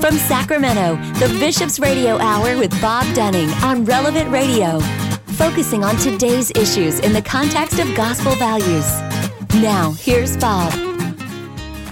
From 0.00 0.16
Sacramento, 0.16 0.96
the 1.18 1.28
Bishop's 1.38 1.78
Radio 1.78 2.16
Hour 2.16 2.56
with 2.56 2.70
Bob 2.80 3.04
Dunning 3.14 3.50
on 3.62 3.84
Relevant 3.84 4.30
Radio, 4.30 4.80
focusing 5.36 5.84
on 5.84 5.94
today's 5.98 6.50
issues 6.52 7.00
in 7.00 7.12
the 7.12 7.20
context 7.20 7.78
of 7.78 7.94
gospel 7.94 8.34
values. 8.36 8.88
Now, 9.62 9.92
here's 9.98 10.38
Bob. 10.38 10.72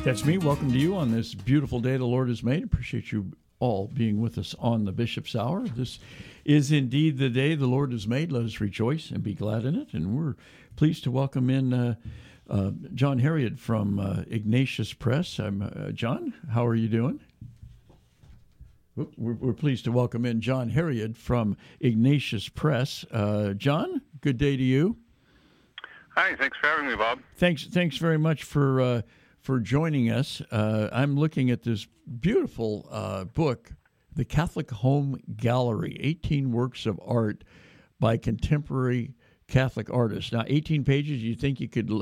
That's 0.05 0.25
me. 0.25 0.39
Welcome 0.39 0.73
to 0.73 0.79
you 0.79 0.97
on 0.97 1.11
this 1.11 1.35
beautiful 1.35 1.81
day 1.81 1.99
the 1.99 2.07
Lord 2.07 2.29
has 2.29 2.43
made. 2.43 2.65
Appreciate 2.65 3.13
you 3.13 3.31
all 3.59 3.89
being 3.89 4.23
with 4.23 4.39
us 4.39 4.55
on 4.59 4.87
the 4.87 4.93
Bishop's 4.93 5.37
Hour. 5.37 5.69
This 5.69 5.99
is 6.47 6.73
indeed 6.73 7.19
the 7.19 7.29
day 7.29 7.57
the 7.57 7.67
Lord 7.67 7.93
has 7.93 8.09
made. 8.09 8.33
Let 8.33 8.45
us 8.45 8.59
rejoice 8.59 9.11
and 9.11 9.23
be 9.23 9.35
glad 9.35 9.67
in 9.67 9.75
it. 9.75 9.93
And 9.93 10.17
we're 10.17 10.37
pleased 10.77 11.05
to 11.05 11.11
welcome 11.11 11.51
in 11.51 11.75
uh, 11.75 11.95
uh, 12.49 12.71
John 12.95 13.21
Herreid 13.21 13.59
from 13.59 14.01
uh, 14.01 14.23
Ignatius 14.29 14.95
Press. 14.95 15.39
I'm 15.39 15.61
uh, 15.61 15.91
John. 15.91 16.33
How 16.51 16.67
are 16.67 16.75
you 16.75 16.89
doing? 16.89 17.21
We're, 19.17 19.53
pleased 19.53 19.85
to 19.85 19.93
welcome 19.93 20.25
in 20.25 20.41
John 20.41 20.71
Herreid 20.71 21.17
from 21.17 21.57
Ignatius 21.81 22.49
Press. 22.49 23.05
Uh, 23.13 23.53
John, 23.53 24.03
good 24.21 24.39
day 24.39 24.57
to 24.57 24.63
you. 24.63 24.97
Hi, 26.17 26.35
thanks 26.35 26.57
for 26.61 26.67
having 26.67 26.89
me, 26.89 26.97
Bob. 26.97 27.21
Thanks, 27.37 27.65
thanks 27.67 27.97
very 27.99 28.19
much 28.19 28.43
for 28.43 28.81
uh, 28.81 29.03
for 29.41 29.61
joining 29.61 30.11
us. 30.11 30.43
Uh, 30.51 30.89
I'm 30.93 31.17
looking 31.17 31.51
at 31.51 31.63
this 31.63 31.87
beautiful 32.19 32.89
uh, 32.91 33.25
book, 33.25 33.71
The 34.17 34.25
Catholic 34.25 34.71
Home 34.73 35.21
Gallery: 35.37 35.97
18 36.01 36.51
Works 36.51 36.85
of 36.85 36.99
Art 37.07 37.45
by 38.01 38.17
Contemporary 38.17 39.15
Catholic 39.47 39.91
artists. 39.91 40.33
Now, 40.33 40.43
18 40.45 40.83
pages, 40.83 41.23
you 41.23 41.37
think 41.37 41.61
you 41.61 41.69
could 41.69 41.93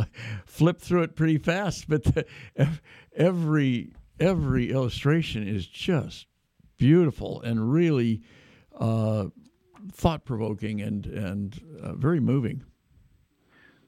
flip 0.47 0.81
through 0.81 1.03
it 1.03 1.15
pretty 1.15 1.37
fast, 1.37 1.91
but 1.91 2.05
the, 2.05 2.25
every 3.15 3.93
every 4.19 4.71
illustration 4.71 5.47
is 5.47 5.67
just 5.67 6.27
beautiful 6.77 7.41
and 7.43 7.73
really 7.73 8.23
uh, 8.79 9.27
thought 9.93 10.25
provoking 10.25 10.81
and 10.81 11.07
and 11.07 11.61
uh, 11.83 11.95
very 11.95 12.21
moving. 12.21 12.63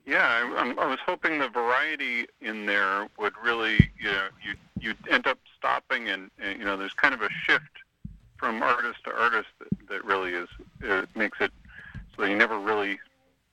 Yeah, 0.06 0.24
I, 0.56 0.74
I, 0.78 0.86
was 0.86 0.98
hoping 1.04 1.38
the 1.38 1.50
variety 1.50 2.26
in 2.40 2.64
there 2.64 3.08
would 3.18 3.34
really, 3.44 3.90
you 4.00 4.10
know, 4.10 4.28
you 4.42 4.54
you 4.80 4.94
end 5.10 5.26
up 5.26 5.38
stopping 5.54 6.08
and, 6.08 6.30
and 6.38 6.58
you 6.58 6.64
know, 6.64 6.78
there's 6.78 6.94
kind 6.94 7.12
of 7.12 7.20
a 7.20 7.28
shift 7.44 7.64
from 8.38 8.62
artist 8.62 9.04
to 9.04 9.12
artist 9.12 9.48
that, 9.58 9.88
that 9.88 10.04
really 10.04 10.32
is 10.32 10.48
it 10.80 11.08
makes 11.14 11.38
it 11.40 11.52
so 12.16 12.24
you 12.24 12.36
never 12.36 12.58
really 12.58 12.98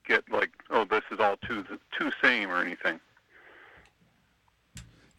get 0.08 0.24
like, 0.32 0.52
oh, 0.70 0.86
this 0.86 1.04
is 1.12 1.20
all 1.20 1.38
too 1.38 1.66
too 1.98 2.12
same 2.24 2.50
or 2.50 2.62
anything. 2.62 3.00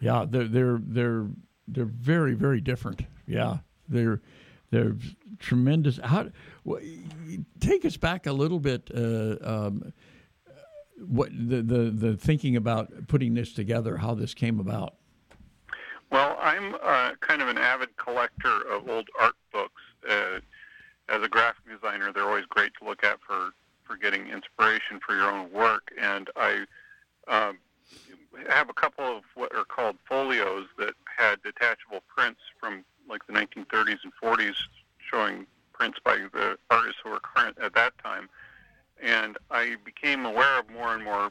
Yeah, 0.01 0.25
they're 0.29 0.49
they're 0.49 0.81
they're 0.83 1.27
they're 1.69 1.85
very 1.85 2.35
very 2.35 2.61
different. 2.61 3.03
Yeah, 3.27 3.59
they're 3.89 4.21
they're 4.71 4.97
tremendous. 5.39 5.99
How 6.03 6.29
take 7.61 7.85
us 7.85 7.97
back 7.97 8.27
a 8.27 8.33
little 8.33 8.61
bit. 8.61 8.91
Uh, 8.95 9.37
um, 9.43 9.93
what 10.99 11.31
the, 11.31 11.63
the 11.63 11.91
the 11.91 12.17
thinking 12.17 12.57
about 12.57 13.07
putting 13.09 13.35
this 13.35 13.53
together, 13.53 13.99
how 13.99 14.15
this 14.15 14.35
came 14.35 14.59
about. 14.61 14.95
Well, 16.11 16.37
I'm 16.41 16.75
uh, 16.83 17.13
kind 17.21 17.43
of 17.43 17.49
an 17.49 17.59
avid 17.59 17.97
collector 17.97 18.63
of 18.71 18.89
old 18.89 19.09
art 19.21 19.35
books. 19.53 19.83
Uh, 20.09 20.41
as 21.09 21.23
a 21.23 21.29
graphic 21.29 21.65
designer, 21.69 22.13
they're 22.13 22.27
always 22.27 22.47
great 22.47 22.73
to 22.81 22.89
look 22.89 23.05
at 23.05 23.19
for 23.27 23.51
for 23.85 23.97
getting 23.97 24.29
inspiration 24.29 24.99
for 25.07 25.15
your 25.15 25.31
own 25.31 25.53
work. 25.53 25.93
And 26.01 26.29
I 26.37 26.65
um, 27.29 27.59
have 28.49 28.69
a 28.69 28.73
couple 28.73 29.05
of 29.05 29.23
what 29.35 29.55
are 29.55 29.65
called 29.65 29.97
folios 30.09 30.67
that 30.79 30.95
had 31.17 31.43
detachable 31.43 32.03
prints 32.09 32.41
from 32.61 32.85
like 33.09 33.25
the 33.27 33.33
1930s 33.33 33.99
and 34.03 34.13
40s, 34.23 34.57
showing 34.99 35.47
prints 35.73 35.99
by 36.05 36.17
the 36.33 36.59
artists 36.71 37.01
who 37.05 37.11
were 37.11 37.21
current 37.21 37.57
at 37.63 37.75
that 37.75 37.93
time. 38.03 38.29
And 39.01 39.37
I 39.51 39.77
became 39.85 40.27
aware 40.27 40.59
of 40.59 40.69
more 40.71 40.95
and 40.95 41.05
more 41.05 41.31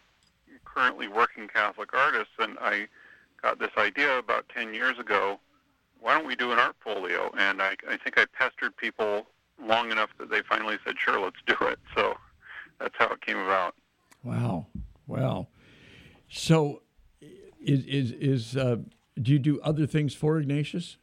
currently 0.64 1.08
working 1.08 1.48
Catholic 1.48 1.94
artists, 1.94 2.34
and 2.40 2.58
I 2.62 2.88
got 3.42 3.60
this 3.60 3.72
idea 3.78 4.18
about 4.18 4.48
10 4.50 4.74
years 4.74 5.00
ago. 5.00 5.40
Why 6.00 6.14
don't 6.14 6.28
we 6.28 6.36
do 6.36 6.52
an 6.52 6.60
art 6.60 6.76
folio? 6.84 7.34
And 7.38 7.62
I, 7.62 7.76
I 7.90 7.98
think 7.98 8.18
I 8.20 8.26
pestered 8.26 8.78
people 8.78 9.26
long 9.62 9.92
enough 9.92 10.10
that 10.20 10.30
they 10.30 10.42
finally 10.42 10.78
said, 10.86 10.96
"Sure, 11.00 11.20
let's 11.20 11.38
do 11.46 11.56
it." 11.62 11.80
So 11.96 12.16
that's 12.80 12.96
how 12.98 13.08
it 13.08 13.22
came 13.22 13.38
about. 13.38 13.76
Wow, 14.24 14.68
wow. 15.08 15.48
So, 16.30 16.82
is 17.22 17.86
is 17.86 18.12
is 18.12 18.58
uh, 18.58 18.78
do 19.22 19.25
you 19.36 19.40
do 19.40 19.62
other 19.62 19.86
things 19.86 20.14
for 20.14 20.40
Ignatius? 20.40 20.98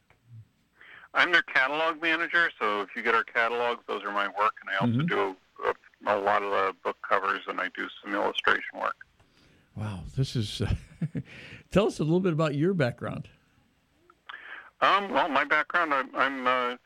I'm 1.15 1.31
their 1.31 1.43
catalog 1.43 2.01
manager, 2.01 2.51
so 2.59 2.81
if 2.81 2.89
you 2.97 3.03
get 3.03 3.15
our 3.15 3.25
catalogs, 3.25 3.83
those 3.87 4.03
are 4.03 4.13
my 4.13 4.29
work, 4.29 4.55
and 4.61 4.71
I 4.71 4.77
also 4.81 5.05
mm-hmm. 5.05 5.07
do 5.07 5.37
a, 5.67 6.15
a, 6.15 6.19
lot 6.19 6.43
of 6.43 6.51
the 6.51 6.75
book 6.83 6.97
covers, 7.07 7.41
and 7.49 7.61
I 7.61 7.69
do 7.77 7.87
some 8.03 8.15
illustration 8.15 8.81
work. 8.81 8.97
Wow, 9.77 10.01
this 10.17 10.35
is. 10.37 10.63
tell 11.71 11.87
us 11.87 12.01
a 12.01 12.05
little 12.05 12.21
bit 12.21 12.33
about 12.33 12.55
your 12.55 12.73
background. 12.73 13.29
Um, 14.81 15.11
well, 15.13 15.29
my 15.29 15.45
background, 15.45 15.93
I'm, 15.93 16.09
I'm 16.15 16.47
uh, 16.47 16.77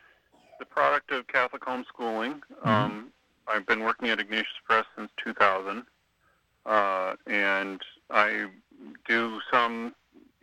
the 0.58 0.66
product 0.66 1.12
of 1.12 1.26
Catholic 1.28 1.62
homeschooling. 1.62 2.40
Mm-hmm. 2.40 2.68
Um, 2.68 3.12
I've 3.48 3.66
been 3.66 3.80
working 3.80 4.08
at 4.08 4.18
Ignatius 4.18 4.48
Press 4.64 4.84
since 4.96 5.10
2000, 5.24 5.84
uh, 6.66 7.14
and 7.28 7.80
I 8.10 8.46
do 9.08 9.40
some, 9.52 9.94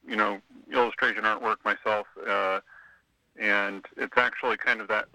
you 0.07 0.15
know, 0.15 0.39
illustration 0.73 1.23
artwork 1.23 1.57
myself. 1.63 2.07
Uh, 2.27 2.59
and 3.39 3.85
it's 3.97 4.17
actually 4.17 4.57
kind 4.57 4.81
of 4.81 4.87
that 4.87 5.05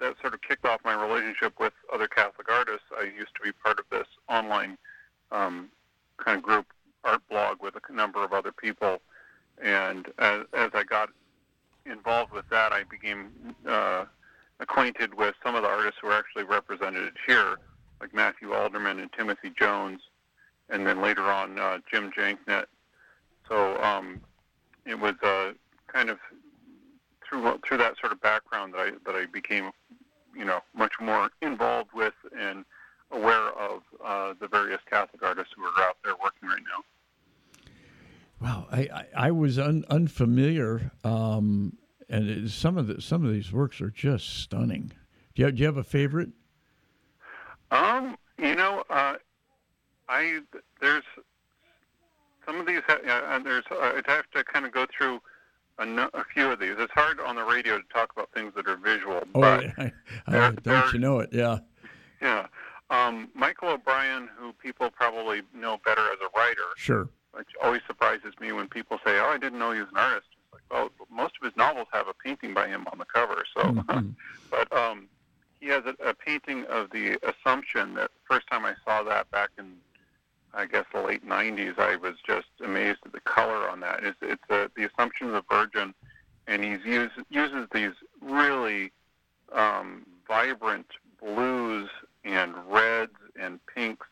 that 0.00 0.14
sort 0.20 0.32
of 0.32 0.40
kicked 0.42 0.64
off 0.64 0.80
my 0.84 0.94
relationship 0.94 1.54
with 1.58 1.72
other 1.92 2.06
Catholic 2.06 2.48
artists. 2.48 2.86
I 2.96 3.04
used 3.04 3.34
to 3.34 3.42
be 3.42 3.50
part 3.50 3.80
of 3.80 3.84
this 3.90 4.06
online 4.28 4.78
um, 5.32 5.70
kind 6.18 6.38
of 6.38 6.42
group 6.44 6.66
art 7.02 7.20
blog 7.28 7.62
with 7.62 7.74
a 7.76 7.92
number 7.92 8.24
of 8.24 8.32
other 8.32 8.52
people, 8.52 9.00
and 9.62 10.06
as, 10.18 10.42
as 10.52 10.70
I 10.74 10.84
got 10.84 11.10
involved 11.84 12.32
with 12.32 12.48
that, 12.50 12.72
I 12.72 12.84
became 12.84 13.54
uh, 13.66 14.04
acquainted 14.60 15.14
with 15.14 15.34
some 15.42 15.54
of 15.54 15.62
the 15.62 15.68
artists 15.68 15.98
who 16.00 16.08
are 16.08 16.18
actually 16.18 16.44
represented 16.44 17.12
here, 17.26 17.58
like 18.00 18.14
Matthew 18.14 18.52
Alderman 18.52 19.00
and 19.00 19.12
Timothy 19.12 19.52
Jones, 19.58 20.00
and 20.68 20.86
then 20.86 21.02
later 21.02 21.24
on 21.24 21.58
uh, 21.58 21.78
Jim 21.90 22.12
Janknet. 22.16 22.66
So 23.48 23.82
um, 23.82 24.20
it 24.88 24.98
was 24.98 25.14
uh, 25.22 25.52
kind 25.86 26.10
of 26.10 26.18
through 27.28 27.58
through 27.66 27.78
that 27.78 27.94
sort 28.00 28.12
of 28.12 28.20
background 28.20 28.74
that 28.74 28.80
I 28.80 28.90
that 29.06 29.14
I 29.14 29.26
became, 29.26 29.70
you 30.34 30.44
know, 30.44 30.60
much 30.74 30.92
more 31.00 31.30
involved 31.42 31.90
with 31.94 32.14
and 32.38 32.64
aware 33.10 33.50
of 33.50 33.82
uh, 34.04 34.34
the 34.40 34.48
various 34.48 34.80
Catholic 34.88 35.22
artists 35.22 35.52
who 35.56 35.62
are 35.64 35.82
out 35.82 35.96
there 36.04 36.14
working 36.22 36.48
right 36.48 36.62
now. 36.62 36.84
Wow, 38.40 38.66
I, 38.70 38.78
I, 38.94 39.26
I 39.26 39.30
was 39.30 39.58
un, 39.58 39.84
unfamiliar 39.90 40.92
um, 41.02 41.76
and 42.08 42.28
it, 42.28 42.50
some 42.50 42.78
of 42.78 42.86
the 42.86 43.00
some 43.00 43.24
of 43.24 43.32
these 43.32 43.52
works 43.52 43.80
are 43.80 43.90
just 43.90 44.40
stunning. 44.40 44.92
Do 45.34 45.42
you 45.42 45.46
have, 45.46 45.54
do 45.54 45.60
you 45.60 45.66
have 45.66 45.76
a 45.76 45.84
favorite? 45.84 46.30
Um, 47.70 48.16
you 48.38 48.54
know, 48.54 48.84
uh, 48.88 49.14
I 50.08 50.40
there's 50.80 51.04
some 52.48 52.60
of 52.60 52.66
these. 52.66 52.80
Uh, 52.88 53.38
there's 53.40 53.64
I'd 53.70 54.06
have 54.06 54.30
to 54.34 54.42
kind 54.44 54.64
of 54.64 54.72
go 54.72 54.86
through 54.96 55.20
a, 55.78 55.86
no, 55.86 56.08
a, 56.14 56.24
few 56.24 56.50
of 56.50 56.58
these. 56.58 56.74
It's 56.78 56.92
hard 56.92 57.20
on 57.20 57.36
the 57.36 57.44
radio 57.44 57.78
to 57.78 57.84
talk 57.92 58.12
about 58.12 58.30
things 58.32 58.52
that 58.56 58.66
are 58.66 58.76
visual. 58.76 59.22
Oh, 59.34 59.40
but 59.40 59.64
I, 59.78 59.92
I, 60.26 60.50
don't 60.50 60.92
you 60.92 60.98
know 60.98 61.20
it? 61.20 61.30
Yeah. 61.32 61.58
Yeah. 62.20 62.46
Um, 62.90 63.28
Michael 63.34 63.68
O'Brien, 63.68 64.28
who 64.36 64.52
people 64.54 64.90
probably 64.90 65.42
know 65.54 65.78
better 65.84 66.00
as 66.00 66.18
a 66.22 66.38
writer. 66.38 66.62
Sure. 66.76 67.08
Which 67.32 67.48
always 67.62 67.82
surprises 67.86 68.32
me 68.40 68.52
when 68.52 68.68
people 68.68 68.98
say, 69.04 69.18
"Oh, 69.20 69.26
I 69.26 69.38
didn't 69.38 69.58
know 69.58 69.72
he 69.72 69.80
was 69.80 69.90
an 69.90 69.98
artist." 69.98 70.28
Like, 70.52 70.62
well, 70.70 70.90
most 71.10 71.34
of 71.40 71.44
his 71.44 71.56
novels 71.56 71.86
have 71.92 72.08
a 72.08 72.14
painting 72.14 72.54
by 72.54 72.66
him 72.66 72.86
on 72.90 72.98
the 72.98 73.04
cover. 73.04 73.44
So, 73.54 73.62
mm-hmm. 73.62 74.08
but 74.50 74.72
um, 74.72 75.08
he 75.60 75.66
has 75.68 75.82
a, 75.84 76.08
a 76.08 76.14
painting 76.14 76.64
of 76.64 76.90
the 76.90 77.18
Assumption. 77.22 77.94
That 77.94 78.10
first 78.28 78.46
time 78.48 78.64
I 78.64 78.74
saw 78.84 79.02
that 79.02 79.30
back 79.30 79.50
in, 79.58 79.74
I 80.54 80.66
guess, 80.66 80.84
the 80.92 81.02
late 81.02 81.26
'90s, 81.26 81.78
I 81.78 81.96
was 81.96 82.14
just 82.26 82.48
amazed 82.64 82.98
at 83.04 83.12
the 83.12 83.20
color 83.20 83.68
on 83.68 83.80
that. 83.80 84.02
It's, 84.02 84.18
it's 84.22 84.42
a, 84.50 84.70
the 84.76 84.84
Assumption 84.84 85.28
of 85.28 85.32
the 85.34 85.44
Virgin, 85.50 85.94
and 86.46 86.64
he 86.64 86.70
use, 86.90 87.10
uses 87.30 87.66
these 87.72 87.92
really 88.20 88.92
um, 89.52 90.06
vibrant 90.26 90.86
blues 91.20 91.88
and 92.24 92.54
reds 92.68 93.12
and 93.40 93.60
pinks 93.74 94.06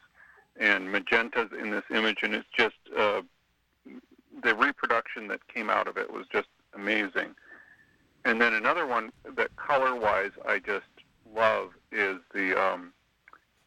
and 0.58 0.88
magentas 0.88 1.52
in 1.58 1.70
this 1.70 1.84
image, 1.90 2.18
and 2.22 2.34
it's 2.34 2.48
just 2.56 2.76
uh, 2.96 3.22
the 4.42 4.54
reproduction 4.54 5.28
that 5.28 5.46
came 5.48 5.70
out 5.70 5.88
of 5.88 5.96
it 5.96 6.12
was 6.12 6.26
just 6.32 6.48
amazing. 6.74 7.34
And 8.24 8.40
then 8.40 8.54
another 8.54 8.86
one 8.86 9.12
that 9.36 9.54
color-wise 9.56 10.32
I 10.46 10.58
just 10.58 10.86
love 11.34 11.70
is 11.92 12.16
the 12.34 12.60
um, 12.60 12.92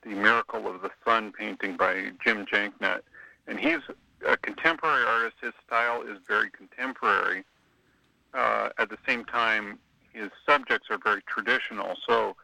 the 0.04 0.10
Miracle 0.10 0.68
of 0.68 0.82
the 0.82 0.92
Sun 1.06 1.34
painting 1.34 1.78
by 1.78 2.12
Jim 2.24 2.46
Janknet, 2.46 3.02
and 3.48 3.60
he's 3.60 3.80
a 4.26 4.38
contemporary 4.38 5.06
artist. 5.06 5.38
His 5.42 5.54
style 5.66 6.02
is 6.02 6.18
very 6.28 6.50
contemporary. 6.50 7.44
Uh, 8.34 8.70
at 8.78 8.90
the 8.90 8.98
same 9.08 9.26
time, 9.26 9.80
his 10.14 10.30
subjects 10.46 10.88
are 10.90 11.00
very 11.04 11.22
traditional. 11.28 11.96
So 12.08 12.36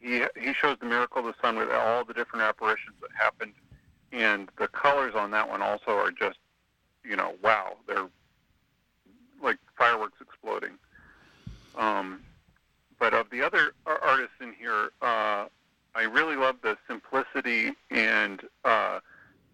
he 0.00 0.24
he 0.40 0.52
shows 0.52 0.76
the 0.80 0.86
miracle 0.86 1.20
of 1.20 1.26
the 1.26 1.34
sun 1.40 1.56
with 1.56 1.70
all 1.70 2.04
the 2.04 2.14
different 2.14 2.44
apparitions 2.44 2.96
that 3.00 3.10
happened, 3.16 3.52
and 4.12 4.48
the 4.58 4.68
colors 4.68 5.14
on 5.14 5.30
that 5.32 5.48
one 5.48 5.62
also 5.62 5.92
are 5.92 6.10
just, 6.10 6.38
you 7.04 7.16
know, 7.16 7.34
wow, 7.42 7.76
they're 7.86 8.08
like 9.42 9.58
fireworks 9.76 10.20
exploding. 10.20 10.72
Um, 11.76 12.20
but 12.98 13.14
of 13.14 13.30
the 13.30 13.42
other 13.42 13.72
artists 13.86 14.34
in 14.40 14.52
here, 14.52 14.90
uh, 15.00 15.46
I 15.98 16.02
really 16.02 16.36
love 16.36 16.58
the 16.62 16.78
simplicity 16.86 17.72
and 17.90 18.40
uh, 18.64 19.00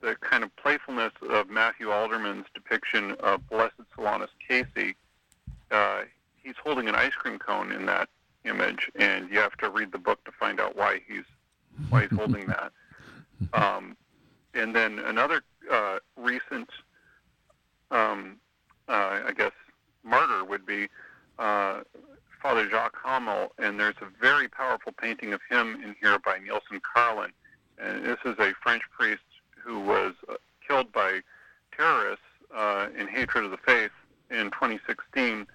the 0.02 0.14
kind 0.16 0.44
of 0.44 0.54
playfulness 0.56 1.12
of 1.30 1.48
Matthew 1.48 1.90
Alderman's 1.90 2.44
depiction 2.52 3.12
of 3.20 3.48
Blessed 3.48 3.80
Solanus 3.96 4.28
Casey. 4.46 4.94
Uh, 5.70 6.02
he's 6.42 6.56
holding 6.62 6.86
an 6.86 6.94
ice 6.94 7.14
cream 7.14 7.38
cone 7.38 7.72
in 7.72 7.86
that 7.86 8.10
image, 8.44 8.90
and 8.94 9.30
you 9.30 9.38
have 9.38 9.56
to 9.56 9.70
read 9.70 9.90
the 9.90 9.98
book 9.98 10.22
to 10.24 10.32
find 10.32 10.60
out 10.60 10.76
why 10.76 11.00
he's 11.08 11.24
why 11.88 12.02
he's 12.02 12.16
holding 12.16 12.46
that. 12.46 12.72
Um, 13.52 13.96
and 14.54 14.74
then 14.74 15.00
another 15.00 15.42
uh, 15.70 15.98
recent, 16.16 16.70
um, 17.90 18.36
uh, 18.88 19.20
I 19.26 19.32
guess, 19.36 19.50
martyr 20.02 20.44
would 20.44 20.64
be 20.64 20.88
uh, 21.38 21.80
Father 22.44 22.68
Jacques 22.68 22.98
Hamel, 23.02 23.52
and 23.56 23.80
there's 23.80 23.94
a 24.02 24.20
very 24.20 24.48
powerful 24.48 24.92
painting 24.92 25.32
of 25.32 25.40
him 25.48 25.82
in 25.82 25.96
here 25.98 26.18
by 26.18 26.36
Neilson 26.36 26.78
Carlin. 26.82 27.30
And 27.78 28.04
this 28.04 28.18
is 28.26 28.34
a 28.38 28.52
French 28.62 28.82
priest 28.90 29.22
who 29.54 29.80
was 29.80 30.12
uh, 30.28 30.34
killed 30.68 30.92
by 30.92 31.20
terrorists 31.74 32.26
uh, 32.54 32.88
in 32.98 33.08
hatred 33.08 33.46
of 33.46 33.50
the 33.50 33.56
faith 33.56 33.92
in 34.30 34.50
2016. 34.50 35.46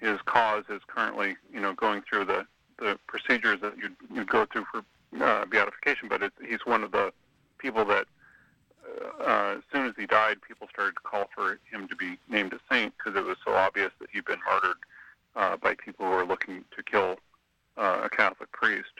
His 0.00 0.18
cause 0.24 0.64
is 0.68 0.80
currently, 0.88 1.36
you 1.52 1.60
know, 1.60 1.72
going 1.72 2.02
through 2.02 2.24
the, 2.24 2.44
the 2.80 2.98
procedures 3.06 3.60
that 3.60 3.78
you'd, 3.78 3.94
you'd 4.12 4.28
go 4.28 4.44
through 4.44 4.64
for 4.72 4.84
uh, 5.22 5.46
beatification. 5.46 6.08
But 6.08 6.24
it's, 6.24 6.36
he's 6.44 6.66
one 6.66 6.82
of 6.82 6.90
the 6.90 7.12
people 7.58 7.84
that, 7.84 8.06
uh, 9.24 9.54
as 9.58 9.62
soon 9.72 9.86
as 9.86 9.92
he 9.96 10.06
died, 10.06 10.38
people 10.42 10.66
started 10.68 10.96
to 10.96 11.00
call 11.04 11.30
for 11.32 11.60
him 11.70 11.86
to 11.86 11.94
be 11.94 12.18
named 12.28 12.52
a 12.54 12.58
saint 12.68 12.92
because 12.98 13.16
it 13.16 13.24
was 13.24 13.36
so 13.44 13.52
obvious 13.52 13.92
that 14.00 14.08
he'd 14.12 14.24
been 14.24 14.40
martyred 14.44 14.78
uh, 15.36 15.56
by 15.56 15.74
people 15.74 16.06
who 16.06 16.12
are 16.12 16.26
looking 16.26 16.64
to 16.76 16.82
kill 16.82 17.16
uh, 17.76 18.00
a 18.04 18.10
Catholic 18.10 18.50
priest. 18.52 18.92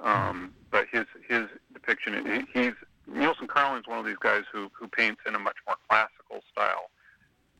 Um, 0.00 0.52
but 0.70 0.86
his 0.90 1.06
his 1.28 1.44
depiction, 1.72 2.46
he's 2.52 2.72
Neilson 3.10 3.48
Carlin's 3.48 3.86
one 3.86 3.98
of 3.98 4.04
these 4.04 4.18
guys 4.20 4.42
who 4.52 4.70
who 4.72 4.88
paints 4.88 5.20
in 5.26 5.34
a 5.34 5.38
much 5.38 5.56
more 5.66 5.76
classical 5.88 6.42
style. 6.50 6.90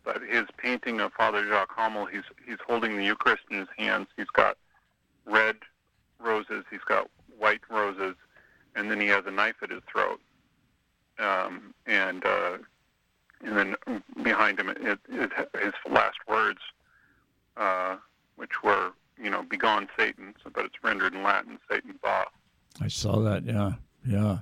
But 0.05 0.21
his 0.23 0.45
painting 0.59 1.01
of 1.01 1.13
Father 1.13 1.47
Jacques 1.49 1.75
Hamel, 1.77 2.07
he's 2.07 2.25
he's 2.47 2.59
holding 2.67 2.97
the 2.97 3.05
Eucharist 3.05 3.45
in 3.51 3.59
his 3.59 3.69
hands. 3.77 4.09
He's 4.17 4.27
got 4.27 4.57
red 5.27 5.57
roses, 6.21 6.65
he's 6.71 6.85
got 6.87 7.09
white 7.39 7.61
roses, 7.71 8.17
and 8.75 8.91
then 8.91 9.01
he 9.01 9.07
has 9.09 9.25
a 9.27 9.31
knife 9.31 9.57
at 9.63 9.71
his 9.71 9.83
throat. 9.91 10.21
Um, 11.19 11.73
and 11.87 12.25
uh, 12.27 12.59
and 13.43 13.57
then 13.57 13.77
behind 14.23 14.59
him, 14.59 14.71
it, 14.71 14.99
it, 15.09 15.31
his 15.63 15.73
last 15.89 16.19
words 16.29 16.61
uh, 17.57 17.97
which 18.37 18.63
were, 18.63 18.93
you 19.23 19.31
know, 19.31 19.43
begone 19.43 19.89
Satan, 19.97 20.35
but 20.53 20.65
it's 20.65 20.83
rendered 20.83 21.15
in 21.15 21.23
Latin, 21.23 21.59
Satan 21.71 21.95
va. 22.03 22.25
I 22.81 22.89
saw 22.89 23.21
that, 23.21 23.45
yeah, 23.45 23.73
yeah. 24.07 24.39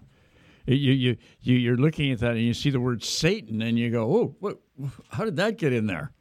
You, 0.67 0.93
you, 0.93 1.17
you, 1.41 1.57
you're 1.57 1.77
looking 1.77 2.13
at 2.13 2.21
that 2.21 2.33
and 2.33 2.43
you 2.43 2.55
see 2.55 2.71
the 2.71 2.81
word 2.81 3.03
Satan 3.03 3.63
and 3.63 3.79
you 3.79 3.91
go, 3.91 4.05
oh, 4.05 4.37
what, 4.39 4.59
how 5.11 5.25
did 5.25 5.37
that 5.37 5.59
get 5.59 5.73
in 5.73 5.87
there? 5.87 6.13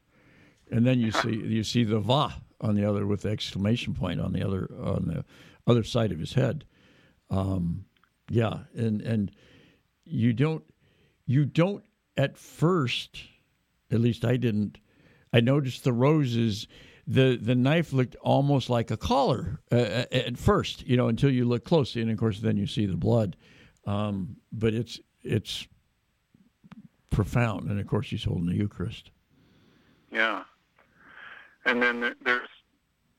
And 0.71 0.85
then 0.85 0.99
you 0.99 1.11
see 1.23 1.35
you 1.35 1.63
see 1.63 1.83
the 1.83 1.99
va 1.99 2.33
on 2.59 2.75
the 2.75 2.85
other 2.85 3.05
with 3.05 3.21
the 3.21 3.29
exclamation 3.29 3.93
point 3.93 4.19
on 4.19 4.33
the 4.33 4.45
other 4.45 4.69
on 4.81 5.05
the 5.05 5.25
other 5.67 5.83
side 5.83 6.11
of 6.11 6.19
his 6.19 6.33
head. 6.33 6.65
Um, 7.29 7.85
yeah, 8.29 8.59
and 8.75 9.01
and 9.01 9.31
you 10.05 10.33
don't 10.33 10.63
you 11.25 11.45
don't 11.45 11.83
at 12.17 12.37
first, 12.37 13.23
at 13.91 13.99
least 13.99 14.25
I 14.25 14.37
didn't 14.37 14.79
I 15.33 15.39
noticed 15.39 15.83
the 15.83 15.93
roses. 15.93 16.67
The, 17.07 17.37
the 17.41 17.55
knife 17.55 17.93
looked 17.93 18.15
almost 18.17 18.69
like 18.69 18.91
a 18.91 18.97
collar 18.97 19.59
uh, 19.71 20.05
at 20.11 20.37
first, 20.37 20.87
you 20.87 20.97
know, 20.97 21.07
until 21.07 21.31
you 21.31 21.45
look 21.45 21.65
closely, 21.65 22.01
and 22.01 22.11
of 22.11 22.17
course, 22.17 22.39
then 22.39 22.57
you 22.57 22.67
see 22.67 22.85
the 22.85 22.97
blood. 22.97 23.35
Um, 23.85 24.37
but 24.51 24.73
it's 24.73 24.99
it's 25.23 25.67
profound, 27.09 27.69
and 27.69 27.79
of 27.79 27.87
course, 27.87 28.07
he's 28.09 28.23
holding 28.23 28.45
the 28.45 28.55
Eucharist. 28.55 29.11
Yeah, 30.11 30.43
and 31.65 31.81
then 31.81 32.13
there's, 32.23 32.49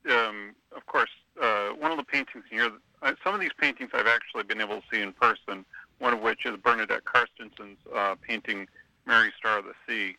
um, 0.09 0.55
of 0.75 0.85
course, 0.85 1.09
uh, 1.41 1.69
one 1.69 1.91
of 1.91 1.97
the 1.97 2.03
paintings 2.03 2.45
here. 2.49 2.71
Uh, 3.01 3.13
some 3.23 3.35
of 3.35 3.41
these 3.41 3.51
paintings 3.59 3.89
I've 3.93 4.07
actually 4.07 4.43
been 4.43 4.61
able 4.61 4.81
to 4.81 4.83
see 4.91 5.01
in 5.01 5.13
person. 5.13 5.65
One 5.99 6.13
of 6.13 6.21
which 6.21 6.45
is 6.45 6.55
Bernadette 6.57 7.03
Carstensen's 7.05 7.77
uh, 7.93 8.15
painting 8.21 8.67
"Mary 9.05 9.31
Star 9.37 9.59
of 9.59 9.65
the 9.65 9.73
Sea," 9.87 10.15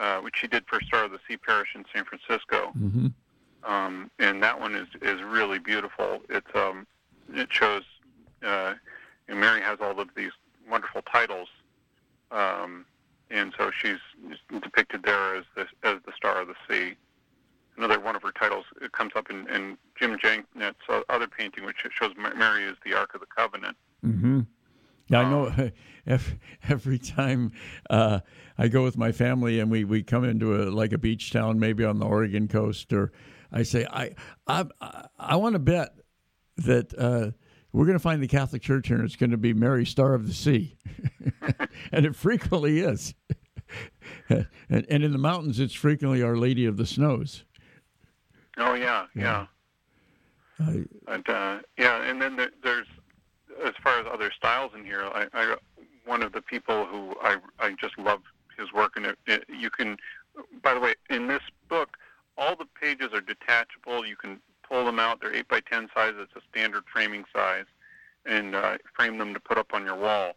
Uh, 0.00 0.18
which 0.20 0.34
she 0.38 0.48
did 0.48 0.64
for 0.66 0.80
Star 0.80 1.04
of 1.04 1.10
the 1.10 1.18
Sea 1.28 1.36
Parish 1.36 1.74
in 1.74 1.84
San 1.94 2.06
Francisco. 2.06 2.72
Mm-hmm. 2.74 3.08
Um, 3.70 4.10
and 4.18 4.42
that 4.42 4.58
one 4.58 4.74
is 4.74 4.88
is 5.02 5.20
really 5.22 5.58
beautiful. 5.58 6.22
It's 6.30 6.46
um, 6.54 6.86
it 7.34 7.52
shows 7.52 7.82
uh, 8.42 8.72
and 9.28 9.38
Mary 9.38 9.60
has 9.60 9.78
all 9.82 10.00
of 10.00 10.08
these 10.16 10.32
wonderful 10.70 11.02
titles, 11.02 11.48
um, 12.30 12.86
and 13.30 13.52
so 13.58 13.70
she's 13.70 13.98
depicted 14.62 15.02
there 15.02 15.34
as 15.34 15.44
the 15.54 15.66
as 15.82 15.98
the 16.06 16.12
Star 16.16 16.40
of 16.40 16.48
the 16.48 16.54
Sea. 16.66 16.94
Another 17.76 18.00
one 18.00 18.16
of 18.16 18.22
her 18.22 18.32
titles 18.32 18.64
it 18.80 18.92
comes 18.92 19.12
up 19.14 19.28
in, 19.28 19.46
in 19.50 19.76
Jim 19.98 20.16
Jenknett's 20.18 20.78
other 21.10 21.28
painting, 21.28 21.66
which 21.66 21.84
shows 21.92 22.12
Mary 22.16 22.64
as 22.64 22.76
the 22.86 22.94
Ark 22.94 23.14
of 23.14 23.20
the 23.20 23.26
Covenant. 23.26 23.76
Mm-hmm. 24.02 24.40
Yeah, 25.10 25.20
I 25.20 25.30
know. 25.30 25.70
Every, 26.06 26.40
every 26.66 26.98
time 26.98 27.52
uh, 27.90 28.20
I 28.56 28.68
go 28.68 28.82
with 28.82 28.96
my 28.96 29.12
family 29.12 29.60
and 29.60 29.70
we, 29.70 29.84
we 29.84 30.02
come 30.02 30.24
into 30.24 30.56
a 30.56 30.64
like 30.70 30.94
a 30.94 30.98
beach 30.98 31.30
town, 31.30 31.60
maybe 31.60 31.84
on 31.84 31.98
the 31.98 32.06
Oregon 32.06 32.48
coast, 32.48 32.90
or 32.94 33.12
I 33.52 33.62
say 33.62 33.86
I 33.88 34.14
I 34.46 34.64
I 35.18 35.36
want 35.36 35.52
to 35.52 35.58
bet 35.58 35.90
that 36.56 36.98
uh, 36.98 37.32
we're 37.72 37.84
going 37.84 37.98
to 37.98 38.02
find 38.02 38.22
the 38.22 38.26
Catholic 38.28 38.62
Church 38.62 38.88
here, 38.88 38.96
and 38.96 39.04
it's 39.04 39.14
going 39.14 39.30
to 39.30 39.36
be 39.36 39.52
Mary 39.52 39.84
Star 39.84 40.14
of 40.14 40.26
the 40.26 40.32
Sea, 40.32 40.76
and 41.92 42.06
it 42.06 42.16
frequently 42.16 42.80
is. 42.80 43.14
and, 44.28 44.46
and, 44.68 45.04
in 45.04 45.12
the 45.12 45.18
mountains, 45.18 45.60
it's 45.60 45.74
frequently 45.74 46.22
Our 46.22 46.36
Lady 46.36 46.64
of 46.64 46.76
the 46.76 46.86
Snows. 46.86 47.44
Oh 48.56 48.74
yeah, 48.74 49.06
yeah. 49.14 49.46
yeah. 50.58 50.66
I, 50.66 51.14
and 51.14 51.28
uh, 51.28 51.58
yeah, 51.78 52.02
and 52.02 52.20
then 52.20 52.36
there's 52.62 52.86
as 53.64 53.74
far 53.82 53.98
as 54.00 54.06
other 54.10 54.30
styles 54.36 54.72
in 54.74 54.84
here, 54.84 55.02
I, 55.02 55.26
I 55.32 55.56
one 56.04 56.22
of 56.22 56.32
the 56.32 56.42
people 56.42 56.86
who 56.86 57.14
I 57.22 57.36
I 57.58 57.74
just 57.80 57.98
love 57.98 58.22
his 58.58 58.72
work, 58.72 58.92
and 58.96 59.06
it, 59.06 59.18
it, 59.26 59.44
you 59.48 59.70
can. 59.70 59.96
By 60.62 60.74
the 60.74 60.80
way, 60.80 60.94
in 61.08 61.26
this 61.26 61.42
book, 61.68 61.96
all 62.38 62.56
the 62.56 62.66
pages 62.80 63.08
are 63.12 63.20
detachable. 63.20 64.06
You 64.06 64.16
can 64.16 64.40
pull 64.66 64.84
them 64.84 64.98
out. 64.98 65.20
They're 65.20 65.34
eight 65.34 65.48
by 65.48 65.60
ten 65.60 65.88
size. 65.94 66.14
It's 66.16 66.32
a 66.36 66.40
standard 66.50 66.84
framing 66.92 67.24
size, 67.34 67.66
and 68.26 68.54
uh, 68.54 68.78
frame 68.94 69.18
them 69.18 69.34
to 69.34 69.40
put 69.40 69.58
up 69.58 69.74
on 69.74 69.84
your 69.84 69.96
wall. 69.96 70.32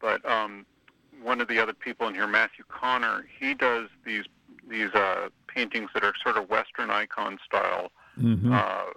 But 0.00 0.28
um, 0.28 0.66
one 1.22 1.40
of 1.40 1.48
the 1.48 1.58
other 1.58 1.74
people 1.74 2.08
in 2.08 2.14
here, 2.14 2.26
Matthew 2.26 2.64
Connor, 2.68 3.26
he 3.38 3.54
does 3.54 3.88
these 4.04 4.24
these 4.68 4.90
uh, 4.94 5.28
paintings 5.46 5.90
that 5.94 6.04
are 6.04 6.14
sort 6.22 6.36
of 6.36 6.48
Western 6.50 6.90
icon 6.90 7.38
style. 7.44 7.90
Mm-hmm. 8.18 8.52
Uh, 8.52 8.92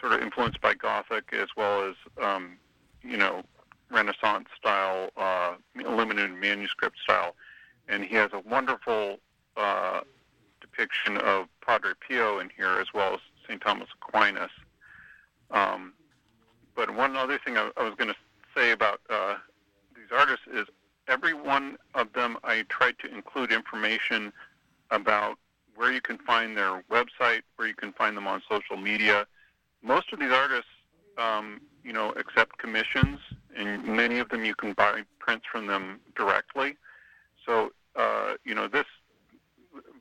sort 0.00 0.12
of 0.12 0.20
influenced 0.20 0.60
by 0.60 0.74
Gothic 0.74 1.32
as 1.32 1.48
well 1.56 1.88
as 1.88 1.94
um, 2.22 2.58
you 3.04 3.16
know 3.16 3.42
Renaissance 3.90 4.48
style, 4.58 5.10
uh, 5.16 5.54
illuminated 5.78 6.34
manuscript 6.34 6.96
style, 7.02 7.34
and 7.88 8.04
he 8.04 8.14
has 8.16 8.30
a 8.32 8.40
wonderful 8.40 9.18
uh, 9.56 10.00
depiction 10.60 11.18
of 11.18 11.46
Padre 11.64 11.92
Pio 12.06 12.38
in 12.38 12.50
here 12.56 12.78
as 12.80 12.88
well 12.92 13.14
as 13.14 13.20
St. 13.46 13.60
Thomas 13.60 13.88
Aquinas. 14.02 14.50
Um, 15.50 15.92
but 16.74 16.94
one 16.94 17.16
other 17.16 17.38
thing 17.38 17.56
I, 17.56 17.70
I 17.76 17.84
was 17.84 17.94
going 17.94 18.10
to 18.10 18.16
say 18.56 18.72
about 18.72 19.00
uh, 19.08 19.36
these 19.94 20.08
artists 20.12 20.46
is 20.52 20.66
every 21.06 21.34
one 21.34 21.76
of 21.94 22.12
them 22.14 22.38
I 22.42 22.64
tried 22.68 22.98
to 23.00 23.14
include 23.14 23.52
information 23.52 24.32
about 24.90 25.38
where 25.76 25.92
you 25.92 26.00
can 26.00 26.18
find 26.18 26.56
their 26.56 26.82
website, 26.90 27.42
where 27.56 27.68
you 27.68 27.74
can 27.74 27.92
find 27.92 28.16
them 28.16 28.26
on 28.26 28.42
social 28.48 28.76
media, 28.76 29.26
most 29.82 30.12
of 30.12 30.18
these 30.18 30.32
artists, 30.32 30.70
um, 31.18 31.60
you 31.84 31.92
know, 31.92 32.10
accept 32.12 32.58
commissions, 32.58 33.18
and 33.56 33.84
many 33.84 34.18
of 34.18 34.28
them 34.30 34.44
you 34.44 34.54
can 34.54 34.72
buy 34.72 35.02
prints 35.18 35.44
from 35.50 35.66
them 35.66 36.00
directly. 36.16 36.76
So, 37.46 37.72
uh, 37.94 38.34
you 38.44 38.54
know, 38.54 38.68
this 38.68 38.86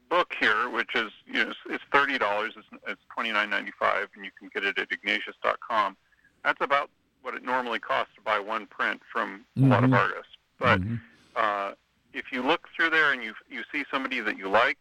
book 0.10 0.34
here, 0.40 0.70
which 0.70 0.96
is 0.96 1.12
you 1.26 1.46
know, 1.46 1.54
it's 1.70 1.84
thirty 1.92 2.18
dollars, 2.18 2.54
it's, 2.56 2.68
it's 2.88 3.02
twenty 3.14 3.32
nine 3.32 3.50
ninety 3.50 3.72
five, 3.78 4.08
and 4.16 4.24
you 4.24 4.32
can 4.38 4.50
get 4.54 4.64
it 4.64 4.78
at 4.80 4.90
Ignatius.com. 4.90 5.98
That's 6.44 6.62
about 6.62 6.90
what 7.22 7.34
it 7.34 7.44
normally 7.44 7.80
costs 7.80 8.14
to 8.16 8.22
buy 8.22 8.40
one 8.40 8.66
print 8.68 9.02
from 9.12 9.46
mm-hmm. 9.58 9.66
a 9.66 9.68
lot 9.68 9.84
of 9.84 9.90
mm-hmm. 9.90 10.00
artists. 10.00 10.34
But 10.60 10.82
mm-hmm. 10.82 10.96
uh, 11.36 11.72
if 12.14 12.26
you 12.32 12.42
look 12.44 12.68
through 12.76 12.92
there 12.92 13.12
and 13.12 13.24
you 13.24 13.34
you 13.50 13.64
see 13.72 13.84
somebody 13.92 14.20
that 14.22 14.38
you 14.38 14.50
like, 14.50 14.78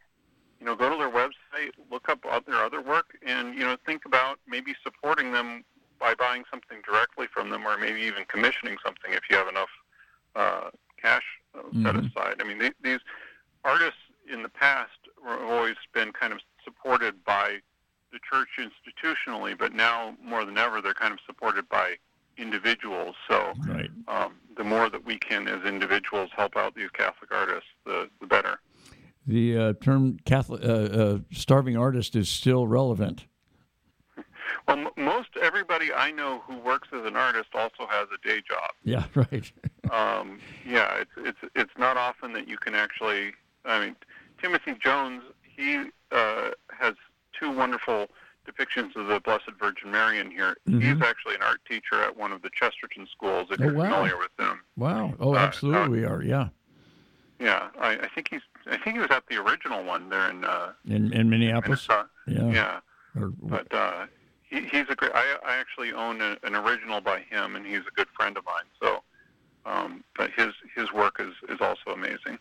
you 0.61 0.67
know, 0.67 0.77
go 0.77 0.91
to 0.91 0.97
their 0.97 1.11
website, 1.11 1.73
look 1.91 2.09
up 2.09 2.21
their 2.47 2.63
other 2.63 2.81
work, 2.81 3.19
and 3.27 3.55
you 3.55 3.61
know, 3.65 3.77
think 3.85 4.05
about 4.05 4.39
maybe 4.47 4.75
supporting 4.85 5.33
them 5.33 5.65
by 5.99 6.15
buying 6.15 6.43
something 6.51 6.62
directly 6.93 7.27
from 7.33 7.51
them, 7.51 7.67
or 7.67 7.79
maybe 7.79 8.01
even 8.01 8.25
commissioning 8.29 8.77
something 8.85 9.13
if 9.13 9.23
you 9.31 9.37
have 9.37 9.49
enough 9.49 9.69
uh, 10.37 10.71
cash 11.01 11.23
mm-hmm. 11.57 11.85
set 11.85 11.97
aside. 11.97 12.37
I 12.41 12.45
mean, 12.45 12.59
they, 12.59 12.71
these 12.83 13.01
artists 13.65 14.01
in 14.31 14.43
the 14.43 14.49
past 14.49 14.91
have 15.27 15.43
always 15.43 15.77
been 15.93 16.13
kind 16.13 16.33
of 16.33 16.41
supported 16.65 17.25
by 17.25 17.59
the 18.13 18.19
church 18.31 18.49
institutionally, 18.59 19.59
but 19.59 19.73
now 19.73 20.15
more 20.23 20.45
than 20.45 20.59
ever, 20.59 20.81
they're 20.83 20.95
kind 20.95 21.13
of 21.13 21.19
supported 21.27 21.69
by 21.69 21.95
individuals. 22.37 23.15
So 23.29 23.53
right. 23.67 23.91
um, 24.09 24.35
the 24.57 24.65
more 24.65 24.91
that 24.91 25.05
we 25.05 25.19
can, 25.19 25.49
as 25.49 25.65
individuals, 25.65 26.31
help 26.37 26.57
out 26.57 26.75
these 26.75 26.91
Catholic 26.91 27.33
artists, 27.33 27.69
the, 27.85 28.09
the 28.21 28.27
better. 28.27 28.61
The 29.27 29.57
uh, 29.57 29.73
term 29.81 30.19
Catholic 30.25 30.65
uh, 30.65 30.67
uh, 30.67 31.19
starving 31.33 31.77
artist 31.77 32.17
is 32.17 32.29
still 32.29 32.67
relevant. 32.67 33.27
Well, 34.67 34.79
m- 34.79 34.89
most 34.97 35.29
everybody 35.41 35.93
I 35.93 36.11
know 36.11 36.43
who 36.47 36.59
works 36.59 36.89
as 36.93 37.05
an 37.05 37.17
artist 37.17 37.51
also 37.55 37.87
has 37.89 38.09
a 38.13 38.29
day 38.29 38.43
job. 38.47 38.71
Yeah, 38.85 39.02
right. 39.33 39.53
um, 39.91 40.39
yeah, 40.67 41.01
it's 41.01 41.11
it's 41.17 41.53
it's 41.55 41.73
not 41.79 41.97
often 41.97 42.33
that 42.35 42.49
you 42.49 42.57
can 42.59 42.75
actually. 42.75 43.33
I 43.65 43.85
mean, 43.85 43.97
Timothy 44.41 44.75
Jones, 44.83 45.23
he 45.43 45.85
uh, 46.11 46.51
has 46.71 46.95
two 47.39 47.51
wonderful 47.51 48.09
depictions 48.47 48.97
of 48.97 49.07
the 49.07 49.21
Blessed 49.21 49.53
Virgin 49.59 49.91
Mary 49.91 50.19
in 50.19 50.31
here. 50.31 50.57
Mm-hmm. 50.69 50.81
He's 50.81 51.03
actually 51.03 51.37
an 51.37 51.43
art 51.43 51.61
teacher 51.69 52.03
at 52.03 52.17
one 52.17 52.33
of 52.33 52.43
the 52.43 52.51
Chesterton 52.51 53.07
schools. 53.11 53.49
If 53.51 53.61
oh, 53.61 53.65
you're 53.65 53.75
wow. 53.75 53.91
familiar 53.91 54.19
with 54.19 54.35
them. 54.39 54.61
Wow! 54.77 55.15
Oh, 55.21 55.35
uh, 55.35 55.39
absolutely, 55.39 55.81
uh, 55.87 55.89
we 56.01 56.05
are. 56.05 56.23
Yeah. 56.23 56.49
Yeah, 57.39 57.69
I, 57.81 57.95
I 57.95 58.09
think 58.15 58.29
he's. 58.31 58.43
I 58.67 58.77
think 58.77 58.95
he 58.95 59.01
was 59.01 59.11
at 59.11 59.25
the 59.29 59.37
original 59.37 59.83
one 59.85 60.09
there 60.09 60.31
in 60.31 60.45
uh, 60.45 60.73
in, 60.87 61.13
in 61.13 61.29
Minneapolis. 61.29 61.89
Yeah. 61.89 62.51
Yeah. 62.51 62.81
Or, 63.17 63.33
but 63.43 63.73
uh, 63.75 64.07
he, 64.53 64.61
he's 64.71 64.87
a 64.91 64.95
great. 64.95 65.13
I, 65.15 65.37
I 65.45 65.57
actually 65.57 65.93
own 65.93 66.21
a, 66.21 66.37
an 66.43 66.55
original 66.55 67.01
by 67.01 67.21
him, 67.21 67.57
and 67.57 67.67
he's 67.67 67.81
a 67.81 67.95
good 67.97 68.09
friend 68.15 68.37
of 68.37 68.45
mine. 68.45 68.69
So, 68.81 69.03
um, 69.65 70.05
but 70.17 70.31
his 70.37 70.53
his 70.77 70.93
work 70.93 71.17
is 71.19 71.33
is 71.49 71.61
also 71.61 71.93
amazing. 71.93 72.39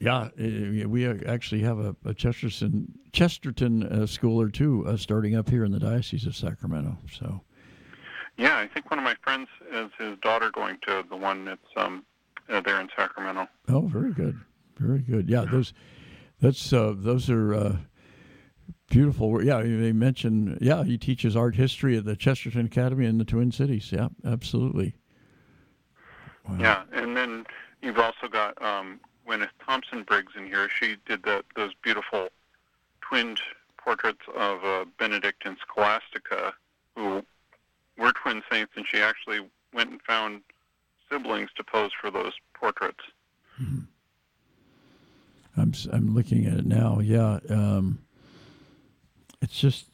Yeah, 0.00 0.30
uh, 0.36 0.88
we 0.88 1.06
actually 1.06 1.62
have 1.62 1.78
a, 1.78 1.94
a 2.04 2.12
Chesterton 2.12 2.92
Chesterton 3.12 3.84
uh, 3.84 4.06
school 4.06 4.40
or 4.40 4.48
two 4.48 4.84
uh, 4.88 4.96
starting 4.96 5.36
up 5.36 5.48
here 5.48 5.64
in 5.64 5.70
the 5.70 5.78
Diocese 5.78 6.26
of 6.26 6.34
Sacramento. 6.34 6.98
So, 7.12 7.40
yeah, 8.36 8.58
I 8.58 8.66
think 8.66 8.90
one 8.90 8.98
of 8.98 9.04
my 9.04 9.14
friends 9.22 9.48
is 9.70 9.90
his 9.98 10.18
daughter 10.18 10.50
going 10.50 10.78
to 10.88 11.04
the 11.08 11.16
one 11.16 11.44
that's 11.44 11.60
um, 11.76 12.04
uh, 12.48 12.60
there 12.60 12.80
in 12.80 12.88
Sacramento. 12.96 13.46
Oh, 13.68 13.82
very 13.82 14.12
good, 14.12 14.40
very 14.76 14.98
good. 14.98 15.28
Yeah, 15.28 15.44
those 15.48 15.72
that's 16.40 16.72
uh, 16.72 16.94
those 16.96 17.30
are 17.30 17.54
uh, 17.54 17.76
beautiful. 18.92 19.42
Yeah, 19.42 19.62
they 19.62 19.92
mentioned. 19.92 20.58
Yeah, 20.60 20.84
he 20.84 20.98
teaches 20.98 21.34
art 21.34 21.56
history 21.56 21.96
at 21.96 22.04
the 22.04 22.14
Chesterton 22.14 22.66
Academy 22.66 23.06
in 23.06 23.18
the 23.18 23.24
Twin 23.24 23.50
Cities. 23.50 23.90
Yeah, 23.90 24.08
absolutely. 24.24 24.94
Wow. 26.48 26.56
Yeah, 26.60 26.82
and 26.92 27.16
then 27.16 27.46
you've 27.80 27.98
also 27.98 28.28
got 28.30 28.60
um, 28.62 29.00
Gwyneth 29.26 29.48
Thompson 29.64 30.02
Briggs 30.02 30.32
in 30.36 30.46
here. 30.46 30.68
She 30.68 30.96
did 31.06 31.22
the, 31.22 31.42
those 31.56 31.72
beautiful 31.82 32.28
twinned 33.00 33.40
portraits 33.76 34.22
of 34.36 34.64
uh, 34.64 34.84
Benedict 34.98 35.42
and 35.44 35.56
Scholastica, 35.66 36.52
who 36.94 37.24
were 37.98 38.12
twin 38.12 38.42
saints, 38.50 38.72
and 38.76 38.84
she 38.86 38.98
actually 38.98 39.40
went 39.72 39.90
and 39.90 40.02
found 40.02 40.42
siblings 41.10 41.50
to 41.56 41.64
pose 41.64 41.90
for 41.98 42.10
those 42.10 42.32
portraits. 42.54 43.04
Hmm. 43.56 43.80
I'm 45.56 45.72
I'm 45.92 46.14
looking 46.14 46.46
at 46.46 46.54
it 46.54 46.66
now. 46.66 47.00
Yeah, 47.00 47.38
um, 47.50 47.98
it's 49.42 49.60
just 49.60 49.86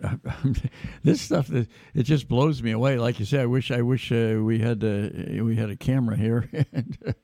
this 1.04 1.20
stuff 1.20 1.46
that 1.48 1.68
it 1.94 2.02
just 2.02 2.28
blows 2.28 2.62
me 2.62 2.72
away. 2.72 2.98
Like 2.98 3.20
you 3.20 3.26
say, 3.26 3.40
I 3.40 3.46
wish 3.46 3.70
I 3.70 3.82
wish 3.82 4.10
uh, 4.10 4.40
we 4.42 4.58
had 4.58 4.82
uh, 4.82 5.44
we 5.44 5.56
had 5.56 5.70
a 5.70 5.76
camera 5.76 6.16
here 6.16 6.48
and 6.72 7.14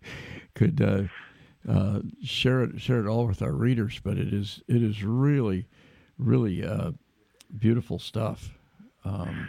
could 0.54 0.80
uh, 0.80 1.02
uh, 1.70 2.00
share 2.22 2.62
it 2.62 2.80
share 2.80 3.00
it 3.00 3.08
all 3.08 3.26
with 3.26 3.42
our 3.42 3.52
readers. 3.52 4.00
But 4.02 4.18
it 4.18 4.32
is 4.32 4.62
it 4.68 4.82
is 4.82 5.02
really 5.02 5.66
really 6.18 6.64
uh, 6.64 6.92
beautiful 7.58 7.98
stuff. 7.98 8.50
Um, 9.04 9.48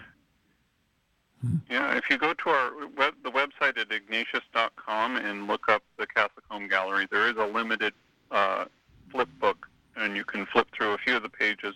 hmm. 1.42 1.58
yeah, 1.70 1.96
if 1.98 2.10
you 2.10 2.18
go 2.18 2.34
to 2.34 2.50
our 2.50 2.72
web, 2.98 3.14
the 3.24 3.32
website 3.32 3.78
at 3.78 3.92
ignatius.com 3.92 5.18
and 5.18 5.48
look 5.48 5.70
up 5.70 5.84
the 5.98 6.08
Catholic 6.08 6.46
Home 6.50 6.68
Gallery, 6.68 7.08
there 7.12 7.30
is 7.30 7.36
a 7.38 7.46
limited 7.46 7.94
uh, 8.32 8.66
flip 9.12 9.30
book, 9.40 9.68
and 9.98 10.16
you 10.16 10.24
can 10.24 10.46
flip 10.46 10.68
through 10.74 10.94
a 10.94 10.98
few 10.98 11.18
of 11.18 11.24
the 11.24 11.30
pages 11.30 11.76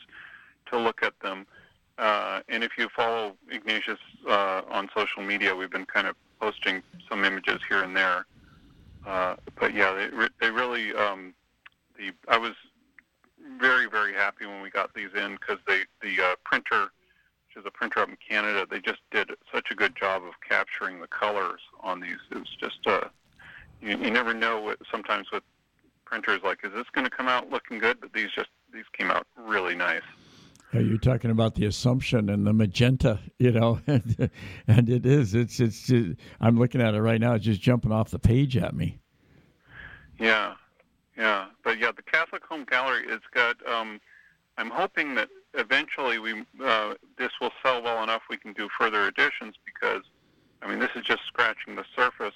to 0.67 0.77
look 0.77 1.03
at 1.03 1.19
them. 1.22 1.45
Uh, 1.98 2.41
and 2.50 2.63
if 2.63 2.72
you 2.77 2.89
follow 2.95 3.36
Ignatius 3.50 4.00
uh, 4.27 4.62
on 4.69 4.89
social 4.95 5.24
media, 5.24 5.55
we've 5.55 5.72
been 5.72 5.86
kind 5.86 6.07
of 6.07 6.15
posting 6.39 6.81
some 7.10 7.24
images 7.24 7.62
here 7.69 7.84
and 7.84 7.95
there. 7.95 8.25
Uh, 9.05 9.36
but 9.60 9.74
yeah, 9.74 9.93
they, 9.93 10.27
they 10.41 10.51
really 10.51 10.93
um, 10.93 11.34
the 11.98 12.12
I 12.27 12.38
was 12.38 12.53
very 13.60 13.88
very 13.88 14.13
happy 14.13 14.45
when 14.45 14.62
we 14.62 14.69
got 14.69 14.93
these 14.93 15.13
in 15.15 15.34
because 15.34 15.60
they 15.67 15.81
the 16.01 16.22
uh, 16.22 16.36
printer, 16.43 16.89
which 17.48 17.57
is 17.57 17.63
a 17.65 17.72
printer 17.72 18.00
up 18.00 18.10
in 18.10 18.17
Canada, 18.27 18.65
they 18.69 18.79
just 18.79 19.00
did 19.12 19.29
such 19.53 19.67
a 19.72 19.75
good 19.75 19.95
job 19.95 20.24
of 20.24 20.34
capturing 20.48 21.00
the 21.00 21.07
colors 21.07 21.62
on 21.81 22.00
these. 22.00 22.17
It 22.31 22.39
was 22.39 22.57
just 22.60 22.86
uh, 22.88 23.07
you, 23.81 23.98
you 23.98 24.12
never 24.12 24.34
know 24.34 24.60
what 24.60 24.79
sometimes 24.91 25.31
with 25.31 25.43
printers 26.03 26.41
like 26.43 26.60
is 26.63 26.72
this 26.74 26.86
going 26.91 27.05
to 27.05 27.12
come 27.12 27.27
out 27.27 27.50
looking 27.51 27.79
good, 27.79 28.00
but 28.01 28.12
these 28.13 28.31
just 28.36 28.50
these 28.74 28.86
came 28.93 29.12
out 29.12 29.27
really 29.38 29.75
nice. 29.75 30.01
You're 30.79 30.98
talking 30.98 31.32
about 31.32 31.55
the 31.55 31.65
Assumption 31.65 32.29
and 32.29 32.46
the 32.46 32.53
magenta, 32.53 33.20
you 33.39 33.51
know, 33.51 33.79
and, 33.88 34.29
and 34.67 34.89
it 34.89 35.05
is. 35.05 35.34
It's 35.34 35.60
it's. 35.60 35.88
Just, 35.88 36.15
I'm 36.39 36.58
looking 36.58 36.82
at 36.82 36.94
it 36.94 37.01
right 37.01 37.20
now. 37.20 37.34
It's 37.34 37.46
just 37.46 37.62
jumping 37.62 37.91
off 37.91 38.10
the 38.10 38.20
page 38.20 38.58
at 38.58 38.75
me. 38.75 39.00
Yeah, 40.20 40.55
yeah, 41.17 41.48
but 41.63 41.79
yeah, 41.79 41.91
the 41.96 42.01
Catholic 42.01 42.44
Home 42.46 42.65
Gallery. 42.70 43.05
It's 43.08 43.25
got. 43.34 43.55
Um, 43.67 44.00
I'm 44.58 44.70
hoping 44.70 45.15
that 45.15 45.29
eventually 45.53 46.20
we 46.20 46.46
uh, 46.63 46.94
this 47.17 47.32
will 47.41 47.51
sell 47.63 47.82
well 47.82 48.03
enough 48.03 48.24
we 48.29 48.38
can 48.38 48.53
do 48.53 48.70
further 48.79 49.08
editions 49.08 49.55
because, 49.65 50.03
I 50.62 50.70
mean, 50.70 50.79
this 50.79 50.91
is 50.96 51.03
just 51.03 51.22
scratching 51.27 51.75
the 51.75 51.86
surface 51.96 52.36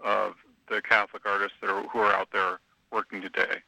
of 0.00 0.34
the 0.68 0.80
Catholic 0.82 1.26
artists 1.26 1.56
that 1.60 1.70
are 1.70 1.82
who 1.88 1.98
are 1.98 2.12
out 2.12 2.28
there 2.32 2.60
working 2.90 3.20
today. 3.20 3.62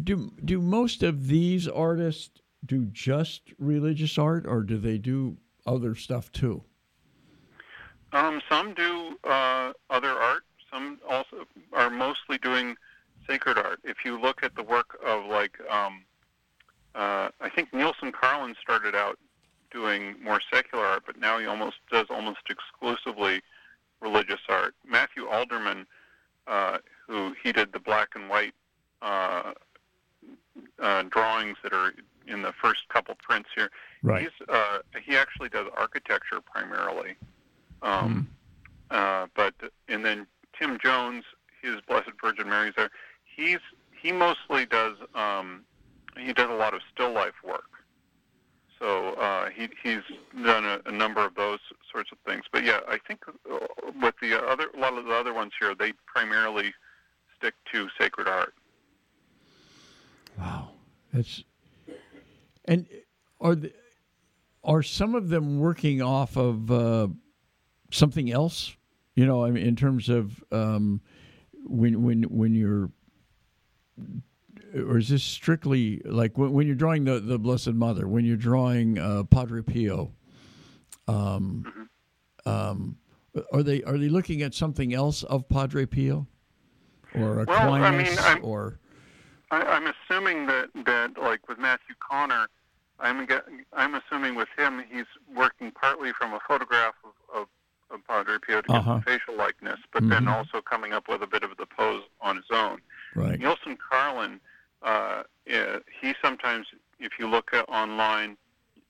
Do 0.00 0.32
do 0.44 0.60
most 0.60 1.02
of 1.02 1.26
these 1.28 1.68
artists 1.68 2.41
do 2.64 2.86
just 2.86 3.42
religious 3.58 4.18
art, 4.18 4.46
or 4.46 4.62
do 4.62 4.78
they 4.78 4.98
do 4.98 5.36
other 5.66 5.94
stuff 5.94 6.30
too? 6.32 6.62
Um, 8.12 8.40
some 8.48 8.74
do 8.74 9.18
uh, 9.24 9.72
other 9.90 10.10
art. 10.10 10.44
Some 10.70 10.98
also 11.08 11.46
are 11.72 11.90
mostly 11.90 12.38
doing 12.38 12.76
sacred 13.28 13.58
art. 13.58 13.80
If 13.84 13.98
you 14.04 14.20
look 14.20 14.42
at 14.42 14.54
the 14.54 14.62
work 14.62 14.98
of 15.04 15.26
like, 15.26 15.58
um, 15.70 16.04
uh, 16.94 17.28
I 17.40 17.48
think 17.54 17.70
Neilson 17.72 18.12
Carlin 18.12 18.54
started 18.60 18.94
out 18.94 19.18
doing 19.70 20.16
more 20.22 20.40
secular 20.52 20.84
art, 20.84 21.04
but 21.06 21.18
now 21.18 21.38
he 21.38 21.46
almost 21.46 21.76
does 21.90 22.06
almost 22.10 22.40
exclusively 22.50 23.40
religious 24.00 24.40
art. 24.48 24.74
Matthew 24.86 25.26
Alderman, 25.26 25.86
uh, 26.46 26.78
who 27.06 27.34
he 27.42 27.52
did 27.52 27.72
the 27.72 27.80
black 27.80 28.10
and 28.14 28.28
white 28.28 28.54
uh, 29.00 29.52
uh, 30.78 31.02
drawings 31.04 31.56
that 31.62 31.72
are 31.72 31.92
in 32.26 32.42
the 32.42 32.52
first 32.52 32.88
couple 32.88 33.14
prints 33.20 33.48
here. 33.54 33.70
Right. 34.02 34.22
He's, 34.22 34.48
uh, 34.48 34.78
he 35.04 35.16
actually 35.16 35.48
does 35.48 35.66
architecture 35.76 36.40
primarily. 36.40 37.16
Um, 37.82 38.28
mm. 38.90 38.96
uh, 38.96 39.26
but 39.34 39.54
and 39.88 40.04
then 40.04 40.26
Tim 40.58 40.78
Jones, 40.82 41.24
his 41.62 41.76
Blessed 41.88 42.10
Virgin 42.22 42.48
Mary's 42.48 42.74
there. 42.76 42.90
He's 43.24 43.60
he 44.00 44.12
mostly 44.12 44.66
does 44.66 44.96
um, 45.14 45.62
he 46.18 46.32
does 46.32 46.50
a 46.50 46.54
lot 46.54 46.74
of 46.74 46.80
still 46.92 47.12
life 47.12 47.34
work. 47.44 47.70
So 48.78 49.14
uh, 49.14 49.48
he 49.50 49.68
he's 49.82 50.02
done 50.44 50.64
a, 50.64 50.80
a 50.86 50.92
number 50.92 51.24
of 51.24 51.34
those 51.36 51.60
sorts 51.90 52.10
of 52.10 52.18
things. 52.26 52.44
But 52.52 52.64
yeah, 52.64 52.80
I 52.88 52.98
think 52.98 53.20
uh, 53.28 53.58
with 54.00 54.14
the 54.20 54.44
other 54.44 54.66
a 54.76 54.80
lot 54.80 54.98
of 54.98 55.04
the 55.04 55.12
other 55.12 55.32
ones 55.32 55.52
here, 55.58 55.74
they 55.74 55.92
primarily 56.06 56.72
stick 57.38 57.54
to 57.72 57.88
sacred 57.98 58.28
art. 58.28 58.54
Wow, 60.38 60.70
it's 61.12 61.44
and 62.64 62.86
are 63.40 63.54
the, 63.54 63.72
are 64.64 64.82
some 64.82 65.14
of 65.14 65.28
them 65.28 65.58
working 65.58 66.00
off 66.00 66.36
of 66.36 66.70
uh, 66.70 67.08
something 67.90 68.30
else? 68.30 68.76
You 69.14 69.26
know, 69.26 69.44
I 69.44 69.50
mean, 69.50 69.66
in 69.66 69.76
terms 69.76 70.08
of 70.08 70.42
um, 70.52 71.00
when 71.64 72.02
when 72.02 72.22
when 72.24 72.54
you're, 72.54 72.90
or 74.74 74.98
is 74.98 75.08
this 75.08 75.22
strictly 75.22 76.00
like 76.04 76.38
when, 76.38 76.52
when 76.52 76.66
you're 76.66 76.76
drawing 76.76 77.04
the 77.04 77.20
the 77.20 77.38
Blessed 77.38 77.74
Mother, 77.74 78.08
when 78.08 78.24
you're 78.24 78.36
drawing 78.36 78.98
uh, 78.98 79.24
Padre 79.24 79.62
Pio? 79.62 80.12
Um, 81.08 81.88
um, 82.46 82.96
are 83.52 83.62
they 83.62 83.82
are 83.82 83.98
they 83.98 84.08
looking 84.08 84.42
at 84.42 84.54
something 84.54 84.94
else 84.94 85.24
of 85.24 85.48
Padre 85.48 85.84
Pio, 85.84 86.26
or 87.14 87.40
Aquinas, 87.40 87.60
well, 87.60 87.74
I 87.74 88.34
mean, 88.34 88.42
or? 88.42 88.78
I, 89.52 89.62
I'm 89.62 89.86
assuming 89.86 90.46
that 90.46 90.70
that 90.86 91.18
like 91.22 91.46
with 91.48 91.58
Matthew 91.58 91.94
Connor, 92.00 92.48
I'm 92.98 93.28
I'm 93.74 93.94
assuming 93.94 94.34
with 94.34 94.48
him 94.56 94.82
he's 94.90 95.04
working 95.36 95.70
partly 95.70 96.12
from 96.18 96.32
a 96.32 96.40
photograph 96.48 96.94
of, 97.04 97.42
of, 97.42 97.48
of 97.90 98.06
Padre 98.08 98.38
Pio 98.44 98.62
to 98.62 98.68
get 98.68 98.76
Uh-huh. 98.76 98.94
the 98.94 99.02
facial 99.02 99.36
likeness, 99.36 99.78
but 99.92 100.08
then 100.08 100.24
Mhm. 100.24 100.32
also 100.36 100.62
coming 100.62 100.92
up 100.92 101.06
with 101.08 101.22
a 101.22 101.26
bit 101.26 101.44
of 101.44 101.56
the 101.58 101.66
pose 101.66 102.02
on 102.20 102.36
his 102.36 102.50
own. 102.50 102.80
Right. 103.14 103.38
Neilson 103.38 103.76
Carlin, 103.78 104.40
uh, 104.82 105.24
eh, 105.46 105.80
he 106.00 106.14
sometimes, 106.22 106.66
if 106.98 107.18
you 107.18 107.28
look 107.28 107.52
at 107.52 107.68
online, 107.68 108.38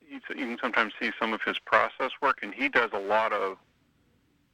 you 0.08 0.20
can 0.20 0.58
sometimes 0.60 0.92
see 1.00 1.10
some 1.18 1.32
of 1.32 1.42
his 1.42 1.58
process 1.58 2.12
work, 2.20 2.38
and 2.42 2.54
he 2.54 2.68
does 2.68 2.90
a 2.92 2.98
lot 2.98 3.32
of, 3.32 3.58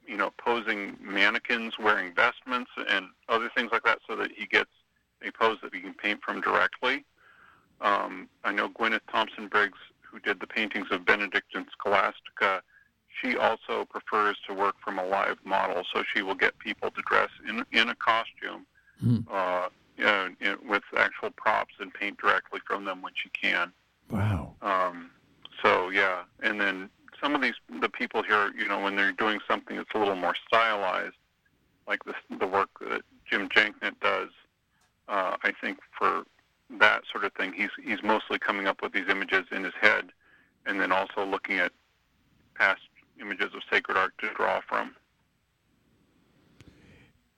you 0.07 0.17
know, 0.17 0.31
posing 0.37 0.97
mannequins, 1.01 1.77
wearing 1.77 2.13
vestments, 2.15 2.71
and 2.87 3.09
other 3.27 3.49
things 3.55 3.71
like 3.71 3.83
that, 3.83 3.99
so 4.07 4.15
that 4.15 4.31
he 4.31 4.47
gets 4.47 4.71
a 5.25 5.31
pose 5.31 5.57
that 5.63 5.73
he 5.73 5.81
can 5.81 5.93
paint 5.93 6.21
from 6.23 6.41
directly. 6.41 7.05
Um, 7.81 8.29
I 8.43 8.51
know 8.51 8.69
Gwyneth 8.69 9.01
Thompson 9.11 9.47
Briggs, 9.47 9.77
who 10.01 10.19
did 10.19 10.39
the 10.39 10.47
paintings 10.47 10.87
of 10.91 11.05
Benedict 11.05 11.55
and 11.55 11.65
Scholastica, 11.71 12.61
she 13.21 13.37
also 13.37 13.85
prefers 13.85 14.37
to 14.47 14.53
work 14.53 14.75
from 14.83 14.99
a 14.99 15.05
live 15.05 15.37
model, 15.43 15.83
so 15.93 16.03
she 16.13 16.21
will 16.21 16.35
get 16.35 16.57
people 16.59 16.91
to 16.91 17.01
dress 17.07 17.29
in 17.47 17.65
in 17.71 17.89
a 17.89 17.95
costume 17.95 18.65
Hmm. 18.99 19.19
uh, 19.31 19.69
you 19.97 20.03
know, 20.03 20.29
you 20.39 20.59
with 20.67 20.83
actual 20.97 21.29
props 21.31 21.73
and 21.79 21.93
paint 21.93 22.17
directly 22.19 22.59
from 22.65 22.85
them 22.85 23.01
when 23.01 23.13
she 23.15 23.29
can. 23.29 23.71
Wow. 24.09 24.55
Um, 24.61 25.11
so 25.63 25.89
yeah, 25.89 26.23
and 26.41 26.59
then 26.59 26.89
some 27.21 27.35
of 27.35 27.41
these 27.41 27.55
the 27.81 27.89
people 27.89 28.23
here, 28.23 28.51
you 28.57 28.67
know, 28.67 28.79
when 28.79 28.95
they're 28.95 29.11
doing 29.11 29.39
something 29.47 29.77
that's 29.77 29.89
a 29.93 29.97
little 29.97 30.15
more 30.15 30.35
stylized, 30.47 31.15
like 31.87 32.03
the 32.03 32.13
the 32.37 32.47
work 32.47 32.69
that 32.81 33.01
Jim 33.29 33.49
Janknett 33.49 33.99
does, 34.01 34.29
uh, 35.09 35.35
I 35.43 35.51
think 35.59 35.79
for 35.97 36.23
that 36.79 37.01
sort 37.11 37.25
of 37.25 37.33
thing, 37.33 37.53
he's 37.53 37.71
he's 37.83 38.03
mostly 38.03 38.37
coming 38.39 38.67
up 38.67 38.81
with 38.81 38.93
these 38.93 39.09
images 39.09 39.45
in 39.51 39.63
his 39.63 39.73
head, 39.81 40.11
and 40.65 40.79
then 40.79 40.91
also 40.91 41.25
looking 41.25 41.57
at 41.57 41.71
past 42.55 42.81
images 43.19 43.53
of 43.55 43.61
sacred 43.71 43.97
art 43.97 44.13
to 44.19 44.29
draw 44.35 44.61
from. 44.67 44.95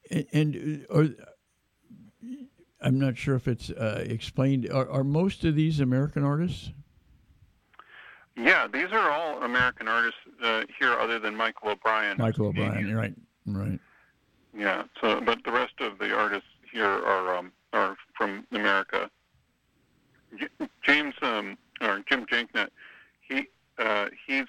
And, 0.10 0.26
and 0.34 0.86
uh, 0.90 0.98
are, 0.98 1.08
I'm 2.82 3.00
not 3.00 3.18
sure 3.18 3.36
if 3.36 3.48
it's 3.48 3.70
uh, 3.70 4.04
explained. 4.06 4.70
Are, 4.70 4.90
are 4.90 5.04
most 5.04 5.46
of 5.46 5.56
these 5.56 5.80
American 5.80 6.24
artists? 6.24 6.72
Yeah, 8.36 8.68
these 8.68 8.88
are 8.92 9.12
all 9.12 9.44
American 9.44 9.88
artists 9.88 10.20
uh, 10.44 10.64
here, 10.80 10.94
other 10.94 11.20
than 11.20 11.36
Michael 11.36 11.70
O'Brien. 11.70 12.18
Michael 12.18 12.48
O'Brien, 12.48 12.96
right? 12.96 13.14
Right. 13.46 13.80
Yeah. 14.58 14.84
So, 15.00 15.22
but 15.22 15.44
the 15.44 15.52
rest 15.52 15.74
of 15.80 16.00
the 16.00 16.14
artists 16.14 16.48
here 16.72 16.86
are 16.86 17.36
um, 17.38 17.52
are 17.74 17.96
from 18.16 18.46
America. 18.52 19.10
James 20.84 21.14
um, 21.22 21.58
or 21.82 22.04
Jim 22.10 22.26
Janknett, 22.26 22.70
he 23.22 23.48
uh, 23.78 24.08
he's 24.26 24.46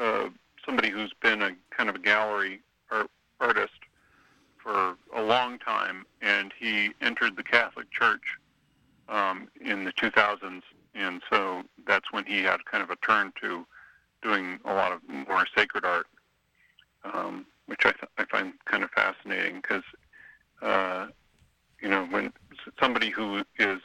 uh, 0.00 0.28
somebody 0.64 0.90
who's 0.90 1.12
been 1.22 1.42
a 1.42 1.50
kind 1.70 1.88
of 1.88 1.96
a 1.96 1.98
gallery 1.98 2.60
art, 2.90 3.10
artist 3.40 3.72
for 4.62 4.96
a 5.14 5.22
long 5.22 5.58
time, 5.58 6.06
and 6.22 6.52
he 6.58 6.90
entered 7.00 7.36
the 7.36 7.42
Catholic 7.42 7.90
Church 7.90 8.22
um, 9.08 9.48
in 9.60 9.84
the 9.84 9.92
2000s, 9.92 10.62
and 10.94 11.20
so 11.30 11.62
that's 11.86 12.10
when 12.12 12.24
he 12.24 12.42
had 12.42 12.64
kind 12.64 12.82
of 12.82 12.90
a 12.90 12.96
turn 12.96 13.32
to 13.42 13.66
doing 14.22 14.58
a 14.64 14.72
lot 14.72 14.92
of 14.92 15.00
more 15.08 15.46
sacred 15.54 15.84
art, 15.84 16.06
um, 17.04 17.44
which 17.66 17.84
I, 17.84 17.92
th- 17.92 18.10
I 18.16 18.24
find 18.24 18.54
kind 18.64 18.82
of 18.82 18.90
fascinating 18.90 19.56
because, 19.56 19.82
uh, 20.62 21.08
you 21.80 21.90
know, 21.90 22.06
when 22.06 22.32
somebody 22.80 23.10
who 23.10 23.42
is 23.58 23.80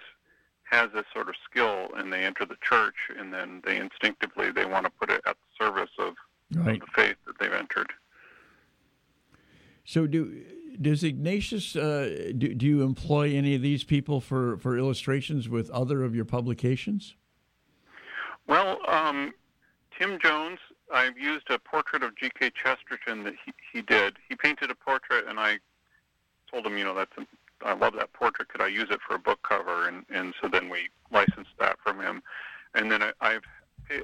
has 0.64 0.90
this 0.94 1.06
sort 1.14 1.28
of 1.30 1.36
skill 1.50 1.90
and 1.96 2.14
they 2.14 2.24
enter 2.24 2.46
the 2.46 2.58
church 2.62 2.96
and 3.18 3.34
then 3.34 3.62
they 3.66 3.78
instinctively 3.78 4.52
they 4.52 4.66
want 4.66 4.86
to 4.86 4.92
put 4.92 5.10
it 5.10 5.22
at 5.26 5.36
the 5.36 5.66
service 5.66 5.90
of, 5.98 6.14
Right. 6.54 6.76
of 6.76 6.82
the 6.82 6.88
faith 6.96 7.16
that 7.26 7.40
they've 7.40 7.52
entered. 7.54 7.92
So 9.84 10.06
do 10.08 10.44
does 10.82 11.04
Ignatius 11.04 11.76
uh, 11.76 12.32
do, 12.38 12.54
do 12.54 12.66
you 12.66 12.84
employ 12.84 13.36
any 13.36 13.56
of 13.56 13.62
these 13.62 13.84
people 13.84 14.22
for, 14.22 14.58
for 14.58 14.78
illustrations 14.78 15.50
with 15.50 15.70
other 15.72 16.04
of 16.04 16.16
your 16.16 16.26
publications? 16.26 17.16
Well, 18.48 18.80
um, 18.88 19.34
Tim 19.98 20.18
Jones, 20.24 20.60
I've 20.94 21.18
used 21.18 21.50
a 21.50 21.60
portrait 21.60 22.02
of 22.04 22.16
G.K. 22.16 22.52
Chesterton 22.52 23.24
that 23.24 23.34
he, 23.46 23.52
he 23.74 23.82
did. 23.82 24.18
He 24.28 24.36
painted 24.36 24.72
a 24.72 24.76
portrait, 24.76 25.26
and 25.28 25.40
I 25.40 25.60
told 26.50 26.66
him, 26.66 26.78
you 26.78 26.84
know, 26.84 26.96
that's 26.96 27.12
a, 27.18 27.28
I 27.64 27.74
love 27.74 27.94
that 27.94 28.14
portrait. 28.14 28.50
Could 28.50 28.62
I 28.62 28.68
use 28.68 28.88
it 28.90 29.00
for 29.06 29.16
a 29.16 29.20
book 29.20 29.40
cover? 29.44 29.88
And 29.88 30.06
and 30.10 30.34
so 30.42 30.48
then 30.48 30.70
we 30.70 30.90
licensed 31.12 31.52
that 31.60 31.78
from 31.84 32.00
him. 32.00 32.22
And 32.76 32.92
then 32.92 33.02
I, 33.02 33.12
I've 33.22 33.44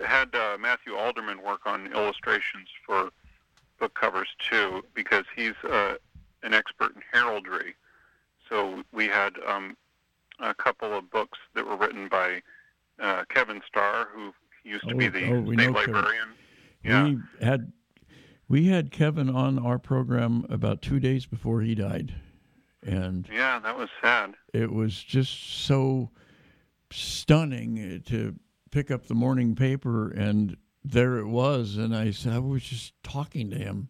had 0.06 0.34
uh, 0.34 0.58
Matthew 0.60 0.96
Alderman 0.96 1.44
work 1.44 1.62
on 1.66 1.92
illustrations 1.94 2.70
for 2.86 3.10
book 3.80 3.94
covers 3.94 4.30
too, 4.40 4.84
because 4.94 5.26
he's 5.36 5.54
uh, 5.70 5.96
an 6.44 6.54
expert 6.54 6.96
in 6.96 7.02
heraldry. 7.12 7.76
So 8.50 8.84
we 8.92 9.08
had 9.08 9.34
um, 9.48 9.76
a 10.40 10.54
couple 10.54 10.94
of 10.94 11.10
books 11.10 11.40
that 11.54 11.66
were 11.68 11.76
written 11.76 12.08
by 12.08 12.42
uh, 13.00 13.24
Kevin 13.30 13.62
Starr, 13.68 14.08
who 14.14 14.34
used 14.64 14.88
to 14.88 14.96
be 14.96 15.08
Oh, 15.08 15.10
the 15.10 15.32
oh, 15.32 15.54
state 15.54 15.72
librarian. 15.72 16.30
Yeah. 16.84 17.04
We 17.04 17.20
had 17.42 17.72
we 18.48 18.68
had 18.68 18.92
Kevin 18.92 19.30
on 19.30 19.58
our 19.58 19.80
program 19.80 20.46
about 20.50 20.82
two 20.82 21.00
days 21.00 21.26
before 21.26 21.62
he 21.62 21.74
died, 21.74 22.14
and 22.86 23.28
Yeah, 23.32 23.60
that 23.60 23.78
was 23.78 23.90
sad. 24.02 24.36
it 24.54 24.72
was 24.72 25.02
just 25.02 25.64
so 25.66 26.12
stunning 26.92 28.02
to 28.06 28.36
pick 28.72 28.92
up 28.92 29.08
the 29.08 29.14
morning 29.16 29.56
paper 29.56 30.10
and 30.12 30.56
there 30.84 31.18
it 31.18 31.26
was 31.28 31.78
and 31.78 31.96
i 31.96 32.12
said 32.12 32.32
i 32.34 32.40
was 32.40 32.64
just 32.64 32.94
talking 33.04 33.50
to 33.50 33.58
him 33.58 33.90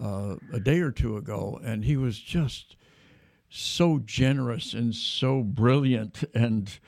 uh, 0.00 0.36
a 0.52 0.60
day 0.60 0.78
or 0.80 0.90
two 0.92 1.16
ago 1.16 1.60
and 1.64 1.84
he 1.84 1.96
was 1.96 2.18
just 2.18 2.76
so 3.48 3.98
generous 4.04 4.72
and 4.72 4.94
so 4.94 5.42
brilliant 5.42 6.22
and 6.34 6.78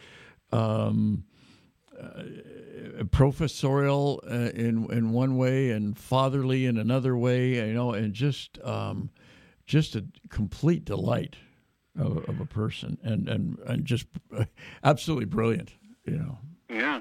um, 0.53 1.25
uh, 2.01 2.23
professorial 3.11 4.23
uh, 4.31 4.51
in 4.55 4.90
in 4.92 5.12
one 5.12 5.37
way 5.37 5.70
and 5.70 5.99
fatherly 5.99 6.64
in 6.66 6.79
another 6.79 7.16
way 7.16 7.55
you 7.55 7.73
know 7.75 7.92
and 7.92 8.14
just 8.14 8.59
um, 8.64 9.11
just 9.66 9.94
a 9.96 10.05
complete 10.29 10.85
delight 10.85 11.37
of, 11.98 12.18
of 12.29 12.40
a 12.40 12.46
person 12.46 12.98
and, 13.03 13.29
and, 13.29 13.59
and 13.66 13.85
just 13.85 14.07
absolutely 14.85 15.27
brilliant, 15.27 15.72
you 16.05 16.16
know. 16.16 16.38
Yeah. 16.68 17.00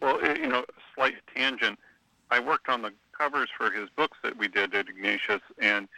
Well, 0.00 0.18
it, 0.22 0.38
you 0.38 0.48
know, 0.48 0.64
slight 0.94 1.14
tangent. 1.34 1.78
I 2.30 2.40
worked 2.40 2.68
on 2.68 2.82
the 2.82 2.92
covers 3.16 3.48
for 3.56 3.70
his 3.70 3.88
books 3.96 4.18
that 4.22 4.36
we 4.36 4.48
did 4.48 4.74
at 4.74 4.88
Ignatius, 4.88 5.42
and 5.60 5.88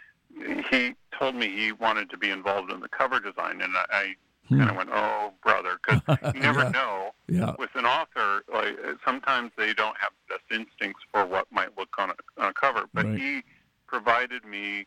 he 0.70 0.94
told 1.18 1.36
me 1.36 1.48
he 1.48 1.72
wanted 1.72 2.10
to 2.10 2.18
be 2.18 2.30
involved 2.30 2.70
in 2.72 2.80
the 2.80 2.88
cover 2.88 3.20
design, 3.20 3.60
and 3.60 3.72
I, 3.76 3.84
I 3.90 4.14
hmm. 4.48 4.58
kind 4.58 4.70
of 4.70 4.76
went, 4.76 4.90
"Oh, 4.92 5.32
brother," 5.42 5.78
because 5.80 6.02
you 6.34 6.40
never 6.40 6.60
Yeah. 6.64 6.70
know. 6.70 7.10
Yeah. 7.28 7.54
With 7.58 7.70
an 7.76 7.86
author, 7.86 8.42
like 8.52 8.76
sometimes 9.04 9.52
they 9.56 9.72
don't 9.74 9.96
have 9.98 10.10
the 10.28 10.34
best 10.34 10.44
instincts 10.50 11.02
for 11.12 11.24
what 11.24 11.46
might 11.50 11.76
look 11.78 11.90
on 11.98 12.10
a, 12.10 12.14
on 12.42 12.48
a 12.50 12.52
cover, 12.52 12.86
but 12.92 13.06
Right. 13.06 13.18
he 13.18 13.42
provided 13.86 14.44
me 14.44 14.86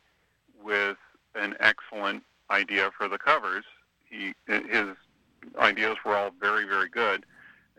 with 0.62 0.98
an 1.38 1.56
excellent 1.60 2.24
idea 2.50 2.92
for 2.98 3.08
the 3.08 3.18
covers. 3.18 3.66
He 4.10 4.34
his 4.48 4.96
ideas 5.60 5.98
were 6.06 6.16
all 6.16 6.32
very 6.40 6.66
very 6.66 6.90
good, 6.90 7.26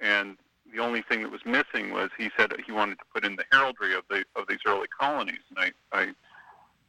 and 0.01 0.37
the 0.73 0.81
only 0.81 1.03
thing 1.03 1.23
that 1.23 1.31
was 1.31 1.41
missing 1.47 1.93
was 1.93 2.11
he 2.19 2.31
said 2.37 2.53
he 2.65 2.73
wanted 2.73 2.99
to 2.99 3.05
put 3.13 3.25
in 3.25 3.37
the 3.37 3.45
heraldry 3.51 3.95
of 3.95 4.05
the 4.11 4.25
of 4.37 4.47
these 4.49 4.61
early 4.67 4.89
colonies, 4.89 5.41
and 5.51 5.73
I 5.93 6.13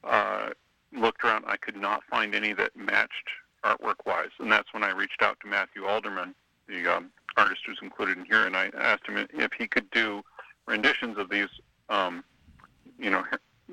I 0.04 0.10
uh, 0.10 0.50
looked 0.94 1.24
around. 1.24 1.46
I 1.48 1.58
could 1.58 1.76
not 1.76 2.04
find 2.10 2.36
any 2.36 2.54
that 2.54 2.76
matched 2.76 3.30
artwork 3.64 4.06
wise, 4.06 4.30
and 4.40 4.52
that's 4.52 4.74
when 4.74 4.84
I 4.84 4.92
reached 4.92 5.22
out 5.22 5.40
to 5.42 5.48
Matthew 5.48 5.86
Alderman, 5.86 6.36
the 6.68 6.88
um, 6.88 7.12
artist 7.38 7.62
who's 7.66 7.80
included 7.82 8.18
in 8.18 8.26
here, 8.26 8.46
and 8.46 8.56
I 8.56 8.70
asked 8.78 9.08
him 9.08 9.28
if 9.34 9.52
he 9.58 9.68
could 9.68 9.90
do 9.92 10.24
renditions 10.68 11.18
of 11.18 11.30
these, 11.30 11.50
um, 11.90 12.24
you 12.98 13.10
know, 13.10 13.24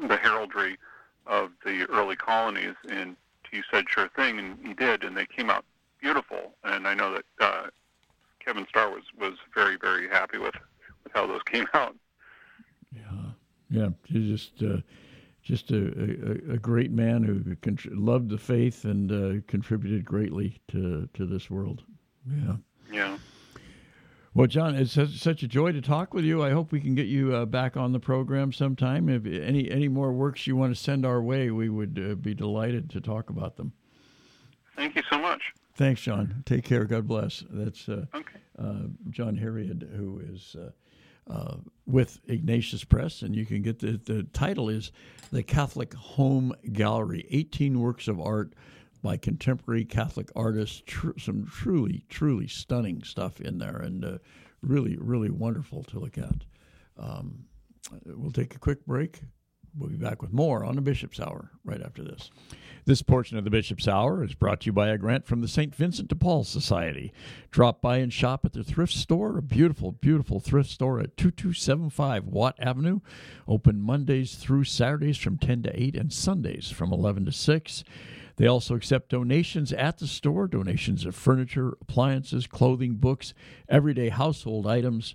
the 0.08 0.16
heraldry 0.16 0.76
of 1.26 1.50
the 1.64 1.86
early 1.90 2.16
colonies, 2.16 2.74
and 2.88 3.16
he 3.50 3.62
said 3.70 3.84
sure 3.88 4.08
thing, 4.08 4.38
and 4.38 4.58
he 4.66 4.74
did, 4.74 5.04
and 5.04 5.16
they 5.16 5.26
came 5.26 5.50
out 5.50 5.64
beautiful. 6.00 6.54
And 6.64 6.86
I 6.86 6.94
know 6.94 7.12
that 7.14 7.24
uh, 7.40 7.66
Kevin 8.44 8.66
Starr 8.68 8.90
was 8.90 9.04
was 9.18 9.34
very 9.54 9.76
very 9.76 10.08
happy 10.08 10.38
with 10.38 10.54
with 11.04 11.12
how 11.14 11.26
those 11.26 11.42
came 11.46 11.66
out. 11.74 11.94
Yeah. 12.94 13.02
Yeah. 13.70 13.88
He's 14.04 14.28
just, 14.28 14.62
uh, 14.62 14.78
just 15.42 15.70
a, 15.70 15.76
a, 15.76 16.54
a 16.54 16.58
great 16.58 16.90
man 16.90 17.22
who 17.22 17.40
contr- 17.56 17.90
loved 17.92 18.30
the 18.30 18.38
faith 18.38 18.84
and 18.84 19.12
uh, 19.12 19.42
contributed 19.46 20.04
greatly 20.04 20.60
to, 20.68 21.08
to 21.14 21.26
this 21.26 21.50
world. 21.50 21.82
Yeah. 22.28 22.56
Yeah. 22.90 23.18
Well, 24.36 24.46
John, 24.46 24.74
it's 24.74 24.92
such, 24.92 25.18
such 25.18 25.42
a 25.42 25.48
joy 25.48 25.72
to 25.72 25.80
talk 25.80 26.12
with 26.12 26.26
you. 26.26 26.42
I 26.42 26.50
hope 26.50 26.70
we 26.70 26.78
can 26.78 26.94
get 26.94 27.06
you 27.06 27.34
uh, 27.34 27.46
back 27.46 27.74
on 27.74 27.92
the 27.92 27.98
program 27.98 28.52
sometime. 28.52 29.08
If 29.08 29.24
any 29.24 29.70
any 29.70 29.88
more 29.88 30.12
works 30.12 30.46
you 30.46 30.56
want 30.56 30.76
to 30.76 30.80
send 30.80 31.06
our 31.06 31.22
way, 31.22 31.50
we 31.50 31.70
would 31.70 31.98
uh, 31.98 32.14
be 32.16 32.34
delighted 32.34 32.90
to 32.90 33.00
talk 33.00 33.30
about 33.30 33.56
them. 33.56 33.72
Thank 34.76 34.94
you 34.94 35.02
so 35.10 35.18
much. 35.18 35.40
Thanks, 35.76 36.02
John. 36.02 36.42
Take 36.44 36.64
care. 36.64 36.84
God 36.84 37.08
bless. 37.08 37.44
That's 37.48 37.88
uh, 37.88 38.04
okay. 38.14 38.38
uh, 38.58 38.88
John 39.08 39.38
Herreid, 39.38 39.96
who 39.96 40.20
is 40.20 40.54
uh, 40.54 41.32
uh, 41.32 41.56
with 41.86 42.20
Ignatius 42.26 42.84
Press, 42.84 43.22
and 43.22 43.34
you 43.34 43.46
can 43.46 43.62
get 43.62 43.78
the, 43.78 43.98
the 44.04 44.24
title 44.34 44.68
is 44.68 44.92
The 45.32 45.42
Catholic 45.44 45.94
Home 45.94 46.52
Gallery 46.74 47.26
18 47.30 47.80
Works 47.80 48.06
of 48.06 48.20
Art 48.20 48.52
by 49.02 49.16
Contemporary 49.16 49.84
Catholic 49.84 50.30
Artists. 50.34 50.82
Tr- 50.86 51.18
some 51.18 51.46
truly, 51.46 52.04
truly 52.08 52.48
stunning 52.48 53.02
stuff 53.02 53.40
in 53.40 53.58
there, 53.58 53.76
and 53.76 54.04
uh, 54.04 54.18
really, 54.62 54.96
really 54.98 55.30
wonderful 55.30 55.82
to 55.84 55.98
look 55.98 56.18
at. 56.18 56.44
Um, 56.98 57.44
we'll 58.04 58.32
take 58.32 58.54
a 58.54 58.58
quick 58.58 58.84
break. 58.86 59.20
We'll 59.78 59.90
be 59.90 59.96
back 59.96 60.22
with 60.22 60.32
more 60.32 60.64
on 60.64 60.76
the 60.76 60.80
Bishop's 60.80 61.20
Hour 61.20 61.50
right 61.64 61.82
after 61.82 62.02
this. 62.02 62.30
This 62.86 63.02
portion 63.02 63.36
of 63.36 63.44
the 63.44 63.50
Bishop's 63.50 63.88
Hour 63.88 64.24
is 64.24 64.34
brought 64.34 64.60
to 64.60 64.66
you 64.66 64.72
by 64.72 64.88
a 64.88 64.96
grant 64.96 65.26
from 65.26 65.40
the 65.40 65.48
St. 65.48 65.74
Vincent 65.74 66.08
de 66.08 66.14
Paul 66.14 66.44
Society. 66.44 67.12
Drop 67.50 67.82
by 67.82 67.98
and 67.98 68.12
shop 68.12 68.44
at 68.44 68.52
their 68.52 68.62
thrift 68.62 68.94
store, 68.94 69.36
a 69.36 69.42
beautiful, 69.42 69.92
beautiful 69.92 70.40
thrift 70.40 70.70
store 70.70 71.00
at 71.00 71.16
2275 71.16 72.26
Watt 72.26 72.54
Avenue. 72.58 73.00
Open 73.46 73.80
Mondays 73.80 74.36
through 74.36 74.64
Saturdays 74.64 75.18
from 75.18 75.36
10 75.36 75.64
to 75.64 75.82
8 75.82 75.96
and 75.96 76.12
Sundays 76.12 76.70
from 76.70 76.92
11 76.92 77.26
to 77.26 77.32
6. 77.32 77.84
They 78.36 78.46
also 78.46 78.74
accept 78.74 79.08
donations 79.10 79.72
at 79.72 79.98
the 79.98 80.06
store 80.06 80.46
donations 80.46 81.06
of 81.06 81.14
furniture, 81.14 81.76
appliances, 81.80 82.46
clothing, 82.46 82.94
books, 82.94 83.32
everyday 83.68 84.10
household 84.10 84.66
items. 84.66 85.14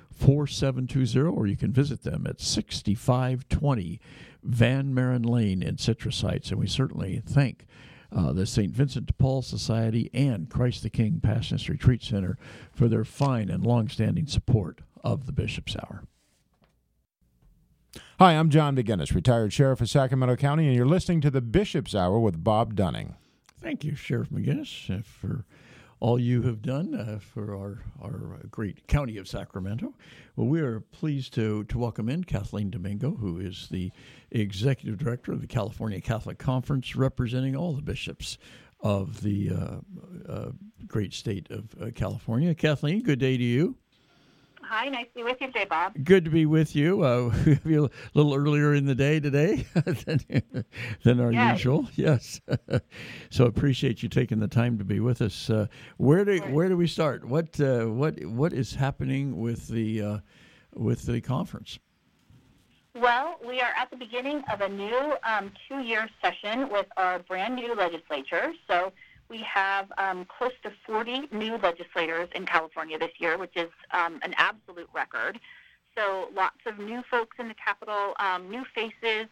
4720, 0.13 1.29
or 1.29 1.47
you 1.47 1.57
can 1.57 1.71
visit 1.71 2.03
them 2.03 2.25
at 2.27 2.41
6520 2.41 3.99
Van 4.43 4.93
Maren 4.93 5.23
Lane 5.23 5.61
in 5.61 5.77
Citrus 5.77 6.21
Heights. 6.21 6.51
And 6.51 6.59
we 6.59 6.67
certainly 6.67 7.21
thank 7.25 7.65
uh, 8.15 8.33
the 8.33 8.45
St. 8.45 8.73
Vincent 8.73 9.07
de 9.07 9.13
Paul 9.13 9.41
Society 9.41 10.09
and 10.13 10.49
Christ 10.49 10.83
the 10.83 10.89
King 10.89 11.21
Passionist 11.23 11.69
Retreat 11.69 12.03
Center 12.03 12.37
for 12.73 12.87
their 12.87 13.05
fine 13.05 13.49
and 13.49 13.65
long-standing 13.65 14.27
support 14.27 14.81
of 15.03 15.25
the 15.25 15.31
Bishop's 15.31 15.75
Hour. 15.75 16.03
Hi, 18.19 18.33
I'm 18.33 18.49
John 18.49 18.75
McGinness, 18.75 19.15
retired 19.15 19.51
sheriff 19.51 19.81
of 19.81 19.89
Sacramento 19.89 20.35
County, 20.35 20.67
and 20.67 20.75
you're 20.75 20.85
listening 20.85 21.21
to 21.21 21.31
the 21.31 21.41
Bishop's 21.41 21.95
Hour 21.95 22.19
with 22.19 22.43
Bob 22.43 22.75
Dunning. 22.75 23.15
Thank 23.59 23.83
you, 23.83 23.95
Sheriff 23.95 24.29
McGinness, 24.29 24.89
uh, 24.89 25.01
for 25.03 25.45
all 26.01 26.19
you 26.19 26.41
have 26.41 26.61
done 26.63 26.95
uh, 26.95 27.19
for 27.19 27.55
our, 27.55 27.77
our 28.01 28.41
great 28.49 28.87
county 28.87 29.17
of 29.17 29.27
Sacramento. 29.27 29.93
Well, 30.35 30.47
we 30.47 30.59
are 30.59 30.79
pleased 30.79 31.33
to, 31.35 31.63
to 31.65 31.77
welcome 31.77 32.09
in 32.09 32.23
Kathleen 32.23 32.71
Domingo, 32.71 33.11
who 33.11 33.39
is 33.39 33.67
the 33.69 33.91
executive 34.31 34.97
director 34.97 35.31
of 35.31 35.41
the 35.41 35.47
California 35.47 36.01
Catholic 36.01 36.39
Conference, 36.39 36.95
representing 36.95 37.55
all 37.55 37.73
the 37.73 37.83
bishops 37.83 38.39
of 38.79 39.21
the 39.21 39.51
uh, 39.51 40.31
uh, 40.31 40.51
great 40.87 41.13
state 41.13 41.49
of 41.51 41.75
uh, 41.79 41.91
California. 41.93 42.55
Kathleen, 42.55 43.03
good 43.03 43.19
day 43.19 43.37
to 43.37 43.43
you. 43.43 43.75
Hi, 44.73 44.87
nice 44.87 45.07
to 45.07 45.15
be 45.15 45.23
with 45.23 45.35
you 45.41 45.47
today, 45.47 45.65
Bob. 45.65 45.95
Good 46.01 46.23
to 46.23 46.31
be 46.31 46.45
with 46.45 46.77
you. 46.77 47.03
Uh, 47.03 47.29
a 47.65 47.89
little 48.13 48.33
earlier 48.33 48.73
in 48.73 48.85
the 48.85 48.95
day 48.95 49.19
today 49.19 49.67
than, 49.73 50.45
than 51.03 51.19
our 51.19 51.33
yes. 51.33 51.57
usual. 51.57 51.89
Yes. 51.95 52.39
so 53.29 53.47
appreciate 53.47 54.01
you 54.01 54.07
taking 54.07 54.39
the 54.39 54.47
time 54.47 54.77
to 54.77 54.85
be 54.85 55.01
with 55.01 55.21
us. 55.21 55.49
Uh, 55.49 55.67
where 55.97 56.23
do 56.23 56.39
where 56.43 56.69
do 56.69 56.77
we 56.77 56.87
start? 56.87 57.25
What 57.27 57.59
uh, 57.59 57.87
what 57.87 58.23
what 58.23 58.53
is 58.53 58.73
happening 58.73 59.41
with 59.41 59.67
the 59.67 60.01
uh, 60.01 60.17
with 60.73 61.05
the 61.05 61.19
conference? 61.19 61.77
Well, 62.95 63.39
we 63.45 63.59
are 63.59 63.73
at 63.77 63.89
the 63.89 63.97
beginning 63.97 64.41
of 64.49 64.61
a 64.61 64.69
new 64.69 65.15
um, 65.23 65.51
two-year 65.67 66.07
session 66.23 66.69
with 66.69 66.87
our 66.95 67.19
brand 67.19 67.57
new 67.57 67.75
legislature. 67.75 68.53
So 68.69 68.93
we 69.31 69.39
have 69.41 69.91
um, 69.97 70.25
close 70.25 70.51
to 70.63 70.71
40 70.85 71.29
new 71.31 71.57
legislators 71.57 72.27
in 72.35 72.45
California 72.45 72.99
this 72.99 73.11
year, 73.17 73.37
which 73.37 73.55
is 73.55 73.69
um, 73.91 74.19
an 74.23 74.35
absolute 74.37 74.89
record. 74.93 75.39
So 75.97 76.27
lots 76.35 76.59
of 76.65 76.77
new 76.77 77.01
folks 77.09 77.37
in 77.39 77.47
the 77.47 77.55
Capitol, 77.55 78.13
um, 78.19 78.49
new 78.49 78.65
faces, 78.75 79.27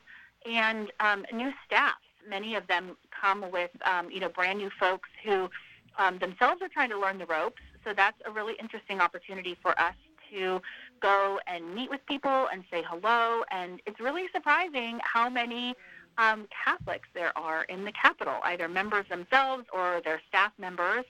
and 0.50 0.92
um, 1.02 1.26
new 1.34 1.52
staff. 1.66 1.98
Many 2.28 2.56
of 2.56 2.66
them 2.68 2.96
come 3.22 3.52
with, 3.52 3.72
um, 3.86 4.10
you 4.10 4.22
know, 4.22 4.30
brand 4.30 4.58
new 4.60 4.70
folks 4.80 5.10
who 5.24 5.50
um, 5.98 6.18
themselves 6.20 6.62
are 6.62 6.70
trying 6.70 6.90
to 6.90 7.00
learn 7.00 7.18
the 7.18 7.26
ropes. 7.26 7.62
So 7.84 7.94
that's 7.94 8.18
a 8.26 8.32
really 8.32 8.56
interesting 8.60 9.02
opportunity 9.02 9.58
for 9.62 9.80
us 9.80 9.96
to 10.32 10.62
go 11.02 11.40
and 11.48 11.76
meet 11.76 11.90
with 11.90 12.06
people 12.06 12.48
and 12.52 12.64
say 12.72 12.84
hello. 12.88 13.44
And 13.52 13.82
it's 13.86 14.00
really 14.00 14.28
surprising 14.34 15.00
how 15.04 15.30
many 15.30 15.76
um, 16.20 16.48
Catholics 16.66 17.08
there 17.14 17.36
are 17.38 17.64
in 17.64 17.86
the 17.86 17.92
Capitol, 17.92 18.36
either 18.44 18.68
members 18.68 19.06
themselves 19.10 19.64
or 19.74 20.02
their 20.04 20.22
staff 20.28 20.52
members. 20.60 21.06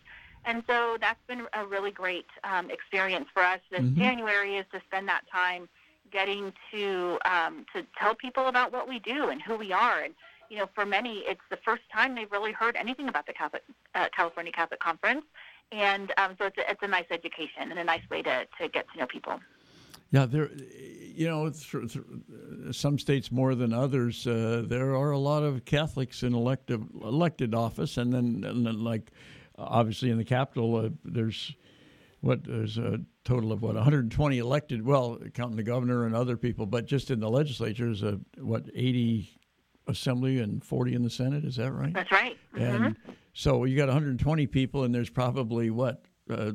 And 0.46 0.64
so 0.68 0.98
that's 1.02 1.20
been 1.28 1.42
a 1.54 1.66
really 1.66 1.92
great 1.92 2.28
um, 2.44 2.70
experience 2.70 3.28
for 3.34 3.42
us 3.42 3.60
this 3.72 3.82
mm-hmm. 3.82 4.00
January 4.00 4.56
is 4.56 4.66
to 4.72 4.80
spend 4.88 5.08
that 5.10 5.24
time 5.32 5.68
getting 6.12 6.54
to 6.72 7.20
um, 7.26 7.66
to 7.74 7.86
tell 8.00 8.16
people 8.16 8.48
about 8.48 8.72
what 8.72 8.88
we 8.88 9.00
do 9.00 9.30
and 9.30 9.42
who 9.42 9.56
we 9.58 9.74
are. 9.74 10.00
And 10.00 10.14
you 10.50 10.58
know, 10.58 10.70
for 10.74 10.86
many, 10.86 11.20
it's 11.28 11.42
the 11.50 11.58
first 11.58 11.84
time 11.94 12.16
they've 12.16 12.32
really 12.32 12.52
heard 12.52 12.76
anything 12.76 13.10
about 13.10 13.28
the 13.28 13.34
Catholic, 13.34 13.64
uh, 13.96 14.08
California 14.16 14.52
Catholic 14.52 14.80
Conference. 14.80 15.24
And 15.72 16.12
um, 16.18 16.36
so 16.40 16.46
it's 16.46 16.58
a, 16.58 16.72
it's 16.72 16.82
a 16.82 16.88
nice 16.88 17.06
education 17.12 17.70
and 17.70 17.78
a 17.78 17.84
nice 17.84 18.02
way 18.10 18.24
to, 18.24 18.48
to 18.60 18.68
get 18.68 18.86
to 18.94 19.00
know 19.00 19.06
people. 19.06 19.40
Yeah, 20.12 20.26
there, 20.26 20.50
you 21.20 21.28
know, 21.28 21.52
some 22.72 22.98
states 22.98 23.32
more 23.32 23.54
than 23.54 23.74
others. 23.74 24.26
Uh, 24.26 24.64
there 24.66 24.96
are 24.96 25.12
a 25.12 25.20
lot 25.20 25.44
of 25.44 25.66
Catholics 25.66 26.24
in 26.24 26.34
elective 26.34 26.82
elected 27.04 27.54
office, 27.54 27.98
and 27.98 28.12
then, 28.14 28.44
and 28.44 28.66
then 28.66 28.84
like 28.84 29.12
obviously 29.58 30.10
in 30.10 30.18
the 30.18 30.24
capital, 30.24 30.76
uh, 30.78 30.90
there's 31.04 31.56
what 32.22 32.44
there's 32.44 32.78
a 32.78 33.00
total 33.24 33.52
of 33.52 33.62
what 33.62 33.76
120 33.76 34.38
elected. 34.38 34.86
Well, 34.86 35.20
counting 35.34 35.58
the 35.58 35.64
governor 35.64 36.06
and 36.06 36.16
other 36.16 36.38
people, 36.38 36.66
but 36.66 36.86
just 36.86 37.12
in 37.12 37.20
the 37.20 37.30
legislature 37.30 37.90
is 37.90 38.04
a 38.04 38.20
what 38.38 38.66
80 38.74 39.30
assembly 39.88 40.40
and 40.40 40.64
40 40.64 40.96
in 40.96 41.04
the 41.04 41.10
Senate. 41.10 41.46
Is 41.46 41.56
that 41.58 41.72
right? 41.72 41.94
That's 41.94 42.12
right. 42.12 42.38
Mm-hmm. 42.56 42.84
And 42.84 42.98
so 43.34 43.66
you 43.66 43.78
got 43.78 43.88
120 43.88 44.48
people, 44.48 44.84
and 44.84 44.94
there's 44.94 45.10
probably 45.10 45.70
what 45.70 46.04
uh, 46.30 46.54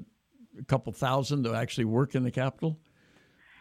a 0.58 0.64
couple 0.64 0.92
thousand 0.92 1.42
that 1.42 1.54
actually 1.54 1.86
work 1.86 2.14
in 2.14 2.22
the 2.22 2.30
Capitol. 2.30 2.78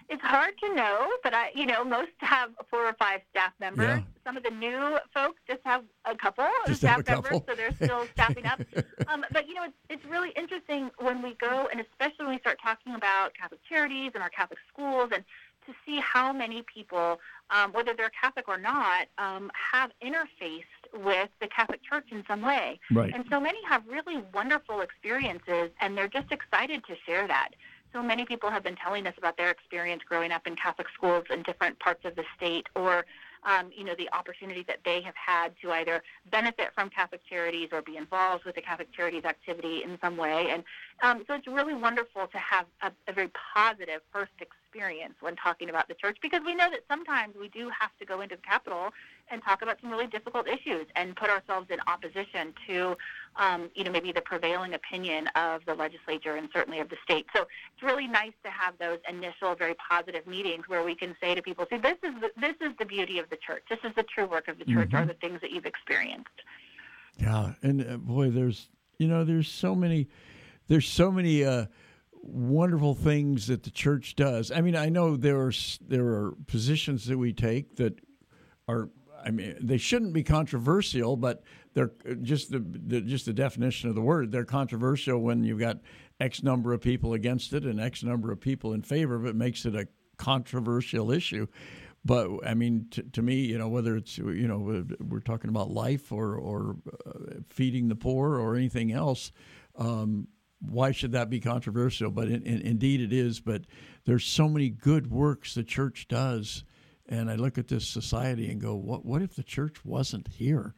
It's 0.10 0.22
hard 0.22 0.54
to 0.64 0.76
know, 0.76 1.08
but 1.24 1.34
I, 1.34 1.52
you 1.56 1.66
know, 1.66 1.84
most 1.84 2.12
have 2.20 2.52
four 2.70 2.86
or 2.86 2.94
five 2.94 3.22
staff 3.32 3.54
members. 3.60 4.00
Yeah. 4.00 4.02
Some 4.26 4.38
of 4.38 4.44
the 4.44 4.52
new 4.52 4.98
folks 5.14 5.40
just 5.48 5.62
have 5.66 5.84
a 6.06 6.16
couple 6.16 6.46
just 6.68 6.80
staff 6.80 7.00
a 7.00 7.04
couple. 7.04 7.24
members, 7.24 7.42
so 7.48 7.56
they're 7.56 7.88
still 7.88 8.06
staffing 8.14 8.46
up. 8.46 8.62
Um, 9.08 9.26
but 9.32 9.48
you 9.48 9.54
know, 9.54 9.64
it's 9.64 9.78
it's 9.90 10.06
really 10.06 10.32
interesting 10.36 10.90
when 11.00 11.22
we 11.22 11.36
go, 11.36 11.68
and 11.72 11.82
especially 11.82 12.26
when 12.26 12.36
we 12.36 12.40
start 12.40 12.58
talking 12.62 12.96
about 12.96 13.34
Catholic 13.34 13.62
charities 13.68 14.12
and 14.14 14.24
our 14.24 14.30
Catholic 14.30 14.60
schools, 14.72 15.10
and 15.14 15.24
to 15.66 15.74
see 15.86 16.00
how 16.00 16.34
many 16.34 16.64
people, 16.74 17.20
um, 17.50 17.72
whether 17.72 17.94
they're 17.94 18.12
Catholic 18.20 18.48
or 18.48 18.58
not, 18.58 19.08
um, 19.18 19.52
have 19.72 19.92
interfaced 20.04 21.04
with 21.04 21.30
the 21.42 21.48
Catholic 21.48 21.82
Church 21.84 22.08
in 22.12 22.24
some 22.28 22.42
way. 22.42 22.80
Right. 22.92 23.14
And 23.14 23.26
so 23.30 23.40
many 23.40 23.60
have 23.68 23.84
really 23.88 24.24
wonderful 24.34 24.82
experiences, 24.82 25.72
and 25.82 25.98
they're 25.98 26.08
just 26.08 26.32
excited 26.32 26.84
to 26.86 26.96
share 27.06 27.28
that. 27.28 27.50
So 27.94 28.02
many 28.02 28.26
people 28.26 28.50
have 28.50 28.64
been 28.64 28.76
telling 28.76 29.06
us 29.06 29.14
about 29.18 29.38
their 29.38 29.52
experience 29.52 30.02
growing 30.04 30.32
up 30.32 30.48
in 30.48 30.56
Catholic 30.56 30.88
schools 30.96 31.26
in 31.30 31.44
different 31.44 31.80
parts 31.80 32.04
of 32.06 32.16
the 32.16 32.24
state, 32.36 32.68
or 32.76 33.06
um, 33.46 33.72
you 33.76 33.84
know, 33.84 33.94
the 33.98 34.10
opportunity 34.14 34.64
that 34.68 34.80
they 34.86 35.02
have 35.02 35.16
had 35.16 35.54
to 35.62 35.72
either 35.72 36.02
benefit 36.32 36.70
from 36.74 36.90
Catholic 36.90 37.22
Charities 37.30 37.70
or 37.72 37.82
be 37.82 37.98
involved 37.98 38.46
with 38.46 38.56
the 38.56 38.62
Catholic 38.62 38.92
Charities 38.94 39.26
activity 39.26 39.84
in 39.84 39.98
some 40.02 40.18
way. 40.18 40.48
And 40.50 40.64
um, 41.02 41.24
so 41.28 41.36
it's 41.36 41.48
really 41.48 41.74
wonderful 41.74 42.28
to 42.28 42.38
have 42.38 42.66
a, 42.82 42.92
a 43.08 43.14
very 43.14 43.30
positive 43.54 44.02
first 44.12 44.32
experience 44.40 45.16
when 45.20 45.36
talking 45.36 45.70
about 45.70 45.88
the 45.88 45.94
church 45.94 46.18
because 46.22 46.42
we 46.46 46.56
know 46.56 46.70
that 46.72 46.82
sometimes 46.90 47.36
we 47.40 47.50
do 47.50 47.70
have 47.78 47.92
to 48.00 48.06
go 48.06 48.22
into 48.22 48.36
the 48.36 48.42
Capitol 48.42 48.90
and 49.30 49.44
talk 49.44 49.62
about 49.62 49.78
some 49.82 49.90
really 49.90 50.08
difficult 50.08 50.48
issues 50.48 50.86
and 50.96 51.16
put 51.16 51.30
ourselves 51.30 51.68
in 51.70 51.80
opposition 51.88 52.54
to, 52.68 52.96
um, 53.36 53.70
you 53.76 53.84
know, 53.84 53.92
maybe 53.92 54.12
the 54.12 54.22
prevailing 54.22 54.74
opinion 54.74 55.28
of 55.36 55.66
the 55.66 55.74
legislature 55.74 56.36
and 56.36 56.50
certainly 56.54 56.80
of 56.80 56.90
the 56.90 56.98
state. 57.04 57.26
So 57.36 57.42
it's 57.42 57.84
really 57.84 58.08
nice 58.08 58.34
to 58.44 58.52
have 58.52 58.78
those 58.80 59.00
initial, 59.10 59.56
very 59.56 59.76
positive 59.76 60.28
meetings 60.28 60.66
where 60.68 60.84
we 60.84 60.96
can 60.96 61.16
say 61.22 61.36
to 61.36 61.42
people, 61.42 61.66
"See, 61.70 61.78
this 61.78 61.98
is 62.04 62.14
the, 62.22 62.32
this 62.38 62.56
is 62.62 62.76
the 62.78 62.86
beauty 62.86 63.20
of 63.20 63.30
the 63.30 63.38
church. 63.38 63.64
This 63.70 63.80
is 63.84 63.94
the 63.96 64.04
true 64.04 64.26
work 64.26 64.48
of 64.48 64.60
the 64.60 64.66
church. 64.66 64.90
Mm-hmm. 64.90 64.98
Are 64.98 65.06
the 65.06 65.16
things 65.16 65.42
that 65.42 65.52
you've 65.52 65.66
experienced." 65.66 66.30
Yeah, 67.18 67.54
and 67.62 67.88
uh, 67.88 67.98
boy, 67.98 68.30
there's 68.30 68.70
you 68.98 69.08
know, 69.08 69.24
there's 69.24 69.48
so 69.48 69.76
many, 69.76 70.08
there's 70.68 70.88
so 70.88 71.12
many. 71.12 71.44
Uh, 71.44 71.66
wonderful 72.26 72.96
things 72.96 73.48
that 73.48 73.64
the 73.64 73.70
church 73.70 74.16
does. 74.16 74.50
I 74.50 74.62
mean, 74.62 74.78
I 74.78 74.88
know 74.88 75.18
there 75.18 75.42
are 75.42 75.52
there 75.86 76.06
are 76.06 76.34
positions 76.48 77.06
that 77.08 77.18
we 77.18 77.34
take 77.34 77.76
that 77.76 78.00
are 78.66 78.88
I 79.24 79.32
mean, 79.32 79.56
they 79.62 79.78
shouldn't 79.78 80.14
be 80.14 80.24
controversial, 80.24 81.16
but 81.16 81.44
they're 81.74 81.92
just 82.22 82.52
the, 82.52 82.60
the, 82.60 83.02
just 83.02 83.26
the 83.26 83.34
definition 83.34 83.90
of 83.90 83.96
the 83.96 84.02
word. 84.02 84.32
They're 84.32 84.46
controversial 84.46 85.20
when 85.20 85.44
you've 85.44 85.60
got 85.60 85.80
X 86.20 86.44
number 86.44 86.74
of 86.74 86.82
people 86.82 87.14
against 87.14 87.54
it 87.54 87.64
and 87.64 87.80
X 87.80 88.04
number 88.04 88.32
of 88.32 88.40
people 88.40 88.74
in 88.74 88.82
favor 88.82 89.16
of 89.16 89.26
it. 89.26 89.36
Makes 89.36 89.66
it 89.66 89.76
a 89.76 89.88
controversial 90.18 91.12
issue. 91.12 91.48
But 92.06 92.30
I 92.46 92.54
mean, 92.54 92.88
to, 92.92 93.04
to 93.04 93.22
me, 93.22 93.36
you 93.36 93.58
know, 93.58 93.70
whether 93.70 93.96
it's 93.96 94.18
you 94.18 94.48
know 94.48 94.86
we're 95.00 95.20
talking 95.20 95.50
about 95.50 95.72
life 95.72 96.12
or 96.12 96.36
or 96.36 96.76
uh, 97.06 97.40
feeding 97.50 97.88
the 97.88 97.96
poor 97.96 98.38
or 98.38 98.56
anything 98.56 98.92
else, 98.92 99.32
um, 99.78 100.28
why 100.60 100.92
should 100.92 101.14
that 101.14 101.30
be 101.30 101.40
controversial? 101.40 102.12
But 102.12 102.28
in, 102.28 102.44
in, 102.44 102.62
indeed, 102.62 103.02
it 103.02 103.14
is. 103.14 103.40
But 103.40 103.64
there's 104.06 104.26
so 104.26 104.50
many 104.50 104.70
good 104.70 105.10
works 105.10 105.54
the 105.54 105.64
church 105.64 106.08
does 106.08 106.64
and 107.08 107.30
I 107.30 107.36
look 107.36 107.58
at 107.58 107.68
this 107.68 107.88
society 107.88 108.50
and 108.50 108.62
go, 108.62 108.76
what 108.76 109.06
what 109.06 109.22
if 109.22 109.36
the 109.36 109.44
church 109.44 109.84
wasn't 109.84 110.28
here? 110.28 110.74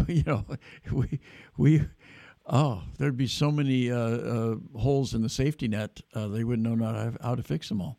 you 0.08 0.22
know, 0.26 0.44
we 0.92 1.20
we 1.56 1.82
oh, 2.46 2.82
there'd 2.98 3.16
be 3.16 3.26
so 3.26 3.50
many 3.50 3.90
uh, 3.90 3.96
uh, 3.96 4.56
holes 4.76 5.14
in 5.14 5.22
the 5.22 5.28
safety 5.28 5.68
net. 5.68 6.00
Uh, 6.14 6.28
they 6.28 6.44
wouldn't 6.44 6.68
know 6.68 6.84
how 6.84 6.92
to, 6.92 7.16
how 7.22 7.34
to 7.34 7.42
fix 7.42 7.68
them 7.68 7.80
all. 7.80 7.98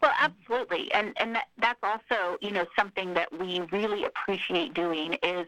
Well, 0.00 0.12
absolutely, 0.18 0.92
and 0.92 1.12
and 1.16 1.34
that, 1.34 1.48
that's 1.58 1.82
also 1.82 2.36
you 2.40 2.50
know 2.50 2.66
something 2.76 3.14
that 3.14 3.38
we 3.38 3.60
really 3.72 4.04
appreciate 4.04 4.74
doing 4.74 5.14
is 5.22 5.46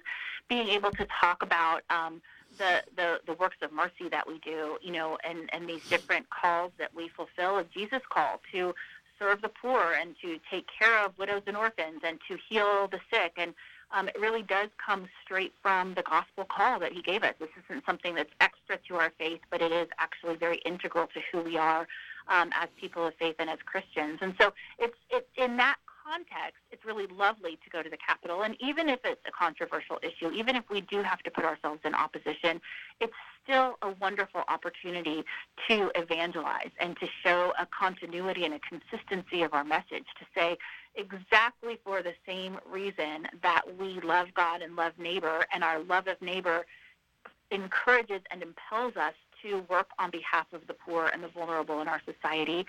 being 0.49 0.69
able 0.69 0.91
to 0.93 1.07
talk 1.21 1.43
about. 1.43 1.83
Um, 1.91 2.23
the, 2.59 2.83
the, 2.97 3.21
the 3.27 3.35
works 3.35 3.59
of 3.61 3.71
mercy 3.71 4.09
that 4.11 4.27
we 4.27 4.39
do, 4.39 4.79
you 4.81 4.91
know, 4.91 5.19
and, 5.29 5.51
and 5.53 5.69
these 5.69 5.87
different 5.91 6.25
calls 6.31 6.73
that 6.79 6.95
we 6.95 7.09
fulfill 7.09 7.59
of 7.59 7.71
Jesus' 7.71 8.01
call 8.09 8.41
to 8.53 8.75
serve 9.19 9.43
the 9.43 9.49
poor 9.49 9.95
and 10.01 10.15
to 10.23 10.39
take 10.51 10.67
care 10.79 11.05
of 11.05 11.19
widows 11.19 11.43
and 11.47 11.57
orphans 11.57 12.01
and 12.03 12.19
to 12.29 12.39
heal 12.49 12.89
the 12.89 13.01
sick. 13.11 13.35
And 13.37 13.55
um, 13.93 14.09
it 14.09 14.21
really 14.21 14.43
does 14.43 14.69
come 14.85 15.09
straight 15.23 15.53
from 15.63 15.95
the 15.95 16.03
gospel 16.03 16.45
call 16.45 16.79
that 16.81 16.93
he 16.93 17.03
gave 17.03 17.23
us. 17.23 17.35
This 17.39 17.49
isn't 17.65 17.85
something 17.87 18.15
that's 18.15 18.31
extra 18.41 18.79
to 18.89 18.97
our 18.97 19.13
faith, 19.19 19.41
but 19.51 19.63
it 19.63 19.73
is 19.73 19.89
actually 19.99 20.37
very 20.37 20.59
integral 20.65 21.07
to 21.09 21.21
who 21.31 21.43
we 21.43 21.57
are 21.57 21.87
um, 22.29 22.51
as 22.61 22.69
people 22.81 23.07
of 23.07 23.15
faith 23.15 23.37
and 23.39 23.49
as 23.49 23.59
Christians. 23.65 24.19
And 24.21 24.35
so 24.41 24.53
it's, 24.79 24.97
it's 25.11 25.29
in 25.37 25.57
that 25.59 25.77
context, 26.07 26.63
it's 26.71 26.85
really 26.85 27.07
lovely 27.07 27.59
to 27.65 27.71
go 27.71 27.83
to 27.83 27.91
the 27.91 27.97
Capitol. 27.97 28.43
And 28.43 28.57
even 28.61 28.89
if 28.89 29.01
it's 29.05 29.21
a 29.27 29.33
controversial 29.33 29.99
issue, 30.03 30.31
even 30.33 30.57
if 30.57 30.65
we 30.71 30.81
do 30.81 31.03
have 31.03 31.19
to 31.21 31.31
put 31.31 31.45
ourselves 31.45 31.81
in 31.85 31.95
opposition, 31.95 32.61
it's 33.01 33.13
still 33.43 33.77
a 33.83 33.91
wonderful 34.01 34.43
opportunity 34.49 35.25
to 35.69 35.91
evangelize 35.95 36.71
and 36.81 36.97
to 36.99 37.07
show 37.25 37.53
a 37.59 37.67
continuity 37.67 38.45
and 38.45 38.55
a 38.55 38.61
consistency 38.61 39.43
of 39.43 39.53
our 39.55 39.65
message, 39.65 40.07
to 40.19 40.27
say 40.35 40.57
exactly 40.97 41.79
for 41.85 42.03
the 42.03 42.15
same 42.27 42.59
reason 42.71 43.29
that 43.43 43.63
we 43.79 44.01
love 44.01 44.29
God 44.35 44.63
and 44.63 44.77
love 44.77 44.93
neighbor, 44.99 45.45
and 45.53 45.63
our 45.63 45.81
love 45.83 46.07
of 46.07 46.21
neighbor 46.21 46.67
encourages 47.51 48.21
and 48.31 48.43
impels 48.43 48.97
us 48.97 49.15
to 49.43 49.61
work 49.69 49.89
on 49.99 50.11
behalf 50.11 50.47
of 50.53 50.67
the 50.67 50.75
poor 50.75 51.07
and 51.07 51.23
the 51.23 51.29
vulnerable 51.29 51.81
in 51.81 51.89
our 51.89 52.01
society. 52.05 52.67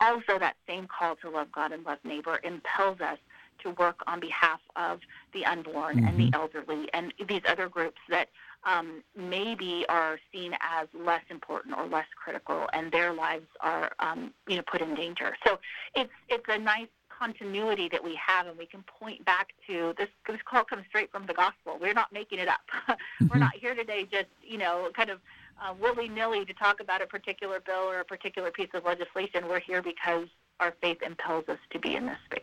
Also, 0.00 0.38
that 0.38 0.56
same 0.68 0.86
call 0.86 1.16
to 1.16 1.30
love 1.30 1.50
God 1.52 1.72
and 1.72 1.84
love 1.84 1.98
neighbor 2.04 2.40
impels 2.44 3.00
us 3.00 3.18
to 3.62 3.70
work 3.72 4.00
on 4.06 4.20
behalf 4.20 4.60
of 4.76 5.00
the 5.32 5.44
unborn 5.44 5.96
mm-hmm. 5.96 6.06
and 6.06 6.18
the 6.18 6.30
mm-hmm. 6.30 6.40
elderly 6.40 6.88
and 6.94 7.12
these 7.28 7.42
other 7.46 7.68
groups 7.68 7.98
that 8.08 8.28
um, 8.64 9.02
maybe 9.16 9.84
are 9.88 10.18
seen 10.32 10.52
as 10.60 10.86
less 10.94 11.22
important 11.30 11.76
or 11.76 11.86
less 11.86 12.06
critical, 12.22 12.66
and 12.72 12.92
their 12.92 13.12
lives 13.12 13.46
are 13.60 13.90
um, 14.00 14.32
you 14.46 14.56
know 14.56 14.62
put 14.70 14.80
in 14.80 14.94
danger. 14.94 15.36
So 15.46 15.58
it's 15.94 16.10
it's 16.28 16.44
a 16.48 16.58
nice 16.58 16.88
continuity 17.20 17.88
that 17.88 18.02
we 18.02 18.18
have, 18.26 18.46
and 18.46 18.56
we 18.56 18.66
can 18.66 18.82
point 18.82 19.24
back 19.24 19.48
to 19.66 19.94
this. 19.98 20.08
This 20.26 20.40
call 20.44 20.64
comes 20.64 20.84
straight 20.88 21.10
from 21.10 21.26
the 21.26 21.34
gospel. 21.34 21.78
We're 21.80 21.94
not 21.94 22.12
making 22.12 22.38
it 22.38 22.48
up. 22.48 22.60
mm-hmm. 22.88 23.26
We're 23.28 23.38
not 23.38 23.54
here 23.54 23.74
today 23.74 24.06
just 24.10 24.28
you 24.42 24.58
know 24.58 24.90
kind 24.94 25.10
of 25.10 25.20
uh, 25.62 25.74
willy 25.80 26.08
nilly 26.08 26.44
to 26.44 26.54
talk 26.54 26.80
about 26.80 27.02
a 27.02 27.06
particular 27.06 27.60
bill 27.60 27.88
or 27.88 28.00
a 28.00 28.04
particular 28.04 28.50
piece 28.50 28.70
of 28.74 28.84
legislation. 28.84 29.48
We're 29.48 29.60
here 29.60 29.82
because 29.82 30.28
our 30.58 30.74
faith 30.80 30.98
impels 31.04 31.48
us 31.48 31.58
to 31.72 31.78
be 31.78 31.96
in 31.96 32.06
this 32.06 32.18
space. 32.26 32.42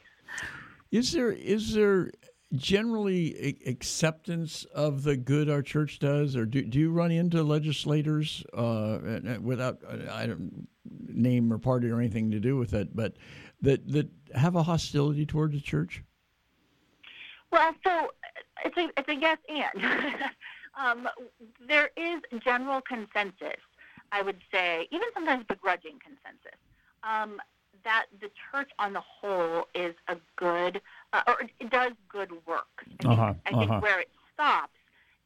Is 0.92 1.12
there 1.12 1.32
is 1.32 1.74
there 1.74 2.12
generally 2.54 3.58
acceptance 3.66 4.64
of 4.74 5.04
the 5.04 5.18
good 5.18 5.50
our 5.50 5.62
church 5.62 6.00
does, 6.00 6.36
or 6.36 6.46
do, 6.46 6.64
do 6.64 6.80
you 6.80 6.92
run 6.92 7.12
into 7.12 7.44
legislators 7.44 8.44
uh, 8.54 9.00
without 9.42 9.80
I 10.12 10.28
don't 10.28 10.68
name 11.08 11.52
or 11.52 11.58
party 11.58 11.90
or 11.90 12.00
anything 12.00 12.32
to 12.32 12.40
do 12.40 12.58
with 12.58 12.74
it, 12.74 12.96
but 12.96 13.16
that 13.62 13.92
that 13.92 14.10
have 14.36 14.56
a 14.56 14.64
hostility 14.64 15.26
toward 15.26 15.52
the 15.52 15.60
church? 15.60 16.04
Well, 17.52 17.74
so 17.84 18.12
it's 18.66 18.78
a 18.78 18.90
it's 18.98 19.10
a 19.10 19.16
yes 19.16 19.38
and. 19.48 20.24
um, 20.80 21.08
there 21.68 21.90
is 21.96 22.22
general 22.44 22.82
consensus, 22.82 23.62
I 24.12 24.22
would 24.22 24.42
say, 24.52 24.88
even 24.92 25.08
sometimes 25.14 25.46
begrudging 25.48 26.00
consensus, 26.04 26.60
um, 27.04 27.42
that 27.84 28.06
the 28.20 28.30
church 28.52 28.70
on 28.80 28.94
the 28.94 29.02
whole 29.02 29.68
is 29.74 29.96
a 30.08 30.18
good 30.36 30.82
uh, 31.14 31.22
or 31.28 31.42
it 31.60 31.70
does 31.70 31.94
good 32.10 32.32
work. 32.46 32.86
I, 33.06 33.08
uh-huh, 33.08 33.34
think, 33.46 33.58
I 33.58 33.64
uh-huh. 33.64 33.80
where 33.80 34.00
it 34.02 34.10
stops 34.34 34.74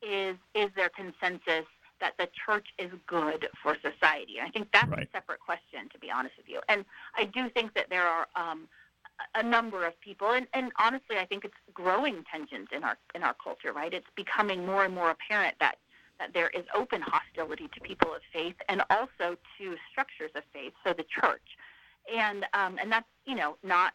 is 0.01 0.35
is 0.53 0.69
there 0.75 0.89
consensus 0.89 1.65
that 2.01 2.13
the 2.17 2.27
church 2.45 2.67
is 2.77 2.91
good 3.07 3.47
for 3.61 3.75
society. 3.75 4.39
And 4.39 4.47
I 4.47 4.51
think 4.51 4.69
that's 4.73 4.89
right. 4.89 5.07
a 5.07 5.11
separate 5.13 5.39
question, 5.39 5.87
to 5.93 5.99
be 5.99 6.11
honest 6.11 6.35
with 6.35 6.49
you. 6.49 6.59
And 6.67 6.83
I 7.15 7.25
do 7.25 7.47
think 7.49 7.73
that 7.75 7.89
there 7.89 8.07
are 8.07 8.27
um, 8.35 8.67
a 9.35 9.43
number 9.43 9.85
of 9.85 9.99
people, 10.01 10.31
and, 10.31 10.47
and 10.53 10.71
honestly, 10.77 11.17
I 11.17 11.25
think 11.25 11.45
it's 11.45 11.55
growing 11.73 12.23
tensions 12.31 12.67
in 12.71 12.83
our 12.83 12.97
in 13.15 13.23
our 13.23 13.35
culture. 13.43 13.73
Right? 13.73 13.93
It's 13.93 14.07
becoming 14.15 14.65
more 14.65 14.83
and 14.85 14.93
more 14.93 15.11
apparent 15.11 15.55
that 15.59 15.75
that 16.19 16.33
there 16.33 16.49
is 16.49 16.63
open 16.75 17.01
hostility 17.01 17.67
to 17.73 17.79
people 17.81 18.13
of 18.13 18.21
faith 18.31 18.55
and 18.69 18.83
also 18.89 19.37
to 19.57 19.75
structures 19.91 20.31
of 20.35 20.43
faith, 20.53 20.73
so 20.85 20.93
the 20.93 21.05
church. 21.21 21.57
And 22.13 22.45
um, 22.53 22.77
and 22.81 22.91
that's 22.91 23.07
you 23.25 23.35
know 23.35 23.57
not 23.63 23.93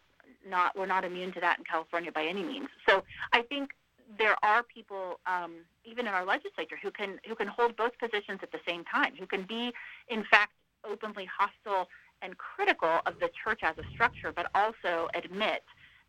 not 0.49 0.77
we're 0.77 0.87
not 0.87 1.05
immune 1.05 1.33
to 1.33 1.41
that 1.41 1.59
in 1.59 1.65
California 1.65 2.13
by 2.13 2.25
any 2.25 2.43
means. 2.43 2.69
So 2.89 3.05
I 3.33 3.43
think 3.43 3.71
there 4.19 4.37
are 4.45 4.63
people, 4.63 5.19
um, 5.27 5.57
even 5.85 6.07
in 6.07 6.13
our 6.13 6.25
legislature, 6.25 6.79
who 6.81 6.91
can 6.91 7.19
who 7.27 7.35
can 7.35 7.49
hold 7.49 7.77
both 7.77 7.93
positions 7.99 8.41
at 8.43 8.53
the 8.53 8.61
same 8.67 8.85
time, 8.85 9.15
who 9.19 9.27
can 9.27 9.43
be, 9.43 9.73
in 10.09 10.25
fact, 10.31 10.53
openly 10.89 11.27
hostile 11.27 11.89
and 12.23 12.37
critical 12.39 13.01
of 13.07 13.19
the 13.21 13.31
church 13.45 13.61
as 13.63 13.77
a 13.79 13.89
structure, 13.93 14.33
but 14.35 14.47
also 14.55 15.09
admit 15.15 15.63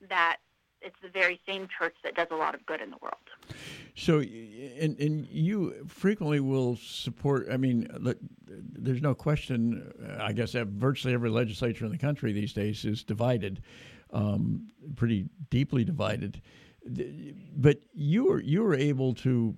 that 0.10 0.38
it's 0.82 0.96
the 1.02 1.10
very 1.10 1.40
same 1.48 1.68
church 1.80 1.96
that 2.04 2.16
does 2.16 2.28
a 2.32 2.36
lot 2.36 2.54
of 2.54 2.66
good 2.66 2.82
in 2.82 2.92
the 2.92 2.98
world. 3.02 3.16
So, 3.96 4.20
and, 4.20 4.98
and 5.00 5.28
you 5.28 5.86
frequently 5.88 6.40
will 6.40 6.76
support. 6.76 7.48
I 7.52 7.58
mean, 7.58 7.88
there's 8.46 9.02
no 9.02 9.16
question. 9.16 9.92
I 10.20 10.34
guess 10.34 10.52
that 10.52 10.68
virtually 10.68 11.16
every 11.16 11.32
legislature 11.32 11.86
in 11.86 11.92
the 11.92 11.98
country 11.98 12.32
these 12.32 12.54
days 12.54 12.86
is 12.86 13.04
divided 13.04 13.64
um, 14.14 14.68
pretty 14.96 15.26
deeply 15.50 15.84
divided. 15.84 16.42
But 17.56 17.80
you 17.94 18.26
were 18.26 18.42
you 18.42 18.64
were 18.64 18.76
able 18.76 19.14
to 19.16 19.56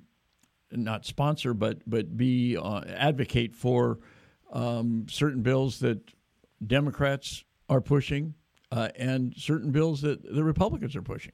not 0.72 1.06
sponsor, 1.06 1.54
but 1.54 1.88
but 1.88 2.18
be 2.18 2.58
uh, 2.58 2.82
advocate 2.88 3.56
for 3.56 4.00
um, 4.52 5.06
certain 5.10 5.44
bills 5.44 5.80
that 5.80 6.00
Democrats 6.66 7.44
are 7.70 7.82
pushing 7.82 8.34
uh, 8.72 8.90
and 8.96 9.34
certain 9.36 9.72
bills 9.72 10.02
that 10.02 10.24
the 10.24 10.44
Republicans 10.44 10.96
are 10.96 11.02
pushing. 11.02 11.34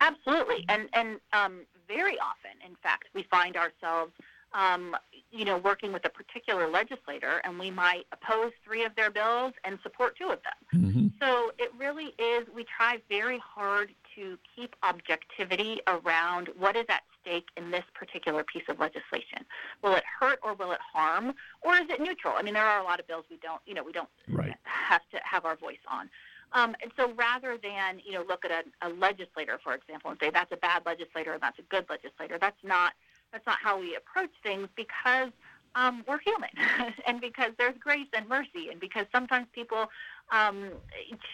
Absolutely, 0.00 0.64
and 0.68 0.88
and 0.92 1.20
um, 1.32 1.60
very 1.88 2.18
often, 2.18 2.50
in 2.66 2.76
fact, 2.82 3.04
we 3.14 3.22
find 3.30 3.56
ourselves, 3.56 4.12
um, 4.52 4.96
you 5.30 5.44
know, 5.44 5.58
working 5.58 5.92
with 5.92 6.04
a 6.04 6.10
particular 6.10 6.68
legislator, 6.68 7.40
and 7.44 7.58
we 7.58 7.70
might 7.70 8.04
oppose 8.12 8.52
three 8.64 8.84
of 8.84 8.94
their 8.96 9.10
bills 9.10 9.52
and 9.64 9.78
support 9.82 10.16
two 10.18 10.30
of 10.30 10.40
them. 10.42 10.82
Mm-hmm. 10.82 11.06
So 11.20 11.52
it 11.58 11.70
really 11.78 12.12
is. 12.18 12.46
We 12.54 12.64
try 12.64 12.98
very 13.08 13.38
hard 13.38 13.92
to 14.16 14.38
keep 14.54 14.74
objectivity 14.82 15.80
around 15.86 16.50
what 16.58 16.76
is 16.76 16.86
at 16.88 17.02
stake 17.24 17.46
in 17.56 17.70
this 17.70 17.84
particular 17.94 18.44
piece 18.44 18.64
of 18.68 18.78
legislation. 18.78 19.44
Will 19.82 19.94
it 19.94 20.04
hurt 20.20 20.38
or 20.42 20.54
will 20.54 20.72
it 20.72 20.80
harm, 20.92 21.34
or 21.62 21.74
is 21.76 21.88
it 21.88 22.00
neutral? 22.00 22.34
I 22.36 22.42
mean, 22.42 22.54
there 22.54 22.66
are 22.66 22.80
a 22.80 22.84
lot 22.84 23.00
of 23.00 23.06
bills 23.06 23.24
we 23.30 23.38
don't, 23.38 23.60
you 23.66 23.74
know, 23.74 23.82
we 23.82 23.92
don't 23.92 24.08
right. 24.28 24.54
have 24.64 25.02
to 25.12 25.20
have 25.24 25.44
our 25.44 25.56
voice 25.56 25.78
on. 25.88 26.10
Um, 26.52 26.76
and 26.82 26.92
so 26.96 27.12
rather 27.14 27.58
than, 27.60 28.00
you 28.04 28.12
know, 28.12 28.22
look 28.28 28.44
at 28.44 28.50
a, 28.50 28.88
a 28.88 28.90
legislator, 28.90 29.58
for 29.62 29.74
example, 29.74 30.10
and 30.10 30.20
say 30.20 30.30
that's 30.30 30.52
a 30.52 30.56
bad 30.56 30.82
legislator 30.86 31.32
and 31.32 31.42
that's 31.42 31.58
a 31.58 31.62
good 31.62 31.86
legislator, 31.90 32.38
that's 32.38 32.62
not 32.62 32.92
that's 33.32 33.46
not 33.46 33.58
how 33.60 33.80
we 33.80 33.96
approach 33.96 34.30
things 34.44 34.68
because 34.76 35.30
um, 35.74 36.04
we're 36.06 36.20
human 36.20 36.50
and 37.06 37.20
because 37.20 37.50
there's 37.58 37.76
grace 37.78 38.06
and 38.16 38.28
mercy 38.28 38.68
and 38.70 38.78
because 38.78 39.06
sometimes 39.12 39.46
people 39.52 39.90
um, 40.32 40.70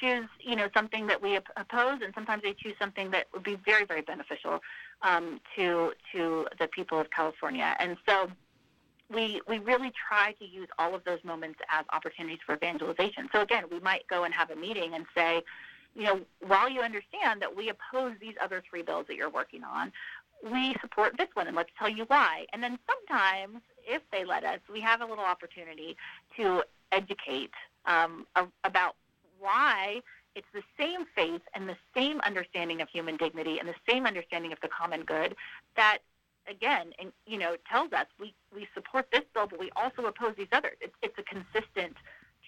choose, 0.01 0.29
you 0.41 0.57
know, 0.57 0.69
something 0.75 1.07
that 1.07 1.23
we 1.23 1.37
oppose 1.37 2.01
and 2.03 2.13
sometimes 2.15 2.43
they 2.43 2.55
choose 2.55 2.75
something 2.81 3.11
that 3.13 3.27
would 3.33 3.45
be 3.45 3.57
very, 3.65 3.85
very 3.85 4.03
beneficial 4.03 4.61
um, 5.03 5.41
to 5.57 5.93
to 6.13 6.47
the 6.59 6.67
people 6.69 6.99
of 6.99 7.11
California. 7.11 7.77
And 7.79 7.97
so 8.09 8.31
we 9.13 9.41
we 9.49 9.59
really 9.59 9.93
try 10.09 10.33
to 10.39 10.45
use 10.45 10.69
all 10.79 10.95
of 10.95 11.05
those 11.05 11.23
moments 11.25 11.61
as 11.71 11.85
opportunities 11.93 12.39
for 12.45 12.55
evangelization. 12.55 13.29
So 13.33 13.41
again, 13.41 13.65
we 13.71 13.81
might 13.81 14.07
go 14.09 14.25
and 14.25 14.35
have 14.35 14.51
a 14.51 14.57
meeting 14.57 14.95
and 14.95 15.07
say, 15.15 15.43
you 15.95 16.05
know, 16.05 16.21
while 16.47 16.69
you 16.69 16.81
understand 16.81 17.43
that 17.43 17.55
we 17.57 17.71
oppose 17.71 18.15
these 18.21 18.35
other 18.43 18.63
three 18.69 18.83
bills 18.83 19.07
that 19.09 19.17
you're 19.17 19.31
working 19.31 19.65
on, 19.65 19.93
we 20.51 20.75
support 20.81 21.17
this 21.19 21.29
one 21.35 21.47
and 21.47 21.57
let's 21.57 21.71
tell 21.79 21.89
you 21.89 22.05
why. 22.05 22.47
And 22.53 22.63
then 22.63 22.79
sometimes, 22.87 23.61
if 23.85 24.03
they 24.13 24.25
let 24.25 24.45
us, 24.45 24.61
we 24.73 24.81
have 24.81 25.01
a 25.01 25.07
little 25.07 25.25
opportunity 25.25 25.97
to 26.37 26.63
educate 26.93 27.53
um, 27.87 28.27
about 28.65 28.97
why 29.39 30.01
it's 30.35 30.47
the 30.55 30.63
same 30.79 31.07
faith 31.15 31.43
and 31.55 31.69
the 31.69 31.77
same 31.95 32.21
understanding 32.21 32.81
of 32.81 32.89
human 32.89 33.17
dignity 33.17 33.59
and 33.59 33.69
the 33.69 33.75
same 33.89 34.07
understanding 34.07 34.53
of 34.53 34.59
the 34.63 34.69
common 34.69 35.03
good 35.05 35.35
that 35.77 35.99
again, 36.49 36.93
and 36.99 37.13
you 37.27 37.39
know, 37.39 37.57
tells 37.71 37.93
us 37.93 38.07
we, 38.19 38.35
we 38.55 38.67
support 38.75 39.07
this 39.13 39.23
bill, 39.35 39.47
but 39.47 39.59
we 39.59 39.71
also 39.77 40.05
oppose 40.07 40.35
these 40.37 40.49
others. 40.53 40.77
It's, 40.81 40.95
it's 41.03 41.19
a 41.19 41.23
consistent 41.23 41.97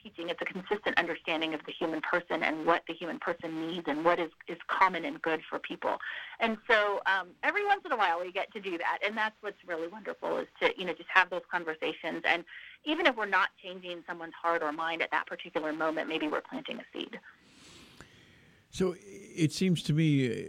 teaching. 0.02 0.28
It's 0.28 0.42
a 0.42 0.44
consistent 0.44 0.98
understanding 0.98 1.54
of 1.54 1.60
the 1.64 1.72
human 1.72 2.00
person 2.00 2.42
and 2.42 2.66
what 2.66 2.82
the 2.88 2.94
human 2.94 3.18
person 3.20 3.68
needs 3.68 3.84
and 3.86 4.04
what 4.04 4.18
is, 4.18 4.30
is 4.48 4.58
common 4.66 5.04
and 5.04 5.22
good 5.22 5.40
for 5.48 5.58
people. 5.58 5.98
And 6.40 6.56
so 6.68 7.00
um, 7.06 7.28
every 7.42 7.64
once 7.64 7.82
in 7.84 7.92
a 7.92 7.96
while 7.96 8.20
we 8.20 8.32
get 8.32 8.52
to 8.52 8.60
do 8.60 8.78
that, 8.78 8.98
and 9.06 9.16
that's 9.16 9.36
what's 9.40 9.58
really 9.66 9.88
wonderful 9.88 10.38
is 10.38 10.48
to 10.60 10.72
you 10.76 10.84
know 10.84 10.92
just 10.92 11.08
have 11.12 11.30
those 11.30 11.42
conversations. 11.50 12.22
And 12.24 12.44
even 12.84 13.06
if 13.06 13.16
we're 13.16 13.26
not 13.26 13.50
changing 13.62 14.02
someone's 14.06 14.34
heart 14.40 14.62
or 14.62 14.72
mind 14.72 15.02
at 15.02 15.10
that 15.10 15.26
particular 15.26 15.72
moment, 15.72 16.08
maybe 16.08 16.28
we're 16.28 16.40
planting 16.40 16.78
a 16.78 16.84
seed. 16.92 17.18
So 18.70 18.94
it 18.98 19.52
seems 19.52 19.82
to 19.84 19.92
me 19.92 20.48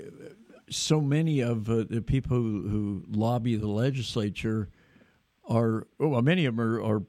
so 0.70 1.02
many 1.02 1.42
of 1.42 1.70
uh, 1.70 1.84
the 1.90 2.02
people 2.02 2.38
who, 2.38 2.68
who, 2.68 3.04
lobby 3.10 3.56
the 3.56 3.68
legislature 3.68 4.70
are 5.48 5.88
oh, 6.00 6.08
well, 6.08 6.22
many 6.22 6.46
of 6.46 6.56
them 6.56 6.66
are, 6.66 6.82
are 6.82 7.04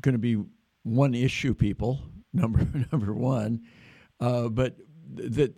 going 0.00 0.14
to 0.14 0.18
be 0.18 0.42
one 0.82 1.14
issue 1.14 1.54
people. 1.54 2.00
Number 2.32 2.66
number 2.92 3.14
one, 3.14 3.62
uh, 4.20 4.48
but 4.48 4.76
that 5.14 5.54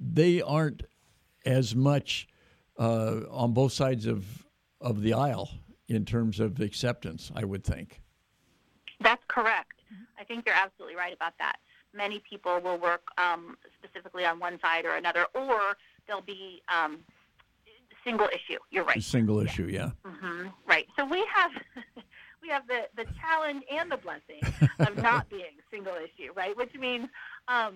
they 0.00 0.42
aren't 0.42 0.82
as 1.46 1.76
much 1.76 2.26
uh, 2.76 3.20
on 3.30 3.52
both 3.52 3.72
sides 3.72 4.06
of 4.06 4.44
of 4.80 5.02
the 5.02 5.12
aisle 5.12 5.48
in 5.86 6.04
terms 6.04 6.40
of 6.40 6.58
acceptance. 6.60 7.30
I 7.36 7.44
would 7.44 7.62
think. 7.62 8.02
I 10.22 10.24
think 10.24 10.44
you're 10.46 10.54
absolutely 10.54 10.94
right 10.94 11.12
about 11.12 11.32
that. 11.40 11.56
Many 11.92 12.22
people 12.28 12.60
will 12.60 12.78
work 12.78 13.02
um, 13.18 13.56
specifically 13.76 14.24
on 14.24 14.38
one 14.38 14.60
side 14.60 14.84
or 14.84 14.94
another, 14.94 15.26
or 15.34 15.76
they'll 16.06 16.20
be 16.20 16.62
um, 16.72 17.00
single 18.04 18.28
issue. 18.28 18.58
You're 18.70 18.84
right. 18.84 19.02
Single 19.02 19.40
issue, 19.40 19.66
yeah. 19.66 19.90
Mm-hmm. 20.06 20.48
Right. 20.64 20.86
So 20.96 21.04
we 21.04 21.26
have 21.34 21.50
we 22.42 22.48
have 22.48 22.66
the 22.68 22.82
the 22.96 23.04
challenge 23.20 23.64
and 23.70 23.90
the 23.90 23.96
blessing 23.96 24.40
of 24.78 24.96
not 25.02 25.28
being 25.28 25.58
single 25.72 25.94
issue, 25.94 26.32
right? 26.36 26.56
Which 26.56 26.74
means 26.74 27.08
um, 27.48 27.74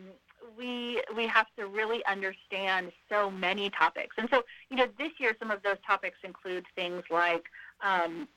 we 0.57 1.03
we 1.17 1.27
have 1.27 1.47
to 1.59 1.67
really 1.67 2.05
understand 2.07 2.93
so 3.11 3.29
many 3.29 3.71
topics. 3.71 4.15
And 4.19 4.29
so, 4.31 4.45
you 4.71 4.77
know, 4.77 4.87
this 4.99 5.11
year 5.19 5.35
some 5.41 5.51
of 5.51 5.65
those 5.65 5.79
topics 5.85 6.19
include 6.23 6.65
things 6.77 7.03
like 7.11 7.45
um, 7.83 8.29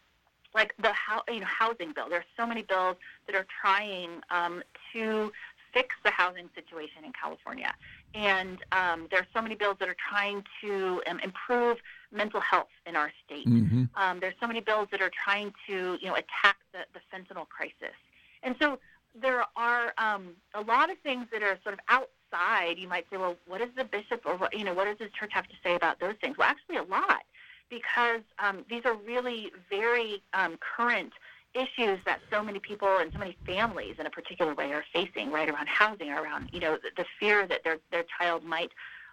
like 0.54 0.74
the 0.82 0.92
you 1.32 1.42
know 1.42 1.46
housing 1.46 1.94
bill. 1.94 2.10
There 2.10 2.20
are 2.20 2.32
so 2.38 2.46
many 2.46 2.64
bills 2.64 2.98
that 3.28 3.36
are 3.36 3.46
trying 3.62 4.22
um, 4.30 4.64
to 4.94 5.32
fix 5.74 5.96
the 6.04 6.12
housing 6.12 6.50
situation 6.56 7.04
in 7.06 7.12
California. 7.14 7.74
And 8.14 8.58
um, 8.72 9.08
there 9.12 9.20
are 9.20 9.28
so 9.34 9.42
many 9.42 9.56
bills 9.56 9.78
that 9.80 9.88
are 9.88 9.96
trying 10.10 10.44
to 10.62 11.02
um, 11.08 11.20
improve 11.20 11.78
mental 12.12 12.40
health 12.40 12.70
in 12.86 12.96
our 12.96 13.12
state. 13.26 13.48
Mm-hmm. 13.48 13.84
Um, 13.96 14.20
there's 14.20 14.34
so 14.42 14.48
many 14.48 14.62
bills 14.62 14.88
that 14.92 15.02
are 15.02 15.12
trying 15.24 15.54
to, 15.68 15.98
you 16.02 16.08
know, 16.08 16.16
attack 16.16 16.58
the, 16.74 16.80
the 16.94 17.00
fentanyl 17.14 17.48
crisis. 17.48 17.96
And 18.44 18.56
so 18.60 18.80
there 19.20 19.44
are 19.56 19.94
um, 19.98 20.30
a 20.54 20.62
lot 20.62 20.90
of 20.90 20.98
things 21.00 21.28
that 21.32 21.44
are 21.44 21.58
sort 21.64 21.74
of 21.74 21.80
outside. 21.88 22.78
You 22.78 22.88
might 22.88 23.06
say, 23.12 23.18
well, 23.18 23.36
what 23.48 23.60
does 23.60 23.70
the 23.76 23.84
bishop 23.84 24.24
or 24.26 24.38
what, 24.38 24.58
you 24.58 24.64
know, 24.64 24.74
what 24.74 24.86
does 24.86 24.98
the 24.98 25.10
church 25.10 25.32
have 25.34 25.48
to 25.48 25.56
say 25.64 25.76
about 25.76 26.00
those 26.00 26.16
things? 26.22 26.38
Well, 26.38 26.48
actually, 26.48 26.78
a 26.78 26.84
lot, 26.84 27.24
because 27.69 28.21
um, 28.39 28.65
these 28.69 28.84
are 28.86 28.95
really 28.95 29.51
very 29.69 30.21
um, 30.34 30.58
current 30.77 31.13
issues 31.53 31.99
that 32.05 32.19
so 32.32 32.43
many 32.43 32.60
people 32.60 32.88
and 32.99 33.12
so 33.12 33.19
many 33.19 33.36
families 33.45 33.95
in 33.99 34.05
a 34.05 34.10
particular 34.10 34.53
way 34.53 34.71
are 34.71 34.84
facing 34.93 35.32
right 35.32 35.49
around 35.49 35.67
housing 35.67 36.12
around 36.12 36.47
you 36.53 36.60
know 36.60 36.77
the, 36.84 36.89
the 36.95 37.05
fear 37.19 37.47
that 37.47 37.63
their 37.63 37.79
their 37.91 38.05
child 38.19 38.43
might 38.43 38.69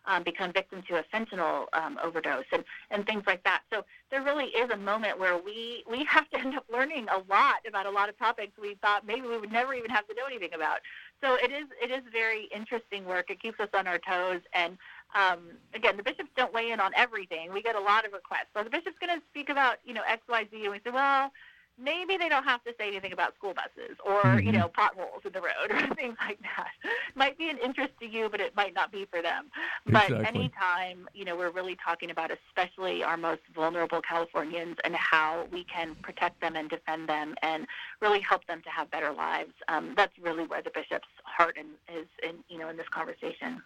um, 0.06 0.22
become 0.22 0.52
victim 0.52 0.82
to 0.88 0.98
a 0.98 1.04
fentanyl 1.14 1.66
um, 1.72 1.98
overdose 2.02 2.44
and, 2.52 2.64
and 2.90 3.06
things 3.06 3.24
like 3.26 3.42
that. 3.44 3.62
So 3.72 3.84
there 4.10 4.22
really 4.22 4.46
is 4.46 4.70
a 4.70 4.76
moment 4.76 5.18
where 5.18 5.36
we, 5.36 5.84
we 5.90 6.04
have 6.08 6.28
to 6.30 6.38
end 6.38 6.56
up 6.56 6.64
learning 6.72 7.06
a 7.08 7.18
lot 7.30 7.56
about 7.68 7.86
a 7.86 7.90
lot 7.90 8.08
of 8.08 8.18
topics 8.18 8.52
we 8.60 8.76
thought 8.76 9.06
maybe 9.06 9.22
we 9.22 9.38
would 9.38 9.52
never 9.52 9.74
even 9.74 9.90
have 9.90 10.06
to 10.08 10.14
know 10.14 10.26
anything 10.26 10.54
about. 10.54 10.78
So 11.22 11.34
it 11.34 11.50
is 11.50 11.64
it 11.82 11.90
is 11.90 12.02
very 12.12 12.48
interesting 12.54 13.06
work. 13.06 13.30
It 13.30 13.40
keeps 13.40 13.58
us 13.58 13.70
on 13.72 13.86
our 13.86 13.98
toes. 13.98 14.42
And 14.52 14.76
um, 15.14 15.40
again, 15.74 15.96
the 15.96 16.02
bishops 16.02 16.30
don't 16.36 16.52
weigh 16.52 16.70
in 16.70 16.80
on 16.80 16.92
everything. 16.96 17.52
We 17.52 17.62
get 17.62 17.76
a 17.76 17.80
lot 17.80 18.04
of 18.06 18.12
requests. 18.12 18.48
So 18.56 18.62
the 18.62 18.70
bishop's 18.70 18.98
going 18.98 19.18
to 19.18 19.24
speak 19.30 19.48
about 19.48 19.76
you 19.84 19.94
know 19.94 20.02
X 20.06 20.22
Y 20.28 20.46
Z, 20.50 20.62
and 20.62 20.72
we 20.72 20.78
say, 20.84 20.90
well 20.90 21.30
maybe 21.78 22.16
they 22.16 22.28
don't 22.28 22.44
have 22.44 22.62
to 22.64 22.72
say 22.78 22.88
anything 22.88 23.12
about 23.12 23.34
school 23.34 23.52
buses 23.52 23.96
or 24.04 24.22
mm-hmm. 24.22 24.46
you 24.46 24.52
know 24.52 24.68
potholes 24.68 25.22
in 25.24 25.32
the 25.32 25.40
road 25.40 25.70
or 25.70 25.94
things 25.94 26.16
like 26.26 26.38
that 26.40 26.70
might 27.14 27.36
be 27.36 27.50
an 27.50 27.58
interest 27.58 27.92
to 28.00 28.06
you 28.06 28.28
but 28.30 28.40
it 28.40 28.54
might 28.56 28.74
not 28.74 28.90
be 28.90 29.06
for 29.10 29.20
them 29.20 29.50
exactly. 29.86 30.16
but 30.16 30.26
anytime 30.26 31.08
you 31.14 31.24
know 31.24 31.36
we're 31.36 31.50
really 31.50 31.76
talking 31.84 32.10
about 32.10 32.30
especially 32.30 33.02
our 33.02 33.16
most 33.16 33.42
vulnerable 33.54 34.00
californians 34.00 34.76
and 34.84 34.94
how 34.94 35.46
we 35.52 35.64
can 35.64 35.94
protect 35.96 36.40
them 36.40 36.56
and 36.56 36.70
defend 36.70 37.08
them 37.08 37.34
and 37.42 37.66
really 38.00 38.20
help 38.20 38.46
them 38.46 38.62
to 38.62 38.70
have 38.70 38.90
better 38.90 39.12
lives 39.12 39.52
um, 39.68 39.92
that's 39.96 40.18
really 40.18 40.46
where 40.46 40.62
the 40.62 40.70
bishop's 40.74 41.08
heart 41.24 41.56
in, 41.56 41.66
is 41.94 42.06
in 42.22 42.36
you 42.48 42.58
know 42.58 42.68
in 42.68 42.76
this 42.76 42.88
conversation 42.88 43.62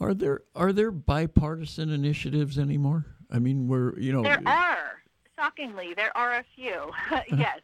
are 0.00 0.14
there 0.14 0.42
are 0.54 0.72
there 0.72 0.90
bipartisan 0.90 1.90
initiatives 1.90 2.58
anymore 2.58 3.06
i 3.30 3.38
mean 3.38 3.68
we're 3.68 3.98
you 3.98 4.12
know 4.12 4.22
there 4.22 4.42
are 4.46 5.02
shockingly, 5.42 5.94
there 5.94 6.16
are 6.16 6.34
a 6.34 6.44
few. 6.54 6.90
yes. 7.36 7.60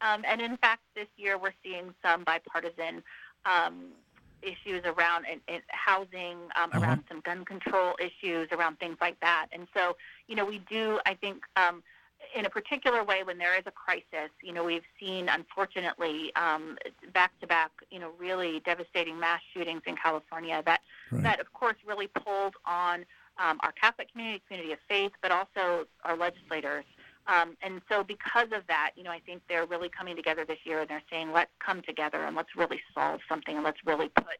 Um, 0.00 0.22
and 0.26 0.40
in 0.40 0.56
fact, 0.58 0.82
this 0.94 1.08
year 1.16 1.38
we're 1.38 1.54
seeing 1.62 1.94
some 2.04 2.24
bipartisan 2.24 3.02
um, 3.44 3.86
issues 4.42 4.84
around 4.84 5.24
in, 5.30 5.40
in 5.52 5.60
housing, 5.68 6.36
um, 6.56 6.70
uh-huh. 6.70 6.80
around 6.80 7.04
some 7.08 7.20
gun 7.20 7.44
control 7.44 7.94
issues, 7.98 8.48
around 8.52 8.78
things 8.78 8.96
like 9.00 9.18
that. 9.20 9.46
And 9.52 9.66
so, 9.74 9.96
you 10.28 10.36
know, 10.36 10.44
we 10.44 10.58
do, 10.70 11.00
I 11.06 11.14
think, 11.14 11.42
um, 11.56 11.82
in 12.34 12.46
a 12.46 12.50
particular 12.50 13.04
way, 13.04 13.22
when 13.22 13.38
there 13.38 13.54
is 13.56 13.62
a 13.66 13.70
crisis, 13.70 14.30
you 14.42 14.52
know, 14.52 14.64
we've 14.64 14.82
seen, 15.00 15.28
unfortunately, 15.28 16.32
back 17.12 17.38
to 17.40 17.46
back, 17.46 17.70
you 17.90 17.98
know, 17.98 18.10
really 18.18 18.60
devastating 18.60 19.18
mass 19.18 19.40
shootings 19.54 19.82
in 19.86 19.96
California. 19.96 20.62
That 20.64 20.80
right. 21.10 21.22
that, 21.22 21.40
of 21.40 21.52
course, 21.52 21.76
really 21.86 22.08
pulled 22.08 22.54
on 22.64 23.04
um, 23.38 23.58
our 23.62 23.72
Catholic 23.72 24.10
community, 24.12 24.42
community 24.46 24.72
of 24.72 24.78
faith, 24.88 25.12
but 25.22 25.30
also 25.30 25.86
our 26.04 26.16
legislators. 26.16 26.84
Um, 27.26 27.56
and 27.62 27.82
so, 27.90 28.02
because 28.02 28.48
of 28.52 28.66
that, 28.68 28.92
you 28.96 29.02
know, 29.02 29.10
I 29.10 29.20
think 29.20 29.42
they're 29.48 29.66
really 29.66 29.90
coming 29.90 30.16
together 30.16 30.44
this 30.44 30.58
year, 30.64 30.80
and 30.80 30.88
they're 30.88 31.02
saying, 31.10 31.32
let's 31.32 31.50
come 31.64 31.82
together 31.82 32.24
and 32.24 32.34
let's 32.34 32.56
really 32.56 32.80
solve 32.94 33.20
something, 33.28 33.56
and 33.56 33.64
let's 33.64 33.80
really 33.84 34.08
put 34.08 34.38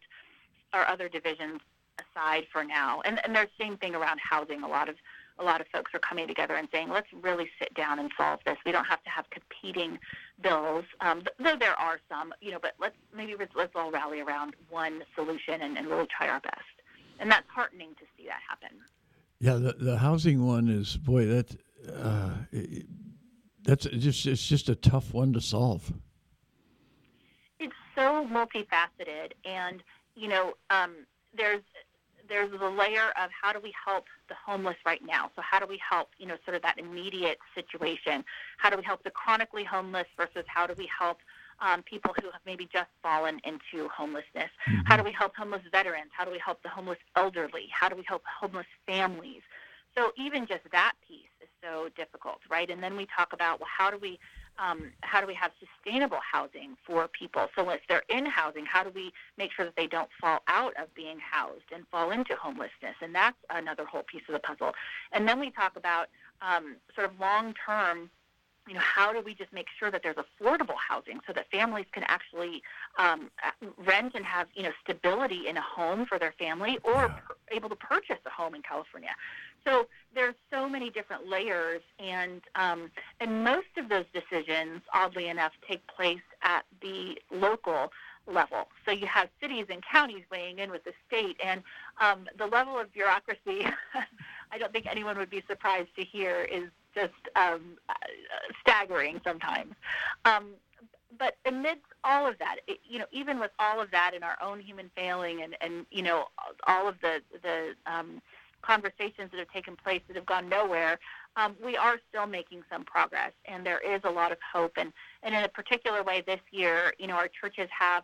our 0.73 0.87
other 0.87 1.09
divisions 1.09 1.61
aside 1.99 2.47
for 2.53 2.65
now. 2.65 3.03
And, 3.05 3.21
and 3.25 3.35
there's 3.35 3.49
the 3.59 3.65
same 3.65 3.77
thing 3.77 3.95
around 3.95 4.21
housing. 4.21 4.63
A 4.63 4.69
lot 4.69 4.89
of 4.89 4.97
a 5.39 5.45
lot 5.45 5.61
of 5.61 5.67
folks 5.69 5.93
are 5.95 6.01
coming 6.01 6.27
together 6.27 6.55
and 6.55 6.69
saying, 6.73 6.89
let's 6.89 7.07
really 7.13 7.49
sit 7.59 7.73
down 7.75 7.99
and 7.99 8.11
solve 8.17 8.41
this. 8.45 8.57
We 8.67 8.73
don't 8.73 8.87
have 8.87 9.03
to 9.05 9.11
have 9.11 9.27
competing 9.31 9.99
bills. 10.41 10.85
Um, 11.01 11.23
though 11.39 11.57
there 11.57 11.79
are 11.79 12.01
some, 12.09 12.35
you 12.41 12.51
know, 12.51 12.59
but 12.61 12.75
let's 12.79 12.97
maybe 13.15 13.35
let's, 13.39 13.53
let's 13.55 13.73
all 13.75 13.91
rally 13.91 14.21
around 14.21 14.55
one 14.71 15.03
solution 15.15 15.63
and, 15.63 15.79
and 15.79 15.87
really 15.87 16.07
try 16.07 16.29
our 16.29 16.41
best. 16.41 16.63
And 17.21 17.31
that's 17.31 17.49
heartening 17.49 17.91
to 17.99 18.05
see 18.17 18.27
that 18.27 18.41
happen. 18.49 18.79
Yeah, 19.41 19.55
the, 19.55 19.73
the 19.73 19.99
housing 19.99 20.47
one 20.47 20.69
is 20.69 20.97
boy 20.97 21.27
that 21.27 21.57
uh, 21.95 22.31
it, 22.53 22.87
that's 23.63 23.85
just 23.87 24.27
it's 24.27 24.47
just 24.47 24.69
a 24.69 24.75
tough 24.75 25.13
one 25.13 25.33
to 25.33 25.41
solve. 25.41 25.93
It's 27.61 27.75
so 27.95 28.27
multifaceted, 28.27 29.33
and 29.45 29.83
you 30.15 30.29
know, 30.29 30.55
um, 30.71 31.07
there's 31.37 31.63
there's 32.29 32.51
the 32.51 32.69
layer 32.69 33.11
of 33.21 33.31
how 33.31 33.53
do 33.53 33.61
we 33.61 33.73
help 33.85 34.07
the 34.29 34.35
homeless 34.35 34.77
right 34.85 35.01
now? 35.05 35.31
So 35.37 35.43
how 35.43 35.59
do 35.59 35.67
we 35.67 35.79
help, 35.79 36.11
you 36.19 36.27
know, 36.27 36.37
sort 36.45 36.57
of 36.57 36.63
that 36.63 36.79
immediate 36.79 37.39
situation? 37.55 38.25
How 38.59 38.71
do 38.71 38.77
we 38.77 38.83
help 38.83 39.03
the 39.03 39.11
chronically 39.11 39.65
homeless 39.65 40.07
versus 40.17 40.45
how 40.47 40.67
do 40.67 40.75
we 40.77 40.89
help 40.97 41.19
um, 41.61 41.83
people 41.83 42.15
who 42.21 42.31
have 42.31 42.41
maybe 42.47 42.69
just 42.73 42.89
fallen 43.03 43.41
into 43.45 43.89
homelessness? 43.89 44.51
Mm-hmm. 44.69 44.81
How 44.87 44.97
do 44.97 45.03
we 45.03 45.13
help 45.13 45.35
homeless 45.37 45.63
veterans? 45.73 46.11
How 46.13 46.25
do 46.25 46.31
we 46.31 46.39
help 46.39 46.63
the 46.63 46.69
homeless 46.69 46.99
elderly? 47.17 47.69
How 47.73 47.89
do 47.89 47.97
we 47.97 48.05
help 48.07 48.23
homeless 48.41 48.67
families? 48.87 49.43
So 49.97 50.13
even 50.17 50.47
just 50.47 50.63
that 50.71 50.93
piece 51.07 51.27
is 51.41 51.49
so 51.63 51.89
difficult, 51.97 52.39
right? 52.49 52.71
And 52.71 52.83
then 52.83 52.97
we 52.97 53.07
talk 53.07 53.33
about 53.33 53.59
well, 53.59 53.69
how 53.77 53.91
do 53.91 53.99
we 53.99 54.19
um, 54.59 54.93
how 55.03 55.21
do 55.21 55.27
we 55.27 55.35
have 55.35 55.53
sustainable 55.59 56.19
housing 56.21 56.77
for 56.87 57.09
people? 57.09 57.49
So 57.57 57.69
if 57.71 57.81
they're 57.89 58.03
in 58.09 58.27
housing, 58.27 58.67
how 58.67 58.83
do 58.83 58.91
we 58.95 59.13
make 59.37 59.53
sure 59.53 59.65
that 59.65 59.77
they 59.77 59.87
don't 59.87 60.11
fall 60.21 60.41
out 60.49 60.75
of 60.81 60.93
being 60.95 61.19
housed 61.19 61.71
and 61.75 61.87
fall 61.89 62.11
into 62.11 62.35
homelessness? 62.35 62.97
And 63.01 63.15
that's 63.15 63.37
another 63.51 63.85
whole 63.85 64.03
piece 64.03 64.23
of 64.29 64.33
the 64.33 64.41
puzzle. 64.41 64.73
And 65.13 65.29
then 65.29 65.39
we 65.39 65.51
talk 65.51 65.77
about 65.77 66.09
um, 66.43 66.77
sort 66.95 67.11
of 67.11 67.19
long 67.21 67.55
term 67.65 68.11
you 68.69 68.75
know, 68.75 68.81
how 68.81 69.13
do 69.13 69.21
we 69.23 69.35
just 69.35 69.53
make 69.53 69.67
sure 69.79 69.91
that 69.91 70.03
there's 70.03 70.17
affordable 70.17 70.77
housing 70.77 71.21
so 71.27 71.33
that 71.33 71.51
families 71.51 71.87
can 71.93 72.05
actually 72.07 72.63
um, 72.99 73.31
rent 73.79 74.13
and 74.15 74.25
have, 74.25 74.47
you 74.55 74.63
know, 74.63 74.73
stability 74.85 75.49
in 75.49 75.57
a 75.57 75.63
home 75.63 76.05
for 76.05 76.19
their 76.19 76.35
family 76.39 76.79
or 76.85 77.07
yeah. 77.09 77.57
able 77.57 77.71
to 77.71 77.77
purchase 77.77 78.19
a 78.27 78.31
home 78.31 78.55
in 78.55 78.63
California? 78.63 79.11
So 79.65 79.87
there's 80.15 80.35
so 80.51 80.69
many 80.69 80.91
different 80.91 81.29
layers, 81.29 81.83
and 81.99 82.41
um, 82.55 82.91
and 83.21 83.45
most 83.45 83.69
of 83.77 83.89
those 83.89 84.05
decisions, 84.13 84.83
oddly 84.93 85.29
enough, 85.29 85.53
take 85.69 85.87
place 85.87 86.23
at 86.43 86.65
the 86.81 87.19
local 87.31 87.91
level. 88.27 88.69
So 88.85 88.93
you 88.93 89.07
have 89.07 89.29
cities 89.41 89.67
and 89.71 89.83
counties 89.83 90.25
weighing 90.31 90.59
in 90.59 90.71
with 90.71 90.85
the 90.85 90.93
state, 91.07 91.37
and 91.45 91.63
um, 92.01 92.27
the 92.39 92.47
level 92.47 92.79
of 92.79 92.93
bureaucracy. 92.93 93.67
I 94.51 94.59
don't 94.59 94.73
think 94.73 94.87
anyone 94.87 95.19
would 95.19 95.31
be 95.31 95.43
surprised 95.47 95.91
to 95.97 96.05
hear 96.05 96.43
is 96.43 96.71
just 96.95 97.13
um, 97.37 97.77
staggering 98.63 99.21
sometimes. 99.25 99.75
Um, 100.25 100.55
but 101.19 101.37
amidst 101.47 101.87
all 102.05 102.27
of 102.27 102.39
that, 102.39 102.57
it, 102.67 102.79
you 102.89 102.99
know, 102.99 103.07
even 103.13 103.39
with 103.39 103.51
all 103.59 103.81
of 103.81 103.91
that 103.91 104.13
and 104.15 104.23
our 104.23 104.37
own 104.43 104.61
human 104.61 104.91
failing, 104.95 105.43
and 105.43 105.57
and 105.61 105.87
you 105.91 106.03
know, 106.03 106.27
all 106.67 106.89
of 106.89 106.97
the 107.01 107.21
the 107.43 107.75
um, 107.87 108.21
conversations 108.63 109.31
that 109.31 109.39
have 109.39 109.51
taken 109.51 109.77
place 109.77 110.03
that 110.09 110.17
have 110.17 110.27
gone 110.27 110.49
nowhere, 110.49 110.99
um, 111.37 111.57
we 111.65 111.77
are 111.77 111.99
still 112.09 112.27
making 112.27 112.63
some 112.71 112.85
progress, 112.85 113.33
and 113.45 113.65
there 113.65 113.79
is 113.79 114.01
a 114.05 114.11
lot 114.11 114.33
of 114.33 114.39
hope. 114.53 114.73
And, 114.77 114.93
and 115.23 115.35
in 115.35 115.45
a 115.45 115.49
particular 115.49 116.03
way, 116.03 116.23
this 116.27 116.41
year, 116.51 116.93
you 116.99 117.07
know, 117.07 117.15
our 117.15 117.29
churches 117.29 117.69
have 117.79 118.03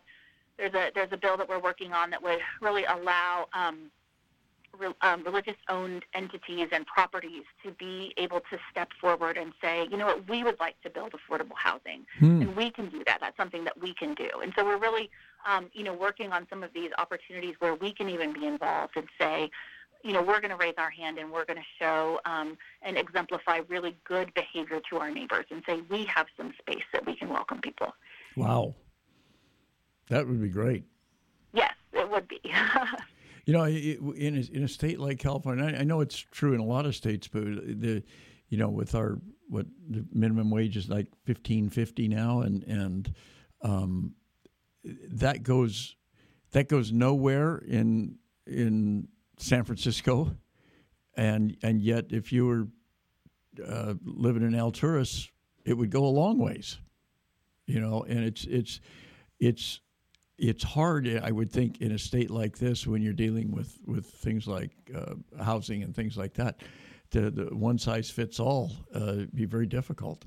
there's 0.57 0.73
a 0.73 0.91
there's 0.95 1.11
a 1.11 1.17
bill 1.17 1.37
that 1.37 1.49
we're 1.49 1.59
working 1.59 1.91
on 1.91 2.09
that 2.11 2.23
would 2.23 2.39
really 2.61 2.85
allow 2.85 3.47
um, 3.53 3.91
re, 4.79 4.93
um, 5.01 5.23
religious-owned 5.23 6.03
entities 6.13 6.69
and 6.71 6.85
properties 6.85 7.43
to 7.63 7.71
be 7.71 8.13
able 8.17 8.39
to 8.39 8.57
step 8.71 8.89
forward 8.99 9.37
and 9.37 9.53
say, 9.61 9.87
you 9.91 9.97
know 9.97 10.05
what, 10.05 10.29
we 10.29 10.43
would 10.43 10.59
like 10.59 10.79
to 10.81 10.89
build 10.89 11.13
affordable 11.13 11.55
housing, 11.55 12.05
hmm. 12.19 12.41
and 12.41 12.55
we 12.55 12.71
can 12.71 12.89
do 12.89 13.03
that. 13.05 13.19
That's 13.21 13.37
something 13.37 13.63
that 13.65 13.79
we 13.79 13.93
can 13.93 14.13
do. 14.13 14.29
And 14.41 14.53
so 14.57 14.63
we're 14.63 14.77
really, 14.77 15.09
um, 15.47 15.69
you 15.73 15.83
know, 15.83 15.93
working 15.93 16.31
on 16.31 16.47
some 16.49 16.63
of 16.63 16.71
these 16.73 16.91
opportunities 16.97 17.55
where 17.59 17.75
we 17.75 17.91
can 17.93 18.09
even 18.09 18.33
be 18.33 18.45
involved 18.45 18.93
and 18.95 19.07
say, 19.19 19.49
you 20.05 20.13
know, 20.13 20.21
we're 20.21 20.39
going 20.39 20.51
to 20.51 20.55
raise 20.55 20.75
our 20.77 20.91
hand 20.91 21.17
and 21.17 21.31
we're 21.31 21.45
going 21.45 21.57
to 21.57 21.65
show 21.79 22.19
um, 22.25 22.55
and 22.83 22.95
exemplify 22.95 23.61
really 23.67 23.97
good 24.03 24.31
behavior 24.35 24.79
to 24.91 24.97
our 24.97 25.09
neighbors 25.09 25.45
and 25.49 25.63
say 25.67 25.81
we 25.89 26.05
have 26.05 26.27
some 26.37 26.53
space 26.59 26.83
that 26.93 27.03
we 27.07 27.15
can 27.15 27.27
welcome 27.27 27.59
people. 27.59 27.91
Wow. 28.37 28.75
That 30.09 30.27
would 30.27 30.39
be 30.39 30.49
great. 30.49 30.83
Yes, 31.53 31.73
it 31.91 32.07
would 32.07 32.27
be. 32.27 32.39
you 33.45 33.53
know, 33.53 33.65
in 33.65 34.37
a, 34.37 34.55
in 34.55 34.63
a 34.63 34.67
state 34.67 34.99
like 34.99 35.17
California, 35.17 35.75
I 35.75 35.83
know 35.83 36.01
it's 36.01 36.19
true 36.19 36.53
in 36.53 36.59
a 36.59 36.65
lot 36.65 36.85
of 36.85 36.95
states, 36.95 37.27
but 37.27 37.43
the, 37.43 38.03
you 38.49 38.59
know, 38.59 38.69
with 38.69 38.93
our 38.93 39.19
what 39.49 39.65
the 39.89 40.05
minimum 40.13 40.51
wage 40.51 40.77
is 40.77 40.87
like 40.87 41.07
fifteen 41.23 41.69
fifty 41.69 42.07
now, 42.07 42.41
and 42.41 42.63
and 42.63 43.13
um, 43.61 44.13
that 44.83 45.43
goes 45.43 45.95
that 46.51 46.67
goes 46.67 46.91
nowhere 46.91 47.57
in 47.57 48.17
in 48.47 49.07
San 49.37 49.63
Francisco, 49.63 50.35
and 51.15 51.57
and 51.61 51.81
yet 51.81 52.05
if 52.09 52.31
you 52.31 52.45
were 52.45 52.67
uh, 53.65 53.93
living 54.03 54.43
in 54.43 54.51
Alturas, 54.51 55.29
it 55.65 55.73
would 55.73 55.89
go 55.89 56.05
a 56.05 56.07
long 56.07 56.37
ways, 56.37 56.77
you 57.65 57.79
know. 57.79 58.03
And 58.07 58.19
it's 58.19 58.45
it's 58.45 58.79
it's 59.39 59.81
it's 60.37 60.63
hard, 60.63 61.07
I 61.23 61.31
would 61.31 61.51
think, 61.51 61.81
in 61.81 61.91
a 61.91 61.99
state 61.99 62.29
like 62.29 62.57
this 62.57 62.85
when 62.85 63.01
you're 63.01 63.13
dealing 63.13 63.51
with 63.51 63.77
with 63.85 64.05
things 64.05 64.47
like 64.47 64.71
uh, 64.95 65.15
housing 65.43 65.83
and 65.83 65.95
things 65.95 66.17
like 66.17 66.33
that. 66.35 66.61
To 67.11 67.29
the 67.29 67.55
one 67.55 67.77
size 67.77 68.09
fits 68.09 68.39
all 68.39 68.71
uh, 68.93 69.23
be 69.33 69.45
very 69.45 69.67
difficult. 69.67 70.25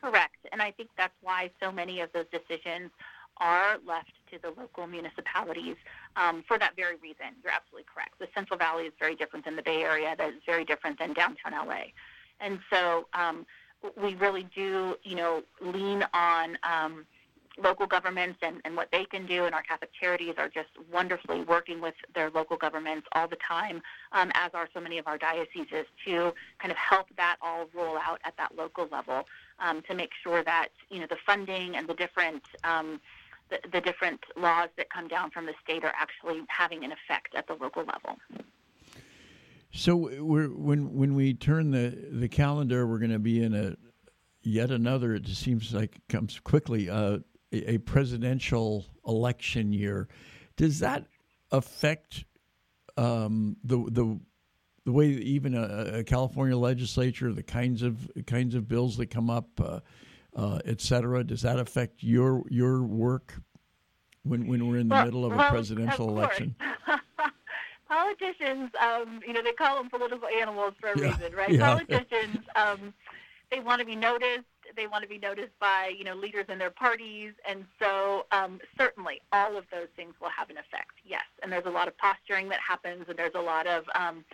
Correct, 0.00 0.36
and 0.52 0.62
I 0.62 0.70
think 0.70 0.90
that's 0.96 1.16
why 1.22 1.50
so 1.60 1.72
many 1.72 2.00
of 2.00 2.10
those 2.12 2.26
decisions 2.30 2.90
are 3.38 3.78
left 3.86 4.12
to 4.30 4.38
the 4.40 4.48
local 4.60 4.86
municipalities 4.86 5.76
um, 6.16 6.44
for 6.46 6.58
that 6.58 6.74
very 6.76 6.96
reason. 6.96 7.26
You're 7.42 7.52
absolutely 7.52 7.86
correct. 7.92 8.18
The 8.18 8.28
Central 8.34 8.58
Valley 8.58 8.84
is 8.84 8.92
very 8.98 9.14
different 9.14 9.44
than 9.44 9.56
the 9.56 9.62
Bay 9.62 9.82
Area. 9.82 10.14
That 10.16 10.30
is 10.30 10.42
very 10.44 10.64
different 10.64 10.98
than 10.98 11.12
downtown 11.12 11.52
LA, 11.52 11.92
and 12.40 12.58
so 12.72 13.06
um, 13.14 13.46
we 14.00 14.14
really 14.14 14.46
do, 14.54 14.96
you 15.02 15.16
know, 15.16 15.42
lean 15.60 16.04
on. 16.12 16.58
Um, 16.62 17.06
local 17.62 17.86
governments 17.86 18.38
and, 18.42 18.60
and 18.64 18.76
what 18.76 18.88
they 18.92 19.04
can 19.04 19.26
do, 19.26 19.44
and 19.44 19.54
our 19.54 19.62
Catholic 19.62 19.90
charities 19.98 20.34
are 20.36 20.48
just 20.48 20.68
wonderfully 20.92 21.42
working 21.42 21.80
with 21.80 21.94
their 22.14 22.30
local 22.30 22.56
governments 22.56 23.06
all 23.12 23.26
the 23.26 23.36
time, 23.36 23.80
um, 24.12 24.30
as 24.34 24.50
are 24.54 24.68
so 24.74 24.80
many 24.80 24.98
of 24.98 25.06
our 25.06 25.18
dioceses, 25.18 25.86
to 26.04 26.32
kind 26.58 26.70
of 26.70 26.76
help 26.76 27.06
that 27.16 27.36
all 27.40 27.66
roll 27.74 27.96
out 27.96 28.20
at 28.24 28.36
that 28.36 28.56
local 28.56 28.86
level 28.92 29.24
um, 29.58 29.82
to 29.88 29.94
make 29.94 30.10
sure 30.22 30.42
that 30.44 30.68
you 30.90 31.00
know 31.00 31.06
the 31.08 31.16
funding 31.24 31.76
and 31.76 31.88
the 31.88 31.94
different 31.94 32.42
um, 32.64 33.00
the, 33.50 33.58
the 33.72 33.80
different 33.80 34.20
laws 34.36 34.68
that 34.76 34.90
come 34.90 35.08
down 35.08 35.30
from 35.30 35.46
the 35.46 35.54
state 35.62 35.84
are 35.84 35.92
actually 35.96 36.42
having 36.48 36.84
an 36.84 36.92
effect 36.92 37.34
at 37.34 37.46
the 37.46 37.54
local 37.54 37.84
level. 37.84 38.18
So 39.72 39.96
when 40.22 40.94
when 40.94 41.14
we 41.14 41.34
turn 41.34 41.70
the 41.70 41.94
the 42.10 42.28
calendar, 42.28 42.86
we're 42.86 42.98
going 42.98 43.10
to 43.10 43.18
be 43.18 43.42
in 43.42 43.54
a 43.54 43.76
yet 44.42 44.70
another. 44.70 45.14
It 45.14 45.26
seems 45.28 45.74
like 45.74 46.00
comes 46.08 46.40
quickly 46.40 46.88
uh, 46.88 47.18
a, 47.52 47.72
a, 47.72 47.78
presidential 47.78 48.86
election 49.06 49.72
year. 49.72 50.08
Does 50.56 50.78
that 50.78 51.06
affect 51.50 52.24
um, 52.96 53.56
the 53.64 53.76
the 53.90 54.18
the 54.84 54.92
way 54.92 55.08
even 55.08 55.54
a, 55.54 55.98
a, 55.98 56.04
California 56.04 56.56
legislature, 56.56 57.32
the 57.32 57.42
kinds 57.42 57.82
of 57.82 58.08
kinds 58.26 58.54
of 58.54 58.68
bills 58.68 58.96
that 58.96 59.06
come 59.06 59.28
up? 59.28 59.48
Uh, 59.60 59.80
uh, 60.36 60.60
et 60.64 60.80
cetera. 60.80 61.24
Does 61.24 61.42
that 61.42 61.58
affect 61.58 62.02
your 62.02 62.42
your 62.48 62.82
work 62.82 63.34
when 64.22 64.46
when 64.46 64.68
we're 64.68 64.78
in 64.78 64.88
the 64.88 64.94
well, 64.94 65.04
middle 65.06 65.24
of 65.24 65.32
a 65.32 65.36
well, 65.36 65.50
presidential 65.50 66.10
of 66.10 66.16
election? 66.16 66.54
Politicians, 67.88 68.70
um, 68.80 69.20
you 69.26 69.32
know, 69.32 69.42
they 69.42 69.52
call 69.52 69.76
them 69.76 69.88
political 69.88 70.28
animals 70.40 70.74
for 70.80 70.90
a 70.90 70.98
yeah. 70.98 71.06
reason, 71.06 71.34
right? 71.34 71.50
Yeah. 71.50 71.74
Politicians, 71.74 72.38
um, 72.56 72.92
they 73.52 73.60
want 73.60 73.78
to 73.80 73.86
be 73.86 73.94
noticed. 73.94 74.44
They 74.76 74.88
want 74.88 75.02
to 75.02 75.08
be 75.08 75.18
noticed 75.18 75.56
by 75.60 75.92
you 75.96 76.04
know 76.04 76.14
leaders 76.14 76.46
in 76.48 76.58
their 76.58 76.70
parties, 76.70 77.32
and 77.48 77.64
so 77.80 78.26
um, 78.32 78.60
certainly 78.76 79.20
all 79.32 79.56
of 79.56 79.64
those 79.72 79.86
things 79.96 80.14
will 80.20 80.30
have 80.36 80.50
an 80.50 80.58
effect. 80.58 80.92
Yes, 81.04 81.24
and 81.42 81.50
there's 81.50 81.66
a 81.66 81.70
lot 81.70 81.88
of 81.88 81.96
posturing 81.96 82.48
that 82.50 82.60
happens, 82.60 83.04
and 83.08 83.16
there's 83.16 83.34
a 83.34 83.40
lot 83.40 83.66
of 83.66 83.84
um, 83.94 84.24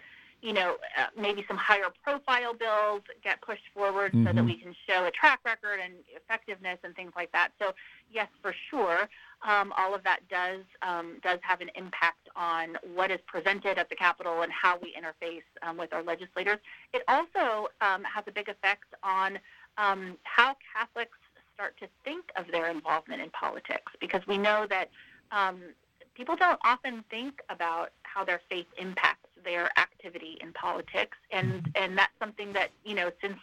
you 0.42 0.52
know, 0.52 0.76
uh, 0.98 1.06
maybe 1.16 1.44
some 1.46 1.56
higher 1.56 1.86
profile 2.02 2.52
bills 2.52 3.02
get 3.22 3.40
pushed 3.40 3.62
forward 3.72 4.12
mm-hmm. 4.12 4.26
so 4.26 4.32
that 4.32 4.36
mm-hmm. 4.36 4.46
we 4.46 4.56
can 4.56 4.74
show 4.88 5.04
a 5.04 5.10
track 5.12 5.38
record 5.44 5.78
and 5.82 5.94
effectiveness 6.14 6.78
and 6.82 6.94
things 6.96 7.12
like 7.14 7.30
that. 7.30 7.50
So, 7.60 7.72
yes, 8.10 8.26
for 8.42 8.52
sure, 8.68 9.08
um, 9.48 9.72
all 9.78 9.94
of 9.94 10.02
that 10.02 10.20
does 10.28 10.64
um, 10.82 11.18
does 11.22 11.38
have 11.42 11.60
an 11.60 11.70
impact 11.76 12.28
on 12.34 12.76
what 12.94 13.10
is 13.10 13.20
presented 13.26 13.78
at 13.78 13.88
the 13.88 13.94
Capitol 13.94 14.42
and 14.42 14.52
how 14.52 14.78
we 14.82 14.94
interface 14.94 15.42
um, 15.62 15.76
with 15.76 15.92
our 15.92 16.02
legislators. 16.02 16.58
It 16.92 17.02
also 17.06 17.68
um, 17.80 18.02
has 18.02 18.24
a 18.26 18.32
big 18.32 18.48
effect 18.48 18.94
on 19.02 19.38
um, 19.78 20.18
how 20.24 20.56
Catholics 20.74 21.18
start 21.54 21.76
to 21.78 21.86
think 22.04 22.24
of 22.36 22.46
their 22.50 22.68
involvement 22.68 23.22
in 23.22 23.30
politics, 23.30 23.92
because 24.00 24.22
we 24.26 24.38
know 24.38 24.66
that 24.68 24.90
um, 25.30 25.60
people 26.14 26.34
don't 26.34 26.58
often 26.64 27.04
think 27.10 27.40
about 27.48 27.90
how 28.02 28.24
their 28.24 28.40
faith 28.50 28.66
impacts 28.78 29.21
their 29.44 29.70
activity 29.78 30.38
in 30.40 30.52
politics, 30.52 31.16
and 31.30 31.70
and 31.74 31.96
that's 31.98 32.12
something 32.18 32.52
that 32.52 32.70
you 32.84 32.94
know 32.94 33.10
since 33.20 33.38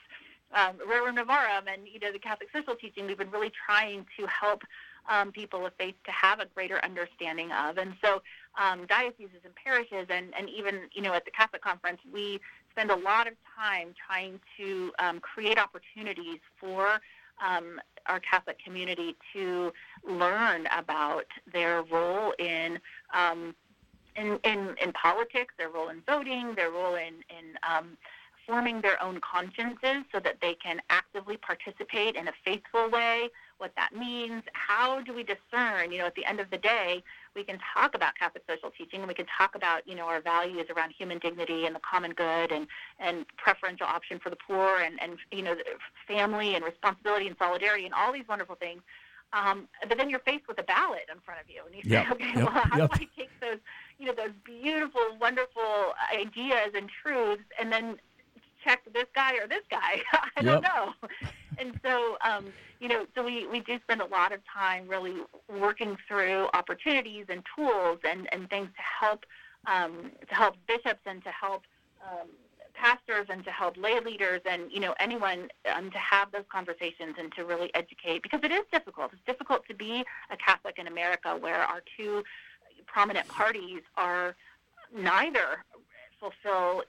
um, 0.53 0.75
Novarum 0.87 1.67
and 1.71 1.87
you 1.91 1.99
know 1.99 2.11
the 2.11 2.19
Catholic 2.19 2.49
social 2.53 2.75
teaching, 2.75 3.05
we've 3.07 3.17
been 3.17 3.31
really 3.31 3.51
trying 3.65 4.05
to 4.17 4.25
help 4.27 4.63
um, 5.09 5.31
people 5.31 5.65
of 5.65 5.73
faith 5.77 5.95
to 6.05 6.11
have 6.11 6.39
a 6.39 6.45
greater 6.45 6.83
understanding 6.83 7.51
of. 7.51 7.77
And 7.77 7.93
so, 8.03 8.21
um, 8.59 8.85
dioceses 8.87 9.41
and 9.43 9.53
parishes, 9.55 10.07
and, 10.09 10.33
and 10.37 10.49
even 10.49 10.81
you 10.93 11.01
know 11.01 11.13
at 11.13 11.25
the 11.25 11.31
Catholic 11.31 11.61
Conference, 11.61 11.99
we 12.11 12.39
spend 12.71 12.91
a 12.91 12.95
lot 12.95 13.27
of 13.27 13.33
time 13.57 13.93
trying 14.07 14.39
to 14.57 14.91
um, 14.99 15.19
create 15.19 15.57
opportunities 15.57 16.39
for 16.59 16.99
um, 17.45 17.79
our 18.07 18.19
Catholic 18.19 18.57
community 18.63 19.15
to 19.33 19.71
learn 20.07 20.67
about 20.75 21.25
their 21.51 21.83
role 21.83 22.33
in. 22.39 22.79
Um, 23.13 23.55
in, 24.15 24.39
in, 24.43 24.75
in 24.81 24.91
politics, 24.93 25.53
their 25.57 25.69
role 25.69 25.89
in 25.89 26.01
voting, 26.07 26.53
their 26.55 26.71
role 26.71 26.95
in, 26.95 27.15
in 27.29 27.57
um, 27.67 27.97
forming 28.49 28.81
their 28.81 29.01
own 29.01 29.21
consciences 29.21 30.03
so 30.11 30.19
that 30.19 30.37
they 30.41 30.55
can 30.55 30.81
actively 30.89 31.37
participate 31.37 32.15
in 32.15 32.27
a 32.27 32.31
faithful 32.43 32.89
way, 32.89 33.29
what 33.59 33.71
that 33.75 33.89
means, 33.95 34.41
how 34.53 35.01
do 35.01 35.13
we 35.13 35.23
discern, 35.23 35.91
you 35.91 35.99
know, 35.99 36.05
at 36.05 36.15
the 36.15 36.25
end 36.25 36.39
of 36.39 36.49
the 36.49 36.57
day, 36.57 37.03
we 37.35 37.43
can 37.43 37.59
talk 37.75 37.93
about 37.93 38.15
Catholic 38.17 38.43
social 38.49 38.71
teaching 38.71 39.01
and 39.01 39.07
we 39.07 39.13
can 39.13 39.27
talk 39.37 39.53
about, 39.53 39.87
you 39.87 39.95
know, 39.95 40.05
our 40.05 40.21
values 40.21 40.65
around 40.75 40.93
human 40.97 41.19
dignity 41.19 41.65
and 41.65 41.75
the 41.75 41.79
common 41.79 42.11
good 42.11 42.51
and, 42.51 42.65
and 42.99 43.25
preferential 43.37 43.85
option 43.85 44.19
for 44.19 44.29
the 44.31 44.37
poor 44.47 44.77
and, 44.77 44.97
and, 45.01 45.17
you 45.31 45.43
know, 45.43 45.55
family 46.07 46.55
and 46.55 46.65
responsibility 46.65 47.27
and 47.27 47.35
solidarity 47.37 47.85
and 47.85 47.93
all 47.93 48.11
these 48.11 48.27
wonderful 48.27 48.55
things. 48.55 48.81
Um, 49.31 49.67
but 49.87 49.97
then 49.97 50.09
you're 50.09 50.19
faced 50.19 50.47
with 50.47 50.59
a 50.59 50.63
ballot 50.63 51.05
in 51.13 51.19
front 51.21 51.39
of 51.39 51.49
you, 51.49 51.61
and 51.65 51.75
you 51.75 51.83
say, 51.83 52.03
yep, 52.03 52.11
okay, 52.11 52.25
yep, 52.27 52.35
well, 52.35 52.49
how 52.49 52.77
yep. 52.77 52.91
do 52.91 53.03
I 53.03 53.07
take 53.17 53.29
those, 53.39 53.59
you 53.99 54.07
know, 54.07 54.13
those 54.13 54.33
beautiful, 54.43 55.01
wonderful 55.19 55.93
ideas 56.11 56.71
and 56.75 56.89
truths, 56.89 57.43
and 57.59 57.71
then 57.71 57.97
check 58.63 58.81
this 58.93 59.05
guy 59.13 59.35
or 59.35 59.47
this 59.47 59.63
guy. 59.69 60.01
I 60.37 60.41
don't 60.41 60.63
know. 60.63 60.93
And 61.57 61.79
so, 61.83 62.17
um, 62.21 62.47
you 62.79 62.87
know, 62.87 63.05
so 63.15 63.23
we, 63.23 63.45
we 63.47 63.59
do 63.59 63.79
spend 63.83 64.01
a 64.01 64.05
lot 64.05 64.31
of 64.31 64.39
time 64.51 64.87
really 64.87 65.15
working 65.47 65.97
through 66.07 66.47
opportunities 66.53 67.25
and 67.29 67.43
tools 67.55 67.99
and, 68.03 68.27
and 68.31 68.49
things 68.49 68.69
to 68.75 69.05
help 69.05 69.25
um, 69.67 70.11
to 70.27 70.35
help 70.35 70.55
bishops 70.67 71.01
and 71.05 71.21
to 71.23 71.29
help 71.29 71.63
um, 72.01 72.29
pastors 72.83 73.27
and 73.29 73.43
to 73.43 73.51
help 73.51 73.75
lay 73.77 73.99
leaders 73.99 74.41
and 74.49 74.71
you 74.71 74.79
know 74.79 74.93
anyone 74.99 75.49
um, 75.75 75.91
to 75.91 75.97
have 75.97 76.31
those 76.31 76.45
conversations 76.51 77.15
and 77.19 77.31
to 77.33 77.43
really 77.45 77.69
educate 77.75 78.23
because 78.23 78.39
it 78.43 78.51
is 78.51 78.63
difficult. 78.71 79.11
It's 79.13 79.21
difficult 79.25 79.61
to 79.67 79.73
be 79.75 80.03
a 80.31 80.37
Catholic 80.37 80.75
in 80.79 80.87
America 80.87 81.35
where 81.45 81.61
our 81.71 81.81
two 81.97 82.23
prominent 82.87 83.27
parties 83.27 83.81
are 83.97 84.35
neither 84.95 85.63
fulfill 86.19 86.83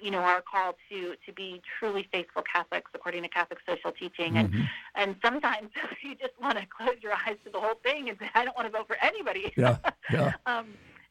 you 0.00 0.10
know 0.10 0.18
our 0.18 0.40
call 0.42 0.74
to 0.90 1.14
to 1.26 1.32
be 1.32 1.60
truly 1.78 2.08
faithful 2.12 2.42
Catholics 2.50 2.90
according 2.94 3.22
to 3.22 3.28
Catholic 3.28 3.58
social 3.68 3.92
teaching 3.92 4.36
and 4.38 4.52
Mhm. 4.52 4.68
and 4.96 5.16
sometimes 5.24 5.70
you 6.02 6.14
just 6.14 6.34
want 6.40 6.58
to 6.58 6.66
close 6.66 6.96
your 7.00 7.12
eyes 7.12 7.36
to 7.44 7.50
the 7.50 7.60
whole 7.60 7.78
thing 7.82 8.08
and 8.08 8.18
say 8.18 8.28
I 8.34 8.44
don't 8.44 8.56
want 8.56 8.66
to 8.70 8.76
vote 8.76 8.86
for 8.86 8.96
anybody 9.02 9.52
Yeah, 9.56 9.76
yeah. 10.12 10.32
um, 10.46 10.66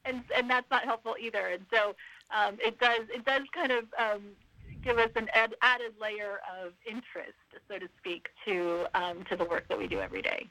and 0.06 0.24
and 0.36 0.50
that's 0.50 0.70
not 0.72 0.84
helpful 0.84 1.16
either 1.20 1.48
and 1.48 1.66
so 1.74 1.96
um, 2.32 2.58
it 2.60 2.80
does 2.80 3.02
it 3.14 3.26
does 3.26 3.44
kind 3.54 3.72
of 3.72 3.86
um, 3.98 4.22
give 4.84 4.98
us 4.98 5.10
an 5.16 5.30
ad, 5.34 5.56
added 5.62 5.94
layer 6.02 6.40
of 6.62 6.74
interest 6.86 7.34
so 7.70 7.78
to 7.80 7.88
speak 7.98 8.30
to 8.46 8.86
um, 8.94 9.24
to 9.30 9.36
the 9.36 9.46
work 9.46 9.68
that 9.68 9.78
we 9.78 9.88
do 9.88 10.00
every 10.00 10.22
day 10.22 10.46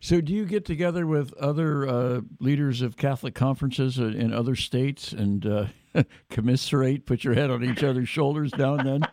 So, 0.00 0.20
do 0.20 0.32
you 0.32 0.44
get 0.46 0.64
together 0.64 1.06
with 1.06 1.32
other 1.34 1.86
uh, 1.88 2.20
leaders 2.40 2.82
of 2.82 2.96
Catholic 2.96 3.34
conferences 3.36 3.98
in 3.98 4.32
other 4.32 4.56
states 4.56 5.12
and 5.12 5.46
uh, 5.46 5.66
commiserate, 6.30 7.06
put 7.06 7.22
your 7.22 7.34
head 7.34 7.50
on 7.50 7.62
each 7.62 7.84
other's 7.84 8.08
shoulders 8.08 8.52
now 8.56 8.74
and 8.74 8.86
then? 8.86 9.02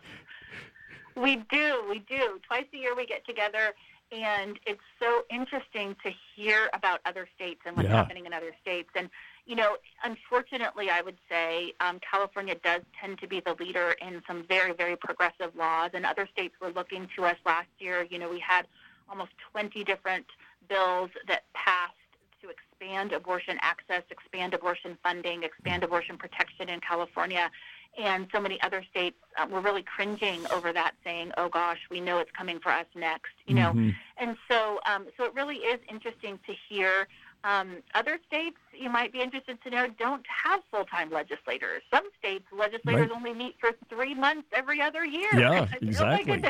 We 1.16 1.36
do, 1.50 1.84
we 1.88 1.98
do. 1.98 2.40
Twice 2.46 2.64
a 2.72 2.76
year 2.78 2.94
we 2.96 3.04
get 3.04 3.26
together, 3.26 3.74
and 4.10 4.58
it's 4.64 4.80
so 4.98 5.22
interesting 5.30 5.94
to 6.04 6.10
hear 6.34 6.70
about 6.72 7.00
other 7.04 7.28
states 7.34 7.60
and 7.66 7.76
what's 7.76 7.88
Yeah. 7.90 7.96
happening 7.96 8.24
in 8.26 8.32
other 8.32 8.52
states. 8.62 8.88
And 8.94 9.10
you 9.50 9.56
know, 9.56 9.76
unfortunately, 10.04 10.90
I 10.90 11.02
would 11.02 11.16
say 11.28 11.72
um, 11.80 11.98
California 12.08 12.54
does 12.62 12.82
tend 13.00 13.18
to 13.18 13.26
be 13.26 13.40
the 13.40 13.54
leader 13.54 13.96
in 14.00 14.22
some 14.24 14.44
very, 14.48 14.72
very 14.72 14.94
progressive 14.94 15.56
laws, 15.56 15.90
and 15.92 16.06
other 16.06 16.28
states 16.32 16.54
were 16.62 16.70
looking 16.70 17.08
to 17.16 17.24
us 17.24 17.34
last 17.44 17.66
year. 17.80 18.06
You 18.08 18.20
know, 18.20 18.30
we 18.30 18.38
had 18.38 18.68
almost 19.08 19.32
20 19.50 19.82
different 19.82 20.26
bills 20.68 21.10
that 21.26 21.42
passed 21.52 21.94
to 22.42 22.48
expand 22.48 23.12
abortion 23.12 23.58
access, 23.60 24.04
expand 24.08 24.54
abortion 24.54 24.96
funding, 25.02 25.42
expand 25.42 25.82
abortion 25.82 26.16
protection 26.16 26.68
in 26.68 26.78
California. 26.78 27.50
And 27.98 28.28
so 28.32 28.40
many 28.40 28.62
other 28.62 28.84
states 28.88 29.16
uh, 29.36 29.48
were 29.50 29.60
really 29.60 29.82
cringing 29.82 30.46
over 30.52 30.72
that, 30.72 30.92
saying, 31.02 31.32
"Oh 31.36 31.48
gosh, 31.48 31.80
we 31.90 32.00
know 32.00 32.18
it's 32.18 32.30
coming 32.30 32.60
for 32.60 32.70
us 32.70 32.86
next," 32.94 33.32
you 33.46 33.54
know. 33.54 33.72
Mhm. 33.72 33.96
And 34.16 34.36
so, 34.48 34.78
um, 34.86 35.08
so 35.16 35.24
it 35.24 35.34
really 35.34 35.56
is 35.56 35.80
interesting 35.90 36.38
to 36.46 36.54
hear. 36.68 37.08
Um, 37.42 37.76
other 37.94 38.18
states, 38.26 38.58
you 38.72 38.90
might 38.90 39.12
be 39.12 39.20
interested 39.20 39.62
to 39.62 39.70
know, 39.70 39.88
don't 39.98 40.24
have 40.44 40.60
full-time 40.70 41.10
legislators. 41.10 41.82
Some 41.92 42.04
states, 42.18 42.44
legislators 42.52 43.08
Right. 43.08 43.16
only 43.16 43.32
meet 43.32 43.56
for 43.58 43.70
three 43.88 44.14
months 44.14 44.48
every 44.52 44.80
other 44.80 45.04
year. 45.04 45.30
Yeah, 45.34 45.66
oh 45.72 45.76
exactly. 45.82 46.42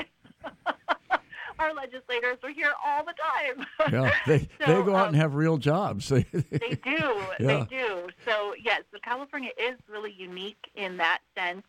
Our 1.58 1.74
legislators 1.74 2.38
are 2.42 2.50
here 2.50 2.72
all 2.84 3.04
the 3.04 3.12
time. 3.12 3.66
Yeah, 3.92 4.10
they 4.26 4.38
they 4.58 4.66
go 4.66 4.96
out 4.96 5.02
um, 5.02 5.08
and 5.08 5.16
have 5.16 5.34
real 5.34 5.58
jobs. 5.58 6.08
they 6.08 6.22
do. 6.32 6.80
Yeah. 6.86 7.28
They 7.38 7.66
do. 7.68 8.08
So 8.26 8.54
yes, 8.62 8.82
so 8.90 8.98
California 9.04 9.50
is 9.58 9.76
really 9.86 10.12
unique 10.12 10.70
in 10.74 10.96
that 10.96 11.18
sense. 11.36 11.64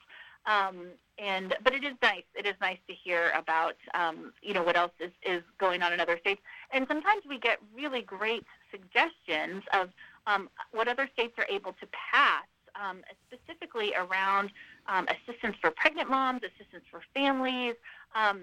Um, 0.46 0.88
and 1.18 1.56
but 1.62 1.74
it 1.74 1.84
is 1.84 1.94
nice. 2.02 2.24
It 2.36 2.46
is 2.46 2.54
nice 2.62 2.78
to 2.88 2.94
hear 2.94 3.32
about 3.38 3.76
um, 3.94 4.32
you 4.42 4.54
know 4.54 4.64
what 4.64 4.78
else 4.78 4.94
is, 5.02 5.12
is 5.24 5.44
going 5.60 5.82
on 5.84 5.92
in 5.92 6.00
other 6.00 6.18
states. 6.20 6.42
And 6.72 6.88
sometimes 6.88 7.24
we 7.28 7.38
get 7.38 7.58
really 7.76 8.02
great 8.02 8.46
suggestions 8.72 9.64
of 9.74 9.90
um, 10.28 10.50
what 10.72 10.88
other 10.88 11.10
states 11.14 11.34
are 11.38 11.48
able 11.50 11.74
to 11.74 11.88
pass, 11.92 12.46
um, 12.82 13.02
specifically 13.28 13.94
around 13.96 14.52
um, 14.88 15.06
assistance 15.08 15.56
for 15.62 15.72
pregnant 15.72 16.10
moms, 16.10 16.42
assistance 16.44 16.84
for 16.90 17.02
families. 17.14 17.76
Um, 18.16 18.42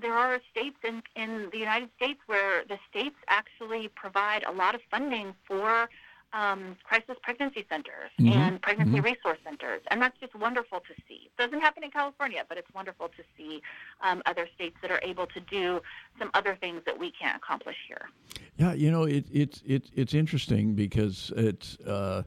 there 0.00 0.12
are 0.12 0.38
states 0.50 0.76
in, 0.84 1.02
in 1.16 1.48
the 1.52 1.58
United 1.58 1.90
States 1.96 2.20
where 2.26 2.64
the 2.68 2.78
states 2.90 3.16
actually 3.28 3.88
provide 3.88 4.44
a 4.46 4.52
lot 4.52 4.74
of 4.74 4.80
funding 4.90 5.34
for 5.46 5.88
um, 6.32 6.76
crisis 6.84 7.16
pregnancy 7.22 7.66
centers 7.68 8.10
Mhm, 8.18 8.32
and 8.32 8.60
pregnancy 8.62 8.98
mhm. 8.98 9.04
resource 9.04 9.38
centers, 9.44 9.82
and 9.90 10.00
that's 10.00 10.18
just 10.20 10.34
wonderful 10.34 10.80
to 10.80 10.94
see. 11.08 11.26
It 11.26 11.36
doesn't 11.38 11.60
happen 11.60 11.84
in 11.84 11.90
California, 11.90 12.44
but 12.48 12.58
it's 12.58 12.72
wonderful 12.74 13.08
to 13.08 13.22
see 13.36 13.62
um, 14.02 14.22
other 14.26 14.48
states 14.54 14.76
that 14.82 14.90
are 14.90 15.00
able 15.02 15.26
to 15.26 15.40
do 15.40 15.80
some 16.18 16.30
other 16.34 16.56
things 16.60 16.82
that 16.86 16.98
we 16.98 17.10
can't 17.10 17.36
accomplish 17.36 17.76
here. 17.86 18.08
Yeah, 18.56 18.72
you 18.72 18.90
know, 18.90 19.04
it, 19.04 19.26
it's 19.32 19.62
it's 19.66 19.90
it's 19.94 20.14
interesting 20.14 20.74
because 20.74 21.32
it's 21.36 21.78
uh, 21.80 22.22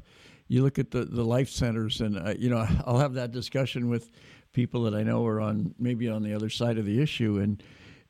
you 0.47 0.64
look 0.64 0.78
at 0.80 0.91
the, 0.91 1.06
the 1.06 1.24
life 1.24 1.49
centers, 1.49 2.01
and 2.01 2.18
uh, 2.18 2.34
you 2.38 2.49
know, 2.49 2.68
I'll 2.86 2.99
have 2.99 3.14
that 3.16 3.32
discussion 3.32 3.89
with 3.89 4.12
people 4.53 4.84
that 4.84 4.93
I 4.95 5.03
know 5.03 5.26
are 5.26 5.41
on 5.41 5.74
maybe 5.80 6.08
on 6.10 6.24
the 6.24 6.34
other 6.34 6.49
side 6.49 6.78
of 6.78 6.86
the 6.86 7.01
issue, 7.01 7.39
and 7.39 7.62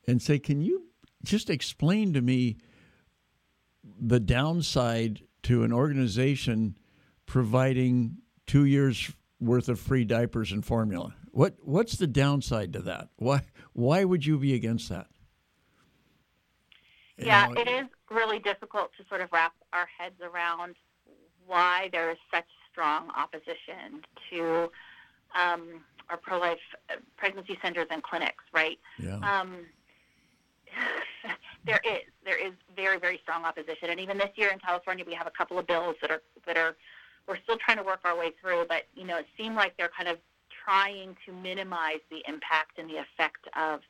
and 0.06 0.20
say, 0.20 0.38
can 0.38 0.60
you 0.60 0.84
just 1.24 1.50
explain 1.50 2.12
to 2.12 2.20
me 2.20 2.56
the 4.00 4.20
downside 4.20 5.22
to 5.46 5.62
an 5.62 5.72
organization 5.72 6.76
providing 7.24 8.16
two 8.48 8.64
years 8.64 9.12
worth 9.38 9.68
of 9.68 9.78
free 9.78 10.04
diapers 10.04 10.50
and 10.50 10.64
formula? 10.64 11.14
What 11.30 11.54
what's 11.62 11.96
the 11.96 12.08
downside 12.08 12.72
to 12.72 12.80
that? 12.80 13.10
Why 13.16 13.42
why 13.72 14.02
would 14.02 14.26
you 14.26 14.38
be 14.38 14.54
against 14.54 14.88
that? 14.88 15.06
You 17.18 17.26
Yeah, 17.26 17.46
know, 17.46 17.60
it 17.60 17.68
is 17.68 17.86
really 18.10 18.40
difficult 18.40 18.90
to 18.98 19.04
sort 19.08 19.20
of 19.20 19.30
wrap 19.32 19.52
our 19.72 19.86
heads 19.98 20.20
around 20.20 20.74
why 21.46 21.90
there 21.92 22.10
is 22.10 22.18
such 22.34 22.46
strong 22.72 23.10
opposition 23.16 24.02
to 24.30 24.70
um, 25.40 25.84
our 26.10 26.16
pro-life 26.16 26.58
pregnancy 27.16 27.56
centers 27.62 27.86
and 27.90 28.02
clinics, 28.02 28.42
right? 28.52 28.78
Yeah. 28.98 29.18
Um, 29.18 29.66
there 31.66 31.80
is. 31.84 32.02
There 32.24 32.38
is 32.38 32.52
very 32.74 32.98
very 32.98 33.18
strong 33.22 33.44
opposition, 33.44 33.90
and 33.90 34.00
even 34.00 34.18
this 34.18 34.30
year 34.36 34.50
in 34.50 34.58
California, 34.58 35.04
we 35.06 35.14
have 35.14 35.26
a 35.26 35.30
couple 35.30 35.58
of 35.58 35.66
bills 35.66 35.96
that 36.00 36.10
are 36.10 36.22
that 36.46 36.56
are 36.56 36.76
we're 37.28 37.38
still 37.42 37.56
trying 37.58 37.78
to 37.78 37.82
work 37.82 38.00
our 38.04 38.16
way 38.16 38.32
through. 38.40 38.66
But 38.68 38.84
you 38.94 39.04
know, 39.04 39.18
it 39.18 39.26
seemed 39.36 39.56
like 39.56 39.76
they're 39.76 39.90
kind 39.96 40.08
of 40.08 40.18
trying 40.64 41.16
to 41.26 41.32
minimize 41.32 42.00
the 42.10 42.22
impact 42.26 42.78
and 42.78 42.88
the 42.88 42.96
effect 42.96 43.46
of 43.56 43.80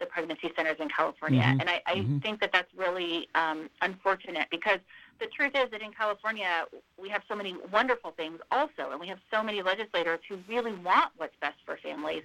the 0.00 0.06
pregnancy 0.06 0.50
centers 0.56 0.76
in 0.80 0.88
California, 0.88 1.42
Mhm, 1.42 1.60
and 1.60 1.70
I, 1.70 1.82
I 1.86 1.94
mhm. 1.96 2.22
think 2.22 2.40
that 2.40 2.52
that's 2.52 2.72
really 2.74 3.28
um, 3.34 3.70
unfortunate 3.82 4.48
because 4.50 4.80
the 5.20 5.26
truth 5.28 5.52
is 5.54 5.70
that 5.70 5.80
in 5.80 5.92
California 5.92 6.66
we 7.00 7.08
have 7.08 7.22
so 7.28 7.36
many 7.36 7.54
wonderful 7.70 8.10
things 8.10 8.40
also, 8.50 8.90
and 8.90 8.98
we 9.00 9.06
have 9.06 9.20
so 9.30 9.42
many 9.42 9.62
legislators 9.62 10.18
who 10.28 10.38
really 10.48 10.72
want 10.72 11.12
what's 11.18 11.36
best 11.40 11.58
for 11.64 11.76
families, 11.76 12.24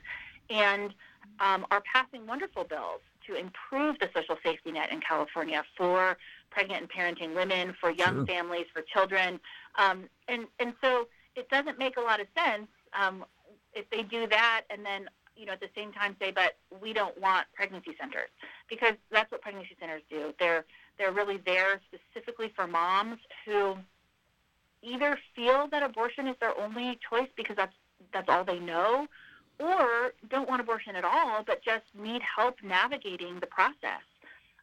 and 0.49 0.93
um, 1.39 1.67
are 1.69 1.81
passing 1.93 2.25
wonderful 2.25 2.63
bills 2.63 3.01
to 3.27 3.35
improve 3.35 3.97
the 3.99 4.09
social 4.15 4.37
safety 4.43 4.71
net 4.71 4.91
in 4.91 4.99
California 5.01 5.63
for 5.77 6.17
pregnant 6.49 6.81
and 6.81 6.89
parenting 6.91 7.35
women, 7.35 7.75
for 7.79 7.91
young 7.91 8.15
Sure. 8.15 8.25
families, 8.25 8.65
for 8.73 8.81
children, 8.81 9.39
um, 9.77 10.09
and 10.27 10.47
and 10.59 10.73
so 10.81 11.07
it 11.35 11.49
doesn't 11.49 11.77
make 11.77 11.97
a 11.97 12.01
lot 12.01 12.19
of 12.19 12.27
sense 12.35 12.67
um, 12.99 13.25
if 13.73 13.89
they 13.91 14.01
do 14.03 14.27
that 14.27 14.63
and 14.69 14.85
then 14.85 15.09
you 15.35 15.45
know, 15.45 15.53
at 15.53 15.59
the 15.59 15.69
same 15.75 15.91
time 15.93 16.15
say, 16.19 16.31
but 16.31 16.57
we 16.81 16.93
don't 16.93 17.15
want 17.21 17.45
pregnancy 17.53 17.91
centers 17.99 18.29
because 18.69 18.93
that's 19.11 19.31
what 19.31 19.41
pregnancy 19.41 19.75
centers 19.79 20.01
do. 20.09 20.33
They're 20.39 20.65
they're 20.97 21.11
really 21.11 21.37
there 21.45 21.79
specifically 21.93 22.51
for 22.55 22.65
moms 22.65 23.19
who 23.45 23.75
either 24.81 25.19
feel 25.35 25.67
that 25.71 25.83
abortion 25.83 26.27
is 26.27 26.35
their 26.39 26.57
only 26.59 26.97
choice 27.07 27.29
because 27.35 27.55
that's 27.55 27.75
that's 28.13 28.27
all 28.29 28.43
they 28.43 28.59
know, 28.59 29.07
or 29.59 30.13
don't 30.29 30.47
want 30.47 30.61
abortion 30.61 30.95
at 30.95 31.03
all, 31.03 31.43
but 31.45 31.63
just 31.63 31.85
need 31.97 32.21
help 32.21 32.57
navigating 32.63 33.39
the 33.39 33.47
process. 33.47 34.03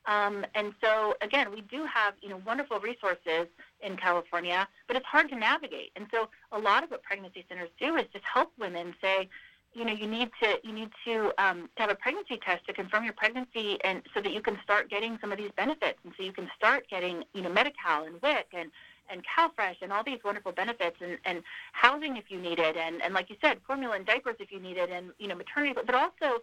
Um, 0.07 0.45
and 0.55 0.75
so, 0.83 1.15
again, 1.23 1.51
we 1.51 1.63
do 1.63 1.87
have 1.87 2.15
you 2.21 2.29
know 2.29 2.41
wonderful 2.45 2.79
resources 2.79 3.47
in 3.81 3.97
California, 3.97 4.69
but 4.87 4.97
it's 4.97 5.07
hard 5.07 5.31
to 5.31 5.37
navigate. 5.37 5.93
And 5.97 6.07
so, 6.13 6.29
a 6.53 6.59
lot 6.59 6.85
of 6.85 6.91
what 6.91 7.03
pregnancy 7.03 7.45
centers 7.49 7.71
do 7.81 7.97
is 7.97 8.05
just 8.13 8.25
help 8.25 8.53
women 8.59 8.95
say, 9.01 9.29
you 9.73 9.85
know, 9.85 9.93
you 9.93 10.07
need 10.07 10.31
to 10.43 10.59
you 10.63 10.73
need 10.73 10.91
to, 11.07 11.33
um, 11.39 11.71
to 11.77 11.83
have 11.83 11.91
a 11.91 11.95
pregnancy 11.95 12.39
test 12.45 12.67
to 12.67 12.73
confirm 12.75 13.05
your 13.05 13.15
pregnancy, 13.15 13.79
and 13.83 14.03
so 14.13 14.21
that 14.21 14.33
you 14.33 14.43
can 14.43 14.59
start 14.63 14.91
getting 14.91 15.19
some 15.21 15.33
of 15.33 15.39
these 15.39 15.51
benefits, 15.57 15.99
and 16.05 16.13
so 16.17 16.23
you 16.23 16.33
can 16.33 16.51
start 16.57 16.87
getting 16.91 17.25
you 17.33 17.41
know 17.41 17.49
Medi-Cal 17.49 18.05
and 18.05 18.21
WIC 18.21 18.47
and 18.53 18.71
and 19.11 19.23
CalFresh 19.25 19.77
and 19.83 19.93
all 19.93 20.05
these 20.05 20.21
wonderful 20.25 20.53
benefits 20.53 20.97
and, 21.01 21.19
and 21.25 21.43
housing 21.73 22.17
if 22.17 22.25
you 22.31 22.41
need 22.41 22.59
it 22.59 22.77
and, 22.77 23.03
and 23.03 23.15
like 23.15 23.31
you 23.31 23.37
said, 23.41 23.59
formula 23.67 23.97
and 23.97 24.07
diapers 24.07 24.37
if 24.39 24.51
you 24.51 24.61
need 24.61 24.77
it 24.77 24.91
and 24.91 25.11
you 25.19 25.29
know 25.29 25.35
maternity 25.35 25.75
but 25.87 25.95
also 25.95 26.41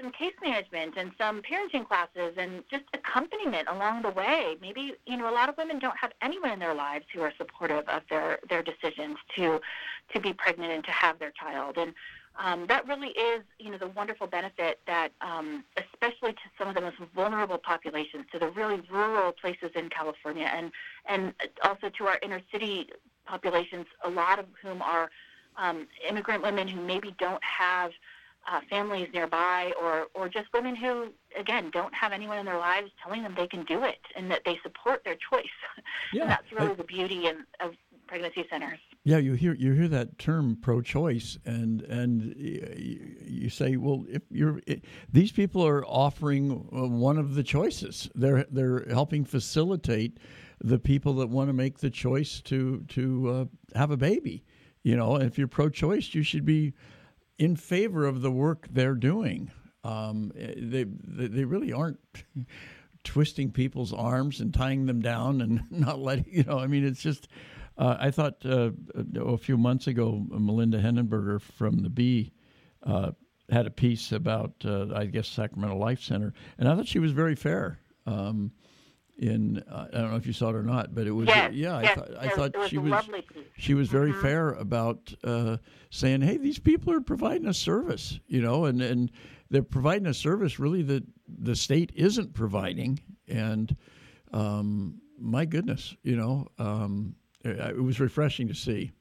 some 0.00 0.10
case 0.10 0.34
management 0.42 0.94
and 0.96 1.12
some 1.18 1.40
parenting 1.42 1.86
classes 1.86 2.34
and 2.36 2.64
just 2.70 2.84
accompaniment 2.94 3.68
along 3.68 4.02
the 4.02 4.10
way. 4.10 4.56
Maybe 4.60 4.94
you 5.06 5.16
know 5.16 5.30
a 5.30 5.34
lot 5.34 5.48
of 5.48 5.56
women 5.56 5.78
don't 5.78 5.96
have 5.96 6.12
anyone 6.20 6.50
in 6.50 6.58
their 6.58 6.74
lives 6.74 7.04
who 7.14 7.20
are 7.20 7.32
supportive 7.36 7.88
of 7.88 8.02
their 8.10 8.38
their 8.48 8.62
decisions 8.62 9.18
to 9.36 9.60
to 10.12 10.20
be 10.20 10.32
pregnant 10.32 10.72
and 10.72 10.84
to 10.84 10.90
have 10.90 11.18
their 11.18 11.30
child. 11.30 11.78
And 11.78 11.94
um, 12.42 12.66
that 12.68 12.86
really 12.88 13.08
is, 13.08 13.42
you 13.58 13.70
know, 13.70 13.78
the 13.78 13.88
wonderful 13.88 14.26
benefit 14.26 14.80
that, 14.86 15.10
um, 15.20 15.64
especially 15.76 16.32
to 16.32 16.40
some 16.58 16.68
of 16.68 16.74
the 16.74 16.80
most 16.80 16.96
vulnerable 17.14 17.58
populations, 17.58 18.24
to 18.32 18.38
the 18.38 18.48
really 18.50 18.82
rural 18.90 19.32
places 19.32 19.70
in 19.74 19.88
California, 19.88 20.50
and 20.52 20.72
and 21.06 21.32
also 21.62 21.90
to 21.96 22.06
our 22.06 22.18
inner 22.22 22.40
city 22.50 22.88
populations, 23.24 23.86
a 24.04 24.10
lot 24.10 24.38
of 24.38 24.46
whom 24.60 24.82
are 24.82 25.10
um, 25.56 25.86
immigrant 26.08 26.42
women 26.42 26.66
who 26.66 26.80
maybe 26.80 27.14
don't 27.18 27.42
have 27.42 27.92
uh, 28.50 28.60
families 28.68 29.08
nearby, 29.14 29.72
or 29.80 30.06
or 30.14 30.28
just 30.28 30.46
women 30.52 30.74
who, 30.74 31.12
again, 31.38 31.70
don't 31.72 31.94
have 31.94 32.12
anyone 32.12 32.38
in 32.38 32.46
their 32.46 32.58
lives 32.58 32.90
telling 33.02 33.22
them 33.22 33.34
they 33.36 33.46
can 33.46 33.64
do 33.64 33.84
it 33.84 34.00
and 34.16 34.28
that 34.30 34.42
they 34.44 34.58
support 34.62 35.02
their 35.04 35.16
choice. 35.30 35.46
Yeah, 36.12 36.22
and 36.22 36.30
that's 36.30 36.52
really 36.52 36.72
I, 36.72 36.74
the 36.74 36.84
beauty 36.84 37.26
in, 37.26 37.44
of 37.60 37.74
pregnancy 38.06 38.44
centers. 38.50 38.78
Yeah, 39.06 39.18
you 39.18 39.34
hear 39.34 39.52
you 39.52 39.72
hear 39.72 39.88
that 39.88 40.18
term 40.18 40.56
pro-choice, 40.56 41.36
and 41.44 41.82
and 41.82 42.34
you 42.38 43.50
say, 43.50 43.76
well, 43.76 44.06
if 44.08 44.22
you're 44.30 44.62
these 45.12 45.30
people 45.30 45.64
are 45.66 45.84
offering 45.84 46.66
uh, 46.74 46.88
one 46.88 47.18
of 47.18 47.34
the 47.34 47.42
choices. 47.42 48.08
They're 48.14 48.46
they're 48.50 48.86
helping 48.88 49.26
facilitate 49.26 50.18
the 50.62 50.78
people 50.78 51.12
that 51.16 51.28
want 51.28 51.50
to 51.50 51.52
make 51.52 51.78
the 51.78 51.90
choice 51.90 52.40
to 52.42 52.82
to 52.88 53.28
uh, 53.28 53.78
have 53.78 53.90
a 53.90 53.98
baby. 53.98 54.42
You 54.82 54.96
know, 54.96 55.16
if 55.16 55.36
you're 55.36 55.48
pro-choice, 55.48 56.14
you 56.14 56.22
should 56.22 56.46
be 56.46 56.72
in 57.38 57.56
favor 57.56 58.06
of 58.06 58.22
the 58.22 58.30
work 58.30 58.68
they're 58.70 58.94
doing. 58.94 59.50
Um, 59.82 60.32
they 60.34 60.84
they 60.84 61.44
really 61.44 61.74
aren't 61.74 62.00
twisting 63.04 63.50
people's 63.52 63.92
arms 63.92 64.40
and 64.40 64.54
tying 64.54 64.86
them 64.86 65.02
down 65.02 65.42
and 65.42 65.64
not 65.70 65.98
letting 65.98 66.26
you 66.30 66.44
know. 66.44 66.58
I 66.58 66.68
mean, 66.68 66.86
it's 66.86 67.02
just 67.02 67.28
uh, 67.76 67.96
I 67.98 68.10
thought 68.10 68.44
uh, 68.44 68.70
a 69.16 69.36
few 69.36 69.56
months 69.56 69.86
ago, 69.86 70.24
Melinda 70.28 70.80
Henneberger 70.80 71.40
from 71.40 71.78
the 71.78 71.90
Bee 71.90 72.32
uh, 72.84 73.12
had 73.50 73.66
a 73.66 73.70
piece 73.70 74.12
about, 74.12 74.52
uh, 74.64 74.94
I 74.94 75.06
guess, 75.06 75.28
Sacramento 75.28 75.76
Life 75.76 76.00
Center, 76.00 76.32
and 76.58 76.68
I 76.68 76.76
thought 76.76 76.86
she 76.86 76.98
was 76.98 77.12
very 77.12 77.34
fair. 77.34 77.78
Um, 78.06 78.52
in 79.18 79.62
I 79.70 79.86
don't 79.92 80.10
know 80.10 80.16
if 80.16 80.26
you 80.26 80.32
saw 80.32 80.48
it 80.48 80.56
or 80.56 80.62
not, 80.62 80.94
but 80.94 81.06
it 81.06 81.12
was 81.12 81.28
yes, 81.28 81.52
yeah. 81.52 81.80
Yes, 81.80 81.98
I, 81.98 82.00
th- 82.00 82.18
I 82.20 82.28
thought 82.30 82.56
was 82.56 82.68
she 82.68 82.78
was 82.78 83.04
she 83.56 83.74
was 83.74 83.88
very 83.88 84.10
mm-hmm. 84.10 84.22
fair 84.22 84.50
about 84.50 85.14
uh, 85.22 85.58
saying, 85.90 86.22
"Hey, 86.22 86.36
these 86.36 86.58
people 86.58 86.92
are 86.92 87.00
providing 87.00 87.46
a 87.46 87.54
service, 87.54 88.18
you 88.26 88.42
know, 88.42 88.64
and 88.64 88.82
and 88.82 89.12
they're 89.50 89.62
providing 89.62 90.06
a 90.06 90.14
service 90.14 90.58
really 90.58 90.82
that 90.82 91.04
the 91.28 91.54
state 91.54 91.92
isn't 91.94 92.34
providing." 92.34 92.98
And 93.28 93.76
um, 94.32 95.00
my 95.18 95.44
goodness, 95.44 95.94
you 96.02 96.16
know, 96.16 96.48
um, 96.58 97.14
it 97.44 97.82
was 97.82 98.00
refreshing 98.00 98.48
to 98.48 98.54
see. 98.54 98.92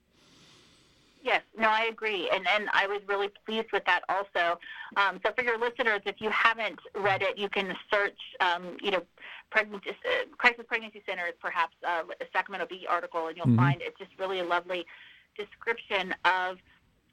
Yes, 1.23 1.41
no, 1.57 1.69
I 1.69 1.85
agree, 1.85 2.29
and 2.33 2.45
and 2.47 2.69
I 2.73 2.85
was 2.85 3.01
really 3.07 3.29
pleased 3.45 3.69
with 3.71 3.85
that 3.85 4.01
also. 4.09 4.59
Um, 4.97 5.21
so 5.25 5.31
for 5.33 5.41
your 5.41 5.57
listeners, 5.57 6.01
if 6.05 6.19
you 6.19 6.29
haven't 6.29 6.79
read 6.95 7.21
it, 7.21 7.37
you 7.37 7.47
can 7.47 7.73
search, 7.89 8.19
um, 8.41 8.75
you 8.81 8.91
know, 8.91 9.03
pregnancy, 9.49 9.91
uh, 9.91 10.25
crisis 10.37 10.65
pregnancy 10.67 11.01
centers, 11.07 11.33
perhaps 11.39 11.75
uh, 11.87 12.03
a 12.19 12.25
Sacramento 12.33 12.67
Bee 12.69 12.85
article, 12.89 13.27
and 13.27 13.37
you'll 13.37 13.45
mm-hmm. 13.45 13.55
find 13.55 13.81
it's 13.81 13.97
just 13.97 14.11
really 14.19 14.39
a 14.39 14.43
lovely 14.43 14.85
description 15.37 16.13
of 16.25 16.57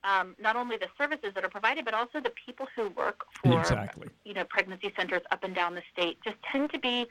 um, 0.03 0.35
not 0.41 0.57
only 0.57 0.77
the 0.77 0.89
services 0.99 1.31
that 1.37 1.45
are 1.45 1.51
provided, 1.51 1.85
but 1.85 1.95
also 1.95 2.21
the 2.21 2.33
people 2.45 2.67
who 2.75 2.89
work 2.91 3.21
for 3.43 3.61
exactly. 3.61 4.09
you 4.25 4.35
know 4.35 4.45
pregnancy 4.45 4.93
centers 4.97 5.23
up 5.31 5.45
and 5.45 5.55
down 5.55 5.77
the 5.77 5.83
state. 5.93 6.19
Just 6.25 6.37
tend 6.51 6.73
to 6.73 6.81
be 6.81 7.07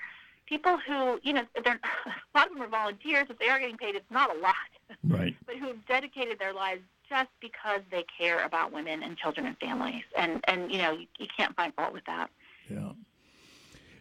people 0.49 0.77
who, 0.85 1.19
you 1.21 1.33
know, 1.33 1.43
they're, 1.63 1.79
a 2.05 2.37
lot 2.37 2.47
of 2.47 2.53
them 2.53 2.63
are 2.63 2.67
volunteers. 2.67 3.27
If 3.29 3.37
they 3.37 3.47
are 3.47 3.59
getting 3.59 3.77
paid, 3.77 3.95
it's 3.95 4.11
not 4.11 4.35
a 4.35 4.39
lot. 4.39 4.55
Right. 5.07 5.35
but 5.45 5.55
who 5.55 5.67
have 5.67 5.85
dedicated 5.87 6.39
their 6.39 6.53
lives 6.53 6.81
just 7.07 7.29
because 7.39 7.81
they 7.91 8.03
care 8.17 8.43
about 8.43 8.73
women 8.73 9.03
and 9.03 9.15
children 9.17 9.45
and 9.45 9.57
families. 9.59 10.03
And, 10.17 10.43
and 10.47 10.71
you 10.71 10.79
know, 10.79 10.91
you, 10.91 11.05
you 11.19 11.27
can't 11.37 11.55
find 11.55 11.73
fault 11.75 11.93
with 11.93 12.05
that. 12.05 12.29
Yeah. 12.69 12.91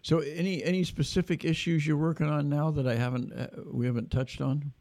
So, 0.02 0.20
any 0.20 0.62
any 0.62 0.84
specific 0.84 1.44
issues 1.44 1.86
you're 1.86 1.96
working 1.96 2.30
on 2.30 2.48
now 2.48 2.70
that 2.70 2.86
I 2.86 2.94
haven't 2.94 3.32
uh, 3.32 3.48
we 3.70 3.84
haven't 3.84 4.10
touched 4.10 4.40
on? 4.40 4.72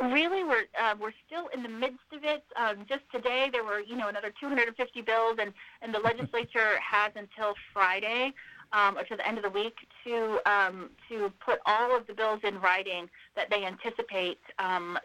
Really, 0.00 0.44
we're 0.44 0.64
uh, 0.80 0.94
we're 0.98 1.12
still 1.26 1.48
in 1.52 1.62
the 1.62 1.68
midst 1.68 1.98
of 2.12 2.22
it. 2.22 2.44
Um, 2.54 2.86
just 2.88 3.02
today, 3.12 3.50
there 3.52 3.64
were 3.64 3.80
you 3.80 3.96
know 3.96 4.08
another 4.08 4.32
250 4.40 5.02
bills, 5.02 5.36
and 5.40 5.52
and 5.82 5.92
the 5.92 5.98
legislature 6.10 6.78
has 6.80 7.12
until 7.16 7.54
Friday 7.72 8.32
um, 8.72 8.96
or 8.96 9.04
to 9.04 9.16
the 9.16 9.26
end 9.26 9.38
of 9.38 9.44
the 9.44 9.50
week 9.50 9.76
to 10.04 10.38
um, 10.46 10.90
to 11.08 11.32
put 11.44 11.60
all 11.66 11.96
of 11.96 12.06
the 12.06 12.14
bills 12.14 12.40
in 12.44 12.60
writing 12.60 13.08
that 13.36 13.50
they 13.50 13.64
anticipate 13.64 14.40
um, 14.58 14.98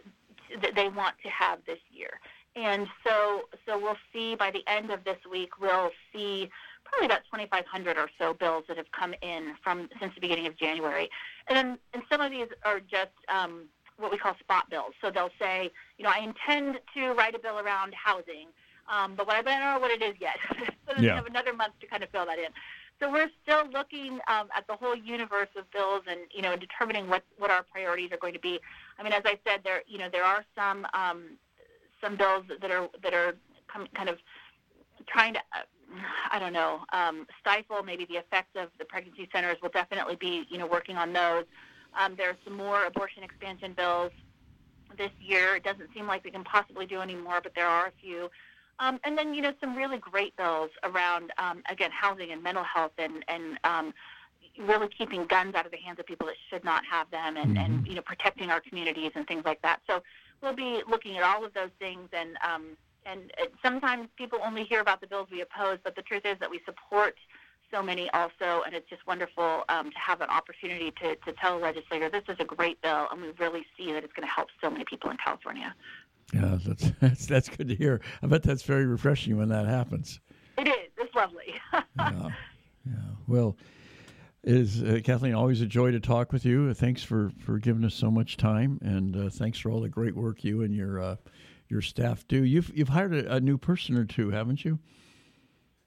that 0.61 0.76
they 0.76 0.89
want 0.89 1.16
to 1.24 1.30
have 1.30 1.59
this 1.66 1.80
year. 1.91 2.20
And 2.55 2.88
so 3.05 3.41
so 3.66 3.78
we'll 3.78 3.97
see 4.13 4.36
by 4.36 4.51
the 4.51 4.63
end 4.68 4.91
of 4.91 5.03
this 5.03 5.18
week 5.30 5.59
we'll 5.59 5.91
see 6.13 6.49
probably 6.84 7.07
about 7.07 7.24
2,500 7.26 7.97
or 7.97 8.09
so 8.18 8.34
bills 8.34 8.63
that 8.68 8.78
have 8.78 8.91
come 8.91 9.13
in 9.22 9.55
from 9.63 9.89
since 9.99 10.13
the 10.13 10.22
beginning 10.22 10.47
of 10.47 10.57
January. 10.57 11.09
And 11.47 11.57
then 11.57 11.78
and 11.93 12.03
some 12.09 12.22
of 12.22 12.32
these 12.32 12.47
are 12.63 12.80
just 12.80 13.11
um, 13.28 13.68
what 13.97 14.11
we 14.11 14.18
call 14.18 14.36
spot 14.39 14.70
bills. 14.70 14.93
So 15.01 15.09
they'll 15.09 15.30
say, 15.39 15.72
you 15.97 16.03
know, 16.03 16.11
I 16.13 16.20
intend 16.20 16.80
to 16.95 17.13
write 17.13 17.36
a 17.36 17.39
bill 17.39 17.59
around 17.59 17.93
housing. 17.93 18.47
Um, 18.88 19.16
but 19.16 19.26
what 19.26 19.36
I 19.36 19.41
don't 19.41 19.59
know 19.59 19.80
what 19.80 19.91
it 19.91 20.03
is 20.03 20.16
yet. 20.20 20.38
so 20.49 20.93
then 20.95 21.03
yeah. 21.03 21.16
have 21.16 21.26
another 21.26 21.53
month 21.53 21.74
to 21.82 21.88
kind 21.88 22.03
of 22.03 22.09
fill 22.09 22.26
that 22.26 22.38
in. 22.38 22.49
So 23.00 23.12
we're 23.12 23.30
still 23.43 23.70
looking 23.72 24.20
um, 24.28 24.48
at 24.56 24.66
the 24.68 24.76
whole 24.76 24.96
universe 24.96 25.50
of 25.58 25.70
bills 25.72 26.04
and 26.08 26.22
you 26.34 26.41
know 26.41 26.56
determining 26.56 27.10
what 27.10 27.24
what 27.38 27.52
our 27.52 27.64
priorities 27.64 28.12
are 28.12 28.18
going 28.18 28.34
to 28.34 28.39
be. 28.39 28.60
I 28.98 29.04
mean, 29.04 29.14
as 29.14 29.24
I 29.26 29.38
said, 29.46 29.62
there 29.64 29.82
you 29.88 29.98
know 29.98 30.08
there 30.12 30.24
are 30.24 30.46
some 30.56 30.88
um, 30.93 31.38
some 32.02 32.16
bills 32.16 32.46
that 32.62 32.72
are 32.72 32.88
that 33.04 33.14
are 33.14 33.36
kind 33.93 34.10
of 34.10 34.18
trying 35.08 35.34
to 35.34 35.39
uh, 35.39 35.64
I 36.32 36.39
don't 36.39 36.54
know 36.54 36.80
um, 36.93 37.28
stifle 37.41 37.84
maybe 37.84 38.06
the 38.06 38.16
effects 38.16 38.56
of 38.56 38.70
the 38.80 38.86
pregnancy 38.86 39.30
centers. 39.34 39.58
We'll 39.62 39.72
definitely 39.72 40.16
be 40.16 40.46
you 40.50 40.58
know 40.58 40.68
working 40.68 40.98
on 40.98 41.12
those. 41.12 41.46
Um, 42.00 42.16
there 42.18 42.30
are 42.30 42.38
some 42.43 42.56
more 42.56 42.86
abortion 42.86 43.24
expansion 43.24 43.74
bills 43.74 44.12
this 44.98 45.12
year. 45.20 45.56
It 45.56 45.64
doesn't 45.64 45.89
seem 45.93 46.08
like 46.08 46.24
we 46.24 46.32
can 46.32 46.43
possibly 46.43 46.86
do 46.86 47.02
any 47.02 47.16
more, 47.16 47.41
but 47.41 47.54
there 47.56 47.68
are 47.68 47.88
a 47.88 47.91
few. 48.02 48.30
Um, 48.80 49.00
and 49.04 49.18
then, 49.18 49.34
you 49.34 49.42
know, 49.42 49.54
some 49.62 49.76
really 49.76 49.98
great 49.98 50.36
bills 50.36 50.70
around, 50.84 51.32
um, 51.38 51.64
again, 51.70 51.92
housing 51.92 52.32
and 52.32 52.44
mental 52.44 52.64
health 52.64 52.92
and, 52.98 53.24
and 53.28 53.58
um, 53.64 53.94
really 54.60 54.90
keeping 54.90 55.26
guns 55.26 55.56
out 55.56 55.66
of 55.66 55.72
the 55.72 55.78
hands 55.78 56.00
of 56.00 56.06
people 56.06 56.28
that 56.28 56.36
should 56.50 56.64
not 56.64 56.84
have 56.86 57.10
them 57.10 57.38
and, 57.38 57.56
mm-hmm. 57.56 57.66
and, 57.66 57.88
you 57.88 57.96
know, 57.96 58.02
protecting 58.02 58.50
our 58.50 58.60
communities 58.60 59.12
and 59.16 59.26
things 59.28 59.44
like 59.46 59.62
that. 59.62 59.80
So 59.88 60.04
we'll 60.42 60.56
be 60.56 60.82
looking 60.90 61.18
at 61.18 61.24
all 61.24 61.46
of 61.46 61.54
those 61.54 61.72
things. 61.80 62.10
And, 62.12 62.38
um, 62.48 62.78
and 63.06 63.32
sometimes 63.64 64.10
people 64.18 64.40
only 64.44 64.64
hear 64.64 64.82
about 64.82 65.00
the 65.00 65.08
bills 65.08 65.28
we 65.32 65.42
oppose, 65.42 65.78
but 65.84 65.96
the 65.96 66.02
truth 66.02 66.26
is 66.26 66.38
that 66.40 66.50
we 66.50 66.60
support 66.66 67.16
so 67.72 67.82
many 67.82 68.10
also, 68.12 68.62
and 68.66 68.76
it's 68.76 68.90
just 68.90 69.06
wonderful 69.08 69.64
um, 69.70 69.90
to 69.92 69.98
have 69.98 70.22
an 70.22 70.30
opportunity 70.30 70.92
to, 71.02 71.16
to 71.16 71.34
tell 71.34 71.58
a 71.58 71.60
legislator 71.60 72.10
this 72.10 72.24
is 72.30 72.36
a 72.40 72.46
great 72.46 72.82
bill, 72.82 73.08
and 73.12 73.22
we 73.22 73.32
really 73.40 73.66
see 73.78 73.92
that 73.92 74.04
it's 74.04 74.14
going 74.14 74.28
to 74.28 74.34
help 74.34 74.50
so 74.62 74.70
many 74.70 74.86
people 74.86 75.10
in 75.10 75.18
California. 75.18 75.74
Yeah, 76.34 76.58
that's, 76.66 76.92
that's 77.02 77.26
that's 77.28 77.50
good 77.50 77.68
to 77.70 77.76
hear. 77.76 78.02
I 78.22 78.28
bet 78.28 78.44
that's 78.44 78.64
very 78.64 78.86
refreshing 78.86 79.38
when 79.38 79.50
that 79.50 79.66
happens. 79.66 80.20
It 80.58 80.68
is. 80.68 80.90
It's 80.98 81.14
lovely. 81.16 81.54
yeah, 81.74 82.30
yeah. 82.86 82.94
Well, 83.28 83.58
it 84.44 84.54
is 84.56 84.82
uh, 84.84 85.00
Kathleen 85.04 85.34
always 85.34 85.62
a 85.62 85.66
joy 85.66 85.92
to 85.92 86.00
talk 86.00 86.32
with 86.32 86.46
you. 86.46 86.74
Thanks 86.74 87.04
for 87.04 87.32
for 87.40 87.60
giving 87.60 87.84
us 87.86 87.94
so 87.96 88.10
much 88.12 88.38
time, 88.38 88.80
and 88.82 89.16
uh, 89.16 89.30
thanks 89.30 89.60
for 89.60 89.70
all 89.72 89.82
the 89.82 89.90
great 89.90 90.16
work 90.16 90.44
you 90.44 90.62
and 90.62 90.74
your 90.74 91.00
uh, 91.02 91.16
your 91.70 91.82
staff 91.82 92.28
do. 92.28 92.44
You've 92.44 92.72
you've 92.76 92.90
hired 92.90 93.14
a, 93.14 93.36
a 93.36 93.40
new 93.40 93.58
person 93.58 93.98
or 93.98 94.06
two, 94.06 94.32
haven't 94.32 94.64
you? 94.66 94.80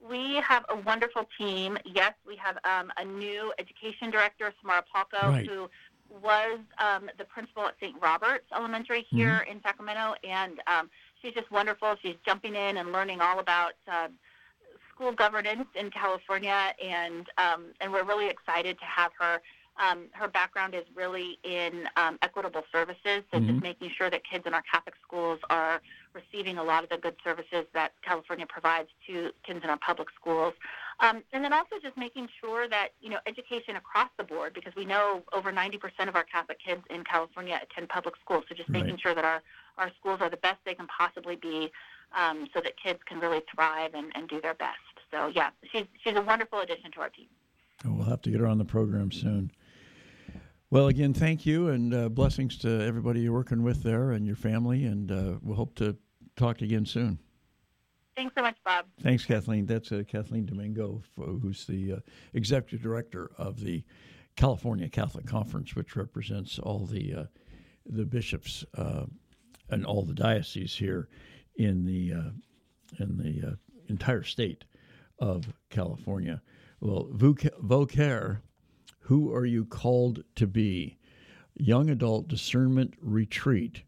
We 0.09 0.37
have 0.37 0.65
a 0.71 0.77
wonderful 0.77 1.29
team. 1.37 1.77
Yes, 1.85 2.15
we 2.27 2.35
have 2.37 2.57
um, 2.65 2.91
a 2.97 3.05
new 3.05 3.53
education 3.59 4.11
director, 4.11 4.53
Samara 4.61 4.83
Palco, 4.95 5.23
Right. 5.29 5.47
who 5.47 5.69
was 6.23 6.59
um, 6.79 7.11
the 7.19 7.25
principal 7.25 7.65
at 7.67 7.75
St. 7.81 7.95
Robert's 8.01 8.47
Elementary 8.55 9.07
here 9.11 9.45
in 9.51 9.61
Sacramento, 9.63 10.15
and 10.25 10.61
um, 10.67 10.91
she's 11.21 11.35
just 11.35 11.51
wonderful. 11.51 11.97
She's 12.03 12.17
jumping 12.25 12.55
in 12.55 12.77
and 12.79 12.93
learning 12.93 13.21
all 13.21 13.39
about 13.41 13.73
uh, 13.91 14.09
school 14.95 15.13
governance 15.13 15.67
in 15.75 15.91
California, 15.91 16.73
and 16.83 17.27
um, 17.39 17.67
and 17.81 17.93
we're 17.93 18.05
really 18.05 18.29
excited 18.29 18.79
to 18.79 18.85
have 18.85 19.13
her. 19.19 19.41
Um, 19.81 20.07
her 20.11 20.27
background 20.27 20.75
is 20.75 20.83
really 20.93 21.39
in 21.45 21.89
um, 21.97 22.19
equitable 22.23 22.65
services, 22.73 23.23
so 23.33 23.39
just 23.39 23.63
making 23.63 23.91
sure 23.97 24.11
that 24.11 24.23
kids 24.29 24.43
in 24.45 24.53
our 24.53 24.63
Catholic 24.63 24.97
schools 25.07 25.39
are 25.51 25.81
receiving 26.15 26.59
a 26.59 26.65
lot 26.65 26.83
of 26.83 26.91
the 26.91 26.97
good 26.99 27.15
services 27.23 27.65
that 27.75 27.93
California 28.03 28.45
provides 28.49 28.89
to 29.07 29.31
kids 29.47 29.61
in 29.63 29.71
our 29.71 29.79
public 29.79 30.09
schools. 30.21 30.55
Um, 31.01 31.23
and 31.33 31.45
then 31.45 31.53
also 31.53 31.77
just 31.81 31.97
making 31.97 32.29
sure 32.41 32.69
that, 32.69 32.89
you 33.01 33.09
know, 33.09 33.19
education 33.27 33.77
across 33.77 34.09
the 34.17 34.25
board, 34.25 34.53
because 34.53 34.75
we 34.77 34.85
know 34.85 35.23
over 35.33 35.53
90% 35.53 36.09
of 36.09 36.17
our 36.17 36.25
Catholic 36.25 36.59
kids 36.59 36.83
in 36.91 37.05
California 37.05 37.61
attend 37.63 37.89
public 37.89 38.15
schools. 38.25 38.45
So 38.49 38.55
just 38.55 38.69
making 38.69 38.91
Right. 38.93 39.01
sure 39.01 39.15
that 39.15 39.25
our, 39.25 39.41
our 39.77 39.93
schools 40.01 40.21
are 40.21 40.29
the 40.29 40.39
best 40.39 40.57
they 40.65 40.75
can 40.75 40.89
possibly 40.89 41.37
be 41.37 41.71
um, 42.17 42.49
so 42.53 42.61
that 42.61 42.73
kids 42.83 42.99
can 43.07 43.21
really 43.21 43.43
thrive 43.55 43.95
and, 43.95 44.11
and 44.17 44.29
do 44.29 44.41
their 44.41 44.55
best. 44.55 44.79
So, 45.13 45.29
yeah, 45.29 45.51
she's, 45.71 45.85
she's 46.03 46.17
a 46.17 46.23
wonderful 46.23 46.61
addition 46.61 46.91
to 46.93 47.01
our 47.01 47.11
team. 47.11 47.27
We'll 47.85 48.07
have 48.07 48.23
to 48.23 48.31
get 48.31 48.41
her 48.41 48.47
on 48.47 48.59
the 48.59 48.65
program 48.65 49.13
soon. 49.13 49.53
Well, 50.71 50.89
again, 50.89 51.15
thank 51.15 51.47
you 51.47 51.69
and 51.69 51.95
uh, 51.95 52.09
blessings 52.09 52.59
to 52.59 52.69
everybody 52.83 53.21
you're 53.21 53.33
working 53.33 53.63
with 53.63 53.85
there 53.85 54.11
and 54.11 54.27
your 54.27 54.37
family, 54.37 54.85
and 54.85 55.11
uh, 55.11 55.35
we'll 55.43 55.57
hope 55.57 55.77
to 55.77 55.97
talk 56.37 56.61
again 56.61 56.85
soon. 56.85 57.21
Thanks 58.19 58.35
so 58.37 58.43
much, 58.43 58.57
Bob. 58.65 58.87
Thanks, 59.01 59.25
Kathleen. 59.25 59.65
That's 59.65 59.93
uh, 59.93 60.03
Kathleen 60.09 60.45
Domingo, 60.45 61.05
who's 61.17 61.65
the 61.67 61.93
uh, 61.93 61.97
executive 62.35 62.83
director 62.83 63.31
of 63.39 63.61
the 63.61 63.85
California 64.35 64.89
Catholic 64.89 65.25
Conference, 65.25 65.77
which 65.77 65.95
represents 65.95 66.59
all 66.59 66.85
the 66.85 67.15
uh, 67.15 67.25
the 67.87 68.05
bishops 68.05 68.65
uh, 68.77 69.05
and 69.71 69.87
all 69.87 70.03
the 70.03 70.15
dioceses 70.15 70.75
here 70.75 71.09
in 71.59 71.85
the 71.85 72.13
uh, 72.13 72.31
in 72.99 73.19
the 73.19 73.51
uh, 73.51 73.55
entire 73.89 74.25
state 74.25 74.65
of 75.21 75.47
California. 75.71 76.43
Well, 76.81 77.07
Voc- 77.13 77.57
Vocare, 77.63 78.41
who 78.99 79.33
are 79.33 79.47
you 79.47 79.65
called 79.65 80.25
to 80.35 80.49
be? 80.49 80.99
Young 81.55 81.89
Adult 81.91 82.27
Discernment 82.27 82.95
Retreat 83.01 83.85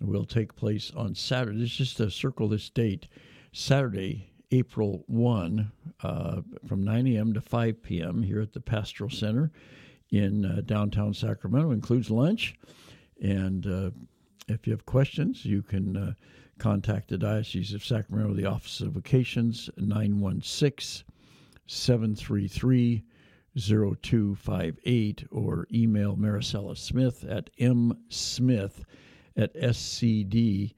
will 0.00 0.26
take 0.26 0.54
place 0.54 0.92
on 0.94 1.16
Saturday. 1.16 1.64
Is 1.64 1.72
just 1.74 1.96
to 1.96 2.08
circle 2.08 2.46
this 2.46 2.70
date. 2.70 3.08
Saturday, 3.56 4.32
April 4.50 5.04
1, 5.06 5.70
uh, 6.02 6.40
from 6.66 6.82
9 6.82 7.06
a.m. 7.06 7.32
to 7.32 7.40
5 7.40 7.82
p.m. 7.84 8.20
here 8.20 8.40
at 8.40 8.52
the 8.52 8.60
Pastoral 8.60 9.08
Center 9.08 9.52
in 10.10 10.44
uh, 10.44 10.60
downtown 10.66 11.14
Sacramento. 11.14 11.70
Includes 11.70 12.10
lunch. 12.10 12.56
And 13.22 13.64
uh, 13.64 13.90
if 14.48 14.66
you 14.66 14.72
have 14.72 14.84
questions, 14.86 15.44
you 15.44 15.62
can 15.62 15.96
uh, 15.96 16.14
contact 16.58 17.08
the 17.08 17.16
Diocese 17.16 17.72
of 17.74 17.84
Sacramento, 17.84 18.34
the 18.34 18.44
Office 18.44 18.80
of 18.80 18.92
Vocations, 18.92 19.70
916 19.76 21.04
733 21.68 23.04
0258, 23.56 25.26
or 25.30 25.68
email 25.72 26.16
Maricela 26.16 26.76
Smith 26.76 27.24
at 27.24 27.56
msmith 27.56 28.82
at 29.36 29.54
scd 29.54 30.74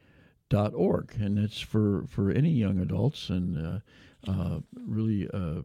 dot 0.49 0.75
org, 0.75 1.15
and 1.19 1.39
it's 1.39 1.61
for 1.61 2.05
for 2.09 2.31
any 2.31 2.51
young 2.51 2.79
adults 2.79 3.31
and 3.31 3.59
uh, 3.59 4.31
uh, 4.31 4.61
really 4.87 5.29
uh, 5.33 5.63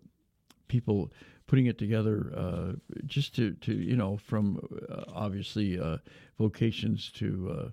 people 0.67 1.11
putting 1.47 1.65
it 1.65 1.77
together 1.77 2.31
uh, 2.35 2.71
just 3.05 3.35
to 3.35 3.53
to 3.55 3.73
you 3.73 3.95
know 3.95 4.17
from 4.17 4.59
uh, 4.89 5.03
obviously 5.13 5.79
uh, 5.79 5.97
vocations 6.37 7.11
to 7.11 7.71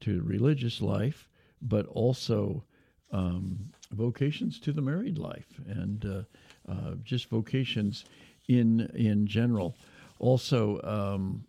to 0.00 0.22
religious 0.22 0.80
life, 0.80 1.28
but 1.60 1.86
also 1.86 2.64
um, 3.12 3.70
vocations 3.92 4.58
to 4.58 4.72
the 4.72 4.80
married 4.82 5.18
life 5.18 5.60
and 5.66 6.24
just 7.04 7.28
vocations 7.28 8.04
in 8.48 8.90
in 8.94 9.26
general. 9.26 9.76
Also. 10.18 10.80
Um, 10.82 11.44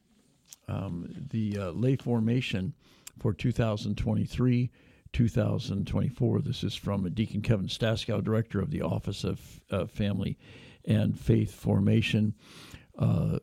um, 0.67 1.09
the 1.31 1.57
lay 1.73 1.97
formation 1.97 2.73
for 3.19 3.33
2023 3.33 4.69
2024. 5.13 6.41
This 6.41 6.63
is 6.63 6.75
from 6.75 7.09
Deacon 7.13 7.41
Kevin 7.41 7.67
Staskow, 7.67 8.23
Director 8.23 8.61
of 8.61 8.71
the 8.71 8.81
Office 8.81 9.23
of 9.23 9.61
uh, 9.69 9.85
Family 9.85 10.37
and 10.85 11.19
Faith 11.19 11.53
Formation. 11.53 12.33
Uh, 12.97 13.39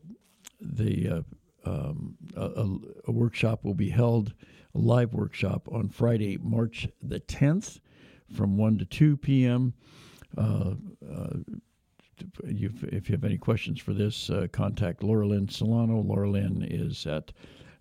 the 0.60 1.08
uh, 1.08 1.22
um, 1.64 2.16
a, 2.36 2.66
a 3.06 3.12
workshop 3.12 3.64
will 3.64 3.74
be 3.74 3.90
held, 3.90 4.32
a 4.74 4.78
live 4.78 5.12
workshop 5.12 5.68
on 5.70 5.88
Friday, 5.88 6.38
March 6.38 6.88
the 7.02 7.20
10th 7.20 7.80
from 8.34 8.56
1 8.56 8.78
to 8.78 8.84
2 8.84 9.16
p.m. 9.16 9.74
Uh, 10.36 10.74
uh, 11.10 11.36
if 12.44 13.08
you 13.08 13.12
have 13.14 13.24
any 13.24 13.38
questions 13.38 13.80
for 13.80 13.92
this, 13.92 14.28
uh, 14.30 14.46
contact 14.52 15.02
Laura 15.02 15.26
Lynn 15.26 15.48
Solano. 15.48 16.00
Laura 16.00 16.28
Lynn 16.28 16.66
is 16.68 17.06
at 17.06 17.32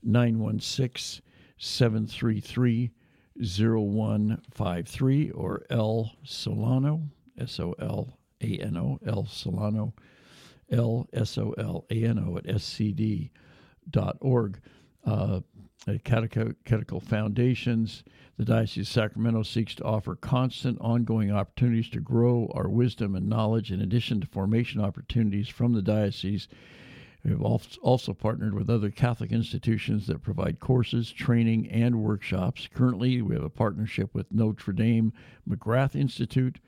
916 0.03 1.23
733 1.57 2.91
0153 3.39 5.31
or 5.31 5.65
L 5.69 6.11
Solano, 6.23 7.03
S 7.38 7.59
O 7.59 7.73
L 7.79 8.17
A 8.41 8.57
N 8.57 8.77
O, 8.77 8.99
L 9.05 9.25
Solano, 9.25 9.93
L 10.71 11.07
S 11.13 11.38
O 11.38 11.53
L 11.57 11.85
A 11.89 12.03
N 12.03 12.19
O 12.19 12.38
at 12.38 12.45
scd.org. 12.45 13.31
Uh, 15.05 15.41
at 15.88 16.03
Catechetical 16.03 16.99
Foundations, 16.99 18.03
the 18.38 18.43
Diocese 18.43 18.88
of 18.88 18.93
Sacramento 18.93 19.43
seeks 19.43 19.73
to 19.75 19.85
offer 19.85 20.15
constant, 20.15 20.77
ongoing 20.81 21.31
opportunities 21.31 21.89
to 21.91 22.01
grow 22.01 22.51
our 22.53 22.67
wisdom 22.67 23.15
and 23.15 23.29
knowledge, 23.29 23.71
in 23.71 23.79
addition 23.79 24.19
to 24.19 24.27
formation 24.27 24.81
opportunities 24.81 25.47
from 25.47 25.71
the 25.73 25.81
diocese. 25.81 26.49
We 27.28 27.34
have 27.34 27.41
also 27.41 28.13
partnered 28.13 28.53
with 28.53 28.69
other 28.69 28.89
Catholic 28.89 29.34
institutions 29.34 30.07
that 30.07 30.23
provide 30.23 30.61
courses, 30.61 31.11
training, 31.11 31.69
and 31.69 32.01
workshops. 32.01 32.69
Currently, 32.73 33.21
we 33.21 33.36
have 33.36 33.43
a 33.43 33.49
partnership 33.49 34.15
with 34.15 34.32
Notre 34.32 34.71
Dame 34.71 35.11
McGrath 35.47 35.93
Institute, 35.93 36.59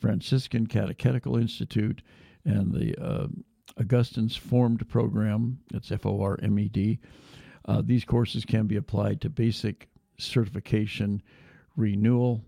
Franciscan 0.00 0.66
Catechetical 0.66 1.36
Institute, 1.36 2.02
and 2.44 2.72
the 2.72 3.00
uh, 3.00 3.28
Augustine's 3.78 4.34
Formed 4.34 4.88
Program. 4.88 5.60
That's 5.70 5.92
F 5.92 6.04
O 6.04 6.20
R 6.20 6.36
M 6.42 6.58
E 6.58 6.68
D. 6.68 6.98
Uh, 7.66 7.82
these 7.84 8.04
courses 8.04 8.44
can 8.44 8.66
be 8.66 8.74
applied 8.74 9.20
to 9.20 9.30
basic 9.30 9.88
certification 10.18 11.22
renewal. 11.76 12.42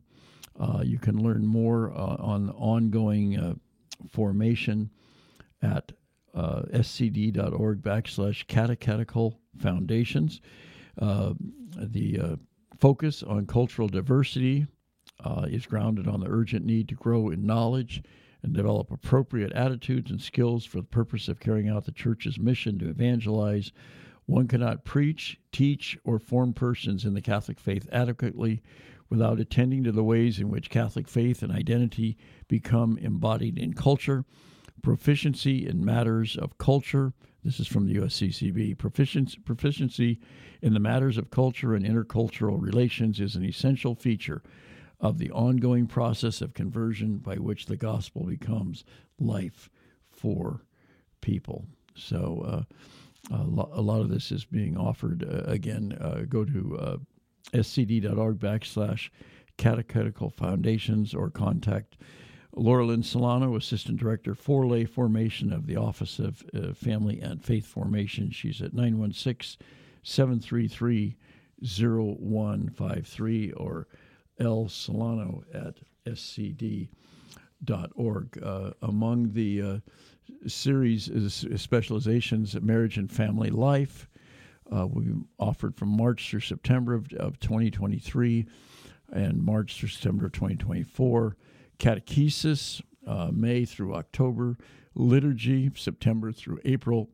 Uh, 0.58 0.82
you 0.82 0.98
can 0.98 1.22
learn 1.22 1.46
more 1.46 1.92
uh, 1.92 2.16
on 2.18 2.50
ongoing 2.50 3.38
uh, 3.38 3.54
formation 4.08 4.90
at 5.62 5.92
uh, 6.34 6.62
scd.org 6.72 7.82
backslash 7.82 8.46
catechetical 8.46 9.38
foundations. 9.58 10.40
Uh, 11.00 11.34
the 11.76 12.20
uh, 12.20 12.36
focus 12.78 13.22
on 13.22 13.46
cultural 13.46 13.88
diversity 13.88 14.66
uh, 15.24 15.46
is 15.48 15.66
grounded 15.66 16.08
on 16.08 16.20
the 16.20 16.28
urgent 16.28 16.64
need 16.64 16.88
to 16.88 16.94
grow 16.94 17.30
in 17.30 17.44
knowledge 17.44 18.02
and 18.42 18.54
develop 18.54 18.90
appropriate 18.90 19.52
attitudes 19.52 20.10
and 20.10 20.20
skills 20.20 20.64
for 20.64 20.78
the 20.78 20.86
purpose 20.86 21.28
of 21.28 21.40
carrying 21.40 21.68
out 21.68 21.84
the 21.84 21.92
church's 21.92 22.38
mission 22.38 22.78
to 22.78 22.88
evangelize. 22.88 23.72
One 24.26 24.48
cannot 24.48 24.84
preach, 24.84 25.38
teach, 25.52 25.98
or 26.04 26.18
form 26.18 26.52
persons 26.52 27.04
in 27.04 27.14
the 27.14 27.20
Catholic 27.20 27.60
faith 27.60 27.86
adequately 27.92 28.62
without 29.10 29.40
attending 29.40 29.84
to 29.84 29.92
the 29.92 30.04
ways 30.04 30.38
in 30.38 30.48
which 30.48 30.70
Catholic 30.70 31.08
faith 31.08 31.42
and 31.42 31.52
identity 31.52 32.16
become 32.48 32.96
embodied 32.98 33.58
in 33.58 33.74
culture. 33.74 34.24
Proficiency 34.82 35.66
in 35.66 35.84
matters 35.84 36.36
of 36.36 36.58
culture. 36.58 37.12
This 37.44 37.60
is 37.60 37.66
from 37.66 37.86
the 37.86 37.96
USCCB. 37.96 38.78
Proficiency, 38.78 39.38
proficiency 39.44 40.20
in 40.62 40.74
the 40.74 40.80
matters 40.80 41.16
of 41.18 41.30
culture 41.30 41.74
and 41.74 41.84
intercultural 41.84 42.60
relations 42.60 43.20
is 43.20 43.36
an 43.36 43.44
essential 43.44 43.94
feature 43.94 44.42
of 45.00 45.18
the 45.18 45.30
ongoing 45.30 45.86
process 45.86 46.40
of 46.40 46.54
conversion 46.54 47.18
by 47.18 47.36
which 47.36 47.66
the 47.66 47.76
gospel 47.76 48.24
becomes 48.24 48.84
life 49.18 49.70
for 50.10 50.62
people. 51.20 51.66
So, 51.94 52.66
uh, 53.30 53.34
a, 53.34 53.42
lo- 53.42 53.70
a 53.72 53.80
lot 53.80 54.00
of 54.00 54.08
this 54.08 54.32
is 54.32 54.44
being 54.44 54.76
offered. 54.76 55.24
Uh, 55.24 55.50
again, 55.50 55.96
uh, 56.00 56.24
go 56.28 56.44
to 56.44 56.78
uh, 56.78 56.96
scd.org 57.54 58.38
backslash 58.38 59.10
catechetical 59.56 60.30
foundations 60.30 61.14
or 61.14 61.30
contact 61.30 61.96
Laura 62.54 63.02
Solano, 63.02 63.56
Assistant 63.56 63.98
Director 63.98 64.34
for 64.34 64.66
Lay 64.66 64.84
Formation 64.84 65.52
of 65.52 65.66
the 65.66 65.76
Office 65.76 66.18
of 66.18 66.42
uh, 66.54 66.72
Family 66.72 67.20
and 67.20 67.42
Faith 67.42 67.66
Formation. 67.66 68.30
She's 68.30 68.60
at 68.60 68.74
916 68.74 69.64
733 70.02 71.16
0153 71.62 73.52
or 73.52 73.86
L. 74.40 74.68
Solano 74.68 75.44
at 75.52 75.76
scd.org. 76.06 76.88
Uh, 78.42 78.70
among 78.82 79.32
the 79.32 79.62
uh, 79.62 79.78
series 80.46 81.08
is 81.08 81.46
specializations 81.56 82.54
marriage 82.60 82.96
and 82.98 83.12
family 83.12 83.50
life. 83.50 84.08
Uh, 84.74 84.86
we 84.86 85.12
offered 85.38 85.76
from 85.76 85.88
March 85.88 86.30
through 86.30 86.40
September 86.40 86.94
of, 86.94 87.12
of 87.14 87.38
2023 87.40 88.46
and 89.12 89.42
March 89.42 89.76
through 89.76 89.88
September 89.88 90.26
of 90.26 90.32
2024. 90.32 91.36
Catechesis, 91.80 92.82
uh, 93.06 93.30
May 93.32 93.64
through 93.64 93.94
October. 93.94 94.56
Liturgy, 94.94 95.70
September 95.74 96.30
through 96.30 96.60
April. 96.64 97.10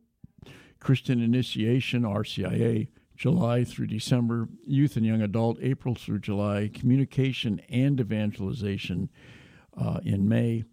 Christian 0.79 1.21
Initiation, 1.21 2.03
RCIA, 2.03 2.87
July 3.15 3.63
through 3.63 3.87
December. 3.87 4.49
Youth 4.65 4.97
and 4.97 5.05
Young 5.05 5.21
Adult, 5.21 5.57
April 5.61 5.95
through 5.95 6.19
July. 6.19 6.69
Communication 6.73 7.61
and 7.69 7.99
Evangelization 7.99 9.09
uh, 9.75 9.99
in 10.03 10.27
May. 10.27 10.63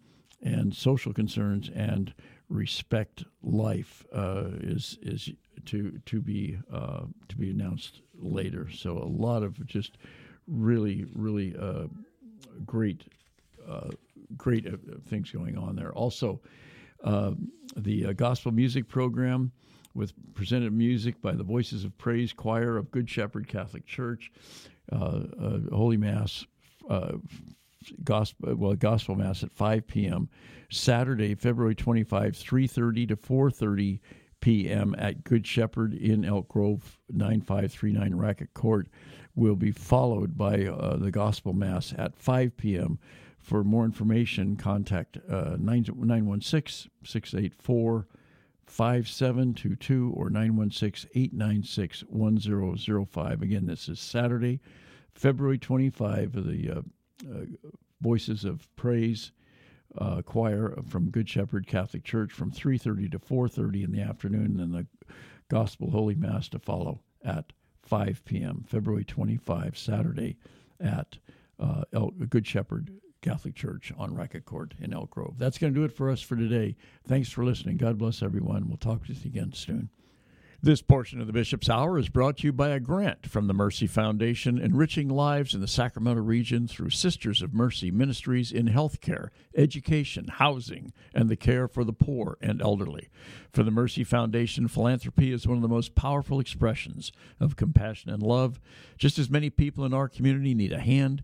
And 0.41 0.75
Social 0.75 1.13
Concerns 1.13 1.69
and 1.73 2.13
Respect 2.49 3.23
Life 3.41 4.05
uh, 4.13 4.49
is 4.59 4.99
is 5.01 5.31
to 5.65 5.99
to 6.05 6.21
be 6.21 6.59
uh, 6.71 7.05
to 7.29 7.35
be 7.37 7.49
announced 7.49 8.01
later. 8.13 8.69
So 8.69 8.97
a 8.97 9.09
lot 9.09 9.41
of 9.41 9.65
just 9.65 9.97
really 10.45 11.05
really 11.15 11.55
uh, 11.57 11.87
great 12.65 13.05
great 14.37 14.67
uh, 14.67 14.77
things 15.07 15.31
going 15.31 15.57
on 15.57 15.75
there. 15.75 15.93
Also, 15.93 16.41
uh, 17.03 17.31
the 17.77 18.13
gospel 18.13 18.51
music 18.51 18.87
program 18.87 19.51
with 19.93 20.13
presented 20.33 20.73
music 20.73 21.21
by 21.21 21.33
the 21.33 21.43
Voices 21.43 21.83
of 21.85 21.97
Praise 21.97 22.33
Choir 22.33 22.77
of 22.77 22.91
Good 22.91 23.09
Shepherd 23.09 23.47
Catholic 23.47 23.85
Church, 23.85 24.31
Holy 24.91 25.97
Mass 25.97 26.45
gospel 28.03 28.55
well 28.55 28.73
gospel 28.75 29.15
mass 29.15 29.43
at 29.43 29.51
5 29.51 29.87
p.m. 29.87 30.29
Saturday, 30.69 31.35
February 31.35 31.75
25, 31.75 32.33
3:30 32.33 33.07
to 33.09 33.15
4:30 33.15 33.99
p.m. 34.41 34.95
at 34.97 35.23
Good 35.23 35.47
Shepherd 35.47 35.93
in 35.93 36.23
Elk 36.23 36.47
Grove, 36.49 36.99
9539 37.09 38.13
Racquet 38.13 38.53
Court, 38.53 38.87
will 39.33 39.55
be 39.55 39.71
followed 39.71 40.37
by 40.37 40.65
uh, 40.65 40.97
the 40.97 41.11
gospel 41.11 41.53
mass 41.53 41.93
at 41.97 42.15
5 42.17 42.55
p.m. 42.57 42.99
For 43.45 43.63
more 43.63 43.85
information, 43.85 44.55
contact 44.55 45.19
uh, 45.29 45.55
916 45.59 46.89
684 47.03 48.07
5722 48.65 50.13
or 50.17 50.31
916 50.31 51.11
896 51.13 52.01
1005. 52.09 53.41
Again, 53.43 53.67
this 53.67 53.87
is 53.87 53.99
Saturday, 53.99 54.61
February 55.13 55.59
25, 55.59 56.31
the 56.33 56.71
uh, 56.71 56.81
uh, 57.31 57.45
Voices 58.01 58.45
of 58.45 58.75
Praise 58.75 59.31
uh, 59.95 60.23
choir 60.23 60.75
from 60.89 61.11
Good 61.11 61.29
Shepherd 61.29 61.67
Catholic 61.67 62.03
Church 62.03 62.31
from 62.33 62.51
3:30 62.51 63.11
to 63.11 63.19
4:30 63.19 63.83
in 63.83 63.91
the 63.91 64.01
afternoon, 64.01 64.59
and 64.59 64.73
the 64.73 64.87
Gospel 65.49 65.91
Holy 65.91 66.15
Mass 66.15 66.49
to 66.49 66.57
follow 66.57 66.99
at 67.23 67.53
5 67.83 68.25
p.m. 68.25 68.65
February 68.67 69.05
25, 69.05 69.77
Saturday, 69.77 70.37
at 70.79 71.19
uh, 71.59 71.83
El- 71.93 72.09
Good 72.09 72.47
Shepherd 72.47 72.89
Catholic 73.25 73.55
Church 73.55 73.91
on 73.97 74.13
Racquet 74.13 74.45
Court 74.45 74.75
in 74.79 74.93
Elk 74.93 75.09
Grove. 75.09 75.39
That's 75.39 75.57
going 75.57 75.73
to 75.73 75.79
do 75.79 75.83
it 75.83 75.91
for 75.91 76.11
us 76.11 76.21
for 76.21 76.35
today. 76.35 76.75
Thanks 77.07 77.29
for 77.29 77.43
listening. 77.43 77.77
God 77.77 77.97
bless 77.97 78.21
everyone. 78.21 78.67
We'll 78.67 78.77
talk 78.77 79.07
to 79.07 79.13
you 79.13 79.19
again 79.25 79.51
soon. 79.51 79.89
This 80.61 80.81
portion 80.81 81.19
of 81.19 81.27
the 81.27 81.33
Bishop's 81.33 81.69
Hour 81.69 81.99
is 81.99 82.09
brought 82.09 82.37
to 82.37 82.47
you 82.47 82.53
by 82.53 82.69
a 82.69 82.79
grant 82.79 83.27
from 83.27 83.47
the 83.47 83.53
Mercy 83.53 83.87
Foundation, 83.87 84.57
enriching 84.57 85.09
lives 85.09 85.53
in 85.53 85.61
the 85.61 85.67
Sacramento 85.67 86.21
region 86.21 86.67
through 86.67 86.89
Sisters 86.91 87.41
of 87.41 87.53
Mercy 87.53 87.91
ministries 87.91 88.51
in 88.51 88.69
healthcare, 88.69 89.29
education, 89.55 90.27
housing, 90.27 90.91
and 91.13 91.29
the 91.29 91.35
care 91.35 91.67
for 91.67 91.83
the 91.83 91.93
poor 91.93 92.37
and 92.41 92.61
elderly. 92.61 93.09
For 93.51 93.63
the 93.63 93.71
Mercy 93.71 94.03
Foundation, 94.03 94.67
philanthropy 94.67 95.31
is 95.31 95.47
one 95.47 95.57
of 95.57 95.61
the 95.61 95.67
most 95.67 95.93
powerful 95.93 96.39
expressions 96.39 97.11
of 97.39 97.55
compassion 97.55 98.09
and 98.09 98.23
love. 98.23 98.59
Just 98.97 99.19
as 99.19 99.29
many 99.29 99.49
people 99.49 99.83
in 99.83 99.93
our 99.93 100.09
community 100.09 100.55
need 100.55 100.73
a 100.73 100.79
hand, 100.79 101.23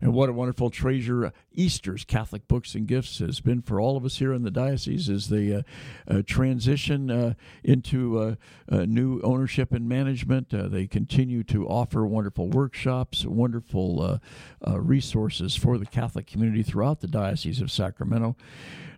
And 0.00 0.12
what 0.12 0.28
a 0.28 0.32
wonderful 0.32 0.70
treasure 0.70 1.32
Easter's 1.52 2.04
Catholic 2.04 2.46
Books 2.46 2.74
and 2.74 2.86
Gifts 2.86 3.18
has 3.18 3.40
been 3.40 3.62
for 3.62 3.80
all 3.80 3.96
of 3.96 4.04
us 4.04 4.18
here 4.18 4.32
in 4.32 4.42
the 4.42 4.50
diocese 4.50 5.08
as 5.08 5.28
they 5.28 5.52
uh, 5.52 5.62
uh, 6.06 6.22
transition 6.24 7.10
uh, 7.10 7.34
into 7.64 8.18
uh, 8.18 8.34
uh, 8.70 8.84
new 8.84 9.20
ownership 9.22 9.72
and 9.72 9.88
management. 9.88 10.54
Uh, 10.54 10.68
they 10.68 10.86
continue 10.86 11.42
to 11.44 11.66
offer 11.66 12.06
wonderful 12.06 12.48
workshops, 12.48 13.24
wonderful 13.24 14.20
resources 14.66 15.56
for 15.56 15.78
the 15.78 15.86
Catholic 15.86 16.26
community 16.26 16.62
throughout 16.62 17.00
the 17.00 17.08
Diocese 17.08 17.60
of 17.60 17.70
Sacramento. 17.70 18.36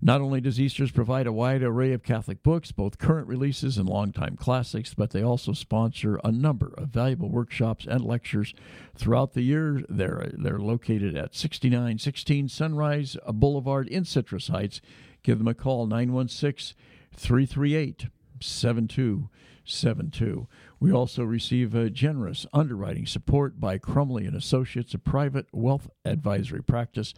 Not 0.02 0.22
only 0.22 0.40
does 0.40 0.58
Easter's 0.58 0.90
provide 0.90 1.26
a 1.26 1.32
wide 1.32 1.62
array 1.62 1.92
of 1.92 2.02
Catholic 2.02 2.42
books, 2.42 2.72
both 2.72 2.98
current 2.98 3.28
releases 3.28 3.76
and 3.76 3.86
longtime 3.86 4.36
classics, 4.36 4.94
but 4.94 5.10
they 5.10 5.22
also 5.22 5.52
sponsor 5.52 6.18
a 6.24 6.32
number 6.32 6.72
of 6.78 6.88
valuable 6.88 7.28
workshops 7.28 7.86
and 7.86 8.02
lectures 8.02 8.54
throughout 8.96 9.34
the 9.34 9.42
year. 9.42 9.84
They're, 9.90 10.30
they're 10.32 10.58
located 10.58 10.89
at 10.90 11.36
6916 11.36 12.48
Sunrise 12.48 13.16
Boulevard 13.28 13.86
in 13.86 14.04
Citrus 14.04 14.48
Heights. 14.48 14.80
Give 15.22 15.38
them 15.38 15.46
a 15.46 15.54
call, 15.54 15.86
916 15.86 16.76
338 17.14 18.06
7272. 18.40 20.48
We 20.80 20.92
also 20.92 21.22
receive 21.22 21.76
a 21.76 21.90
generous 21.90 22.44
underwriting 22.52 23.06
support 23.06 23.60
by 23.60 23.78
Crumley 23.78 24.26
and 24.26 24.34
Associates, 24.34 24.94
a 24.94 24.98
private 24.98 25.46
wealth 25.52 25.88
advisory 26.04 26.62
practice 26.62 27.14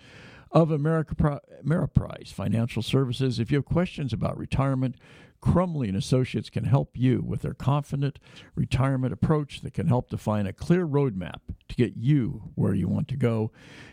of 0.53 0.70
America 0.70 1.40
Ameriprise 1.64 2.32
Financial 2.32 2.82
Services. 2.82 3.38
If 3.38 3.50
you 3.50 3.59
have 3.59 3.64
questions 3.64 4.12
about 4.12 4.36
retirement, 4.36 4.96
Crumley 5.40 5.88
and 5.88 5.96
Associates 5.96 6.50
can 6.50 6.64
help 6.64 6.90
you 6.94 7.20
with 7.20 7.42
their 7.42 7.55
confident 7.55 8.18
retirement 8.55 9.12
approach 9.12 9.61
that 9.62 9.74
can 9.74 9.88
help 9.88 10.11
define 10.11 10.46
a 10.46 10.53
clear 10.53 10.86
roadmap 10.86 11.40
to 11.68 11.74
get 11.74 11.96
you 11.96 12.53
where 12.55 12.74
you 12.74 12.86
want 12.86 13.09
to 13.09 13.16
go. 13.16 13.50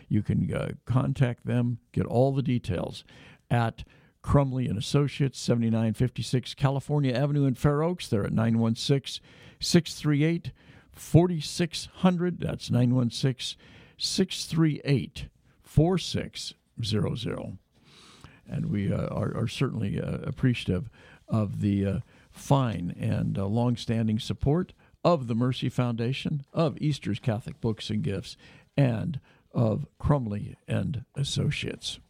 You 0.08 0.22
can 0.22 0.52
uh, 0.54 0.72
contact 0.84 1.46
them, 1.46 1.78
get 1.92 2.06
all 2.06 2.32
the 2.32 2.42
details 2.42 3.04
at 3.50 3.84
Crumley 4.22 4.68
and 4.68 4.78
Associates, 4.78 5.40
7956 5.40 6.54
California 6.54 7.12
Avenue 7.12 7.46
in 7.46 7.54
Fair 7.54 7.82
Oaks. 7.82 8.06
They're 8.06 8.26
at 8.26 8.32
916 8.32 9.24
638 9.58 10.52
4600. 10.92 12.38
That's 12.38 12.70
916 12.70 13.58
638 13.96 15.28
4600. 15.70 17.58
And 18.48 18.66
we 18.66 18.92
uh, 18.92 19.06
are, 19.06 19.36
are, 19.36 19.46
certainly 19.46 20.00
uh, 20.00 20.16
appreciative 20.24 20.90
of 21.28 21.60
the 21.60 21.86
uh, 21.86 22.00
fine 22.32 22.96
and 22.98 23.38
uh, 23.38 23.46
long-standing 23.46 24.18
support 24.18 24.72
of 25.04 25.28
the 25.28 25.36
Mercy 25.36 25.68
Foundation, 25.68 26.42
of 26.52 26.76
Easter's 26.80 27.20
Catholic 27.20 27.60
Books 27.60 27.88
and 27.88 28.02
Gifts, 28.02 28.36
and 28.76 29.20
of 29.54 29.86
Crumley 30.00 30.56
and 30.66 31.04
Associates. 31.14 32.00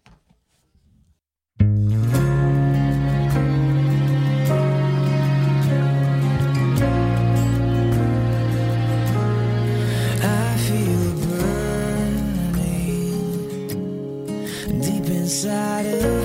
Inside 15.42 16.19